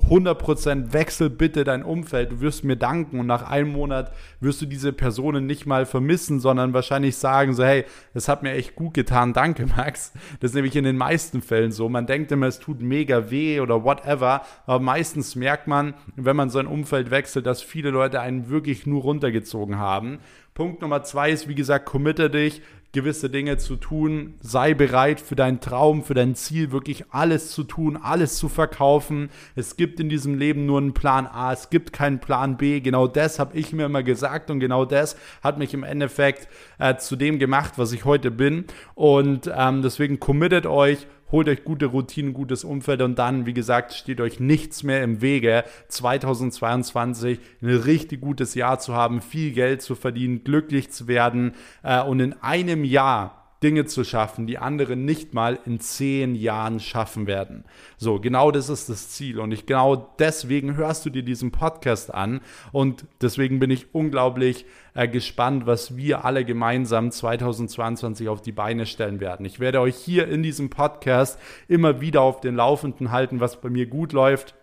100% 0.07 0.93
wechsel 0.93 1.29
bitte 1.29 1.63
dein 1.63 1.83
Umfeld. 1.83 2.31
Du 2.31 2.41
wirst 2.41 2.63
mir 2.63 2.75
danken 2.75 3.19
und 3.19 3.27
nach 3.27 3.49
einem 3.49 3.71
Monat 3.71 4.11
wirst 4.39 4.61
du 4.61 4.65
diese 4.65 4.93
Personen 4.93 5.45
nicht 5.45 5.65
mal 5.65 5.85
vermissen, 5.85 6.39
sondern 6.39 6.73
wahrscheinlich 6.73 7.17
sagen 7.17 7.53
so, 7.53 7.63
hey, 7.63 7.85
das 8.13 8.27
hat 8.27 8.43
mir 8.43 8.53
echt 8.53 8.75
gut 8.75 8.93
getan, 8.93 9.33
danke 9.33 9.65
Max. 9.65 10.13
Das 10.39 10.51
ist 10.51 10.55
nämlich 10.55 10.75
in 10.75 10.83
den 10.83 10.97
meisten 10.97 11.41
Fällen 11.41 11.71
so. 11.71 11.89
Man 11.89 12.07
denkt 12.07 12.31
immer, 12.31 12.47
es 12.47 12.59
tut 12.59 12.81
mega 12.81 13.29
weh 13.29 13.59
oder 13.59 13.83
whatever, 13.83 14.41
aber 14.65 14.79
meistens 14.79 15.35
merkt 15.35 15.67
man, 15.67 15.93
wenn 16.15 16.35
man 16.35 16.49
sein 16.49 16.67
Umfeld 16.67 17.11
wechselt, 17.11 17.45
dass 17.45 17.61
viele 17.61 17.89
Leute 17.89 18.21
einen 18.21 18.49
wirklich 18.49 18.85
nur 18.85 19.01
runtergezogen 19.01 19.77
haben. 19.77 20.19
Punkt 20.53 20.81
Nummer 20.81 21.03
zwei 21.03 21.31
ist, 21.31 21.47
wie 21.47 21.55
gesagt, 21.55 21.85
committe 21.85 22.29
dich, 22.29 22.61
gewisse 22.91 23.29
Dinge 23.29 23.57
zu 23.57 23.75
tun. 23.75 24.33
Sei 24.41 24.73
bereit 24.73 25.21
für 25.21 25.35
deinen 25.35 25.59
Traum, 25.59 26.03
für 26.03 26.13
dein 26.13 26.35
Ziel, 26.35 26.71
wirklich 26.71 27.05
alles 27.11 27.51
zu 27.51 27.63
tun, 27.63 27.97
alles 27.97 28.37
zu 28.37 28.49
verkaufen. 28.49 29.29
Es 29.55 29.77
gibt 29.77 29.99
in 29.99 30.09
diesem 30.09 30.35
Leben 30.35 30.65
nur 30.65 30.79
einen 30.79 30.93
Plan 30.93 31.27
A, 31.27 31.53
es 31.53 31.69
gibt 31.69 31.93
keinen 31.93 32.19
Plan 32.19 32.57
B. 32.57 32.79
Genau 32.79 33.07
das 33.07 33.39
habe 33.39 33.57
ich 33.57 33.73
mir 33.73 33.85
immer 33.85 34.03
gesagt 34.03 34.49
und 34.49 34.59
genau 34.59 34.85
das 34.85 35.15
hat 35.43 35.59
mich 35.59 35.73
im 35.73 35.83
Endeffekt 35.83 36.47
äh, 36.79 36.95
zu 36.97 37.15
dem 37.15 37.37
gemacht, 37.37 37.73
was 37.77 37.91
ich 37.91 38.05
heute 38.05 38.31
bin. 38.31 38.65
Und 38.95 39.51
ähm, 39.55 39.81
deswegen 39.81 40.19
committet 40.19 40.65
euch 40.65 41.07
holt 41.31 41.47
euch 41.47 41.63
gute 41.63 41.87
Routinen, 41.87 42.33
gutes 42.33 42.63
Umfeld 42.63 43.01
und 43.01 43.17
dann, 43.19 43.45
wie 43.45 43.53
gesagt, 43.53 43.93
steht 43.93 44.21
euch 44.21 44.39
nichts 44.39 44.83
mehr 44.83 45.03
im 45.03 45.21
Wege, 45.21 45.63
2022 45.87 47.39
ein 47.61 47.69
richtig 47.69 48.21
gutes 48.21 48.55
Jahr 48.55 48.79
zu 48.79 48.95
haben, 48.95 49.21
viel 49.21 49.51
Geld 49.51 49.81
zu 49.81 49.95
verdienen, 49.95 50.43
glücklich 50.43 50.91
zu 50.91 51.07
werden 51.07 51.53
äh, 51.83 52.01
und 52.01 52.19
in 52.19 52.33
einem 52.41 52.83
Jahr 52.83 53.38
Dinge 53.61 53.85
zu 53.85 54.03
schaffen, 54.03 54.47
die 54.47 54.57
andere 54.57 54.95
nicht 54.95 55.33
mal 55.33 55.59
in 55.65 55.79
zehn 55.79 56.35
Jahren 56.35 56.79
schaffen 56.79 57.27
werden. 57.27 57.65
So, 57.97 58.19
genau 58.19 58.51
das 58.51 58.69
ist 58.69 58.89
das 58.89 59.09
Ziel. 59.09 59.39
Und 59.39 59.51
ich 59.51 59.65
genau 59.65 59.95
deswegen 60.17 60.77
hörst 60.77 61.05
du 61.05 61.09
dir 61.09 61.23
diesen 61.23 61.51
Podcast 61.51 62.13
an. 62.13 62.39
Und 62.71 63.05
deswegen 63.21 63.59
bin 63.59 63.69
ich 63.69 63.93
unglaublich 63.93 64.65
äh, 64.93 65.07
gespannt, 65.07 65.65
was 65.65 65.97
wir 65.97 66.23
alle 66.23 66.45
gemeinsam 66.45 67.11
2022 67.11 68.29
auf 68.29 68.41
die 68.41 68.51
Beine 68.51 68.85
stellen 68.85 69.19
werden. 69.19 69.45
Ich 69.45 69.59
werde 69.59 69.81
euch 69.81 69.95
hier 69.95 70.27
in 70.27 70.41
diesem 70.41 70.69
Podcast 70.69 71.39
immer 71.67 72.01
wieder 72.01 72.21
auf 72.21 72.39
den 72.39 72.55
Laufenden 72.55 73.11
halten, 73.11 73.39
was 73.39 73.59
bei 73.59 73.69
mir 73.69 73.87
gut 73.87 74.13
läuft 74.13 74.55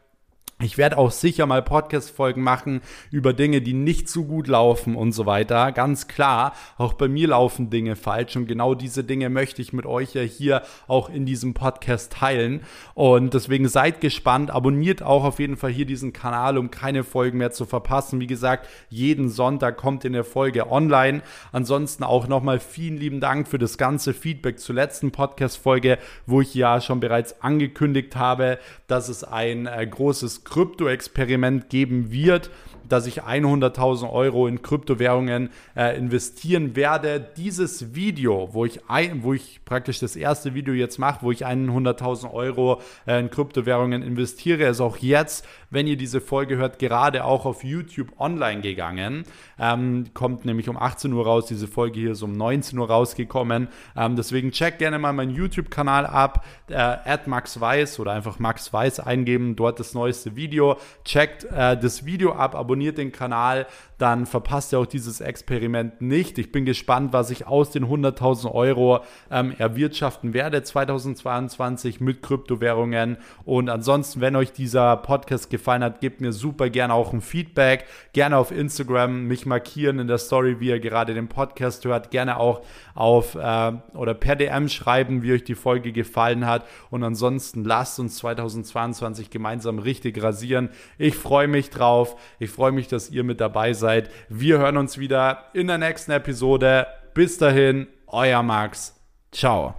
ich 0.59 0.78
werde 0.78 0.96
auch 0.96 1.11
sicher 1.11 1.44
mal 1.44 1.61
Podcast-Folgen 1.61 2.42
machen 2.42 2.80
über 3.11 3.34
Dinge, 3.34 3.61
die 3.61 3.74
nicht 3.74 4.09
so 4.09 4.24
gut 4.24 4.48
laufen 4.48 4.96
und 4.96 5.12
so 5.12 5.26
weiter. 5.26 5.70
Ganz 5.70 6.09
klar, 6.09 6.54
auch 6.78 6.94
bei 6.94 7.09
mir 7.09 7.28
laufen 7.28 7.68
Dinge 7.68 7.94
falsch 7.94 8.36
und 8.36 8.46
genau 8.46 8.74
diese 8.74 9.04
Dinge 9.04 9.28
möchte 9.28 9.61
ich 9.61 9.74
mit 9.74 9.84
euch 9.84 10.14
ja 10.14 10.22
hier 10.22 10.62
auch 10.88 11.11
in 11.11 11.26
diesem 11.26 11.52
Podcast 11.52 12.14
teilen. 12.14 12.62
Und 12.94 13.34
deswegen 13.34 13.68
seid 13.68 14.00
gespannt, 14.00 14.50
abonniert 14.50 15.02
auch 15.02 15.24
auf 15.24 15.40
jeden 15.40 15.59
Fall 15.59 15.72
hier 15.72 15.84
diesen 15.84 16.14
Kanal, 16.14 16.57
um 16.57 16.70
keine 16.70 17.04
Folgen 17.04 17.36
mehr 17.36 17.50
zu 17.50 17.66
verpassen. 17.66 18.18
Wie 18.20 18.26
gesagt, 18.26 18.66
jeden 18.88 19.28
Sonntag 19.28 19.76
kommt 19.76 20.07
in 20.07 20.14
der 20.14 20.24
Folge 20.24 20.70
online. 20.70 21.20
Ansonsten 21.52 22.02
auch 22.02 22.28
nochmal 22.28 22.61
vielen 22.61 22.96
lieben 22.96 23.20
Dank 23.20 23.46
für 23.46 23.59
das 23.59 23.76
ganze 23.76 24.14
Feedback 24.14 24.59
zur 24.59 24.76
letzten 24.76 25.11
Podcast-Folge, 25.11 25.98
wo 26.24 26.40
ich 26.40 26.54
ja 26.54 26.80
schon 26.80 26.98
bereits 26.98 27.42
angekündigt 27.42 28.16
habe, 28.16 28.59
dass 28.86 29.11
es 29.11 29.22
ein 29.22 29.66
äh, 29.66 29.86
großes 29.86 30.45
Krypto-Experiment 30.47 31.68
geben 31.68 32.11
wird, 32.11 32.51
dass 32.89 33.07
ich 33.07 33.22
100.000 33.22 34.11
Euro 34.11 34.47
in 34.47 34.62
Kryptowährungen 34.62 35.51
äh, 35.74 35.97
investieren 35.97 36.76
werde. 36.76 37.20
Dieses 37.37 37.95
Video, 37.95 38.51
wo 38.53 38.64
ich, 38.64 38.89
ein, 38.89 39.22
wo 39.22 39.32
ich 39.32 39.61
praktisch 39.64 39.99
das 39.99 40.16
erste 40.16 40.55
Video 40.55 40.74
jetzt 40.74 40.99
mache, 40.99 41.22
wo 41.22 41.32
ich 41.32 41.47
100.000 41.47 42.32
Euro 42.32 42.80
äh, 43.07 43.20
in 43.20 43.30
Kryptowährungen 43.30 44.03
investiere, 44.03 44.64
ist 44.64 44.80
auch 44.80 44.99
jetzt, 44.99 45.47
wenn 45.70 45.87
ihr 45.87 45.97
diese 45.97 46.20
Folge 46.20 46.57
hört, 46.57 46.78
gerade 46.78 47.24
auch 47.24 47.45
auf 47.45 47.64
YouTube 47.64 48.12
online 48.18 48.61
gegangen. 48.61 49.24
Ähm, 49.59 50.07
kommt 50.14 50.45
nämlich 50.45 50.68
um 50.68 50.76
18 50.76 51.12
Uhr 51.12 51.24
raus. 51.24 51.47
Diese 51.47 51.66
Folge 51.66 52.01
hier 52.01 52.12
ist 52.12 52.22
um 52.22 52.32
19 52.32 52.78
Uhr 52.78 52.89
rausgekommen. 52.89 53.68
Ähm, 53.97 54.16
deswegen 54.16 54.53
check 54.53 54.78
gerne 54.78 54.99
mal 54.99 55.12
meinen 55.12 55.34
YouTube-Kanal 55.34 56.07
ab. 56.07 56.45
Äh, 56.68 56.97
Max 57.26 57.61
Weiß 57.61 57.99
oder 57.99 58.12
einfach 58.12 58.39
Max 58.39 58.72
Weiß 58.72 59.01
eingeben. 59.01 59.57
Dort 59.57 59.80
das 59.80 59.95
neueste 59.95 60.37
Video. 60.37 60.76
Checkt 61.05 61.45
äh, 61.45 61.76
das 61.76 62.05
Video 62.05 62.32
ab, 62.32 62.55
abonniert 62.76 62.98
den 62.98 63.10
Kanal 63.10 63.66
dann 63.99 64.26
verpasst 64.26 64.72
ihr 64.72 64.78
auch 64.78 64.86
dieses 64.86 65.20
Experiment 65.20 66.03
nicht. 66.03 66.38
Ich 66.38 66.53
bin 66.53 66.66
gespannt, 66.66 67.12
was 67.14 67.30
ich 67.30 67.47
aus 67.47 67.70
den 67.70 67.86
100.000 67.86 68.53
Euro 68.53 69.01
ähm, 69.30 69.55
erwirtschaften 69.57 70.34
werde 70.34 70.62
2022 70.62 72.01
mit 72.01 72.22
Kryptowährungen. 72.22 73.16
Und 73.44 73.70
ansonsten, 73.70 74.20
wenn 74.20 74.36
euch 74.36 74.53
dieser 74.53 74.99
Podcast 74.99 75.49
gefallen 75.49 75.82
hat, 75.82 76.01
gebt 76.01 76.20
mir 76.20 76.32
super 76.32 76.68
gerne 76.68 76.92
auch 76.92 77.14
ein 77.14 77.22
Feedback. 77.22 77.86
Gerne 78.12 78.36
auf 78.36 78.51
Instagram 78.51 79.24
mich 79.24 79.47
markieren 79.47 79.99
in 79.99 80.09
der 80.09 80.18
Story, 80.18 80.61
wie 80.61 80.68
ihr 80.68 80.80
gerade 80.80 81.14
den 81.14 81.28
Podcast 81.28 81.84
hört. 81.86 82.11
Gerne 82.11 82.38
auch 82.38 82.62
auf 82.94 83.34
äh, 83.34 83.72
oder 83.94 84.12
per 84.12 84.36
DM 84.36 84.68
schreiben, 84.68 85.22
wie 85.22 85.32
euch 85.32 85.44
die 85.44 85.55
Folge 85.55 85.92
gefallen 85.92 86.44
hat. 86.47 86.66
Und 86.90 87.03
ansonsten 87.03 87.64
lasst 87.64 87.99
uns 87.99 88.18
2022 88.18 89.30
gemeinsam 89.30 89.78
richtig 89.78 90.22
rasieren. 90.22 90.68
Ich 90.99 91.16
freue 91.16 91.49
mich 91.49 91.70
drauf. 91.70 92.16
Ich 92.38 92.51
freue 92.51 92.72
mich, 92.72 92.88
dass 92.88 93.11
ihr 93.11 93.24
mit 93.24 93.40
dabei 93.40 93.72
seid 93.72 93.86
seid. 93.87 94.11
Wir 94.28 94.59
hören 94.59 94.76
uns 94.76 94.99
wieder 94.99 95.45
in 95.55 95.68
der 95.68 95.78
nächsten 95.78 96.11
Episode. 96.11 96.89
Bis 97.14 97.39
dahin, 97.39 97.87
euer 98.09 98.43
Max. 98.43 99.01
Ciao. 99.30 99.76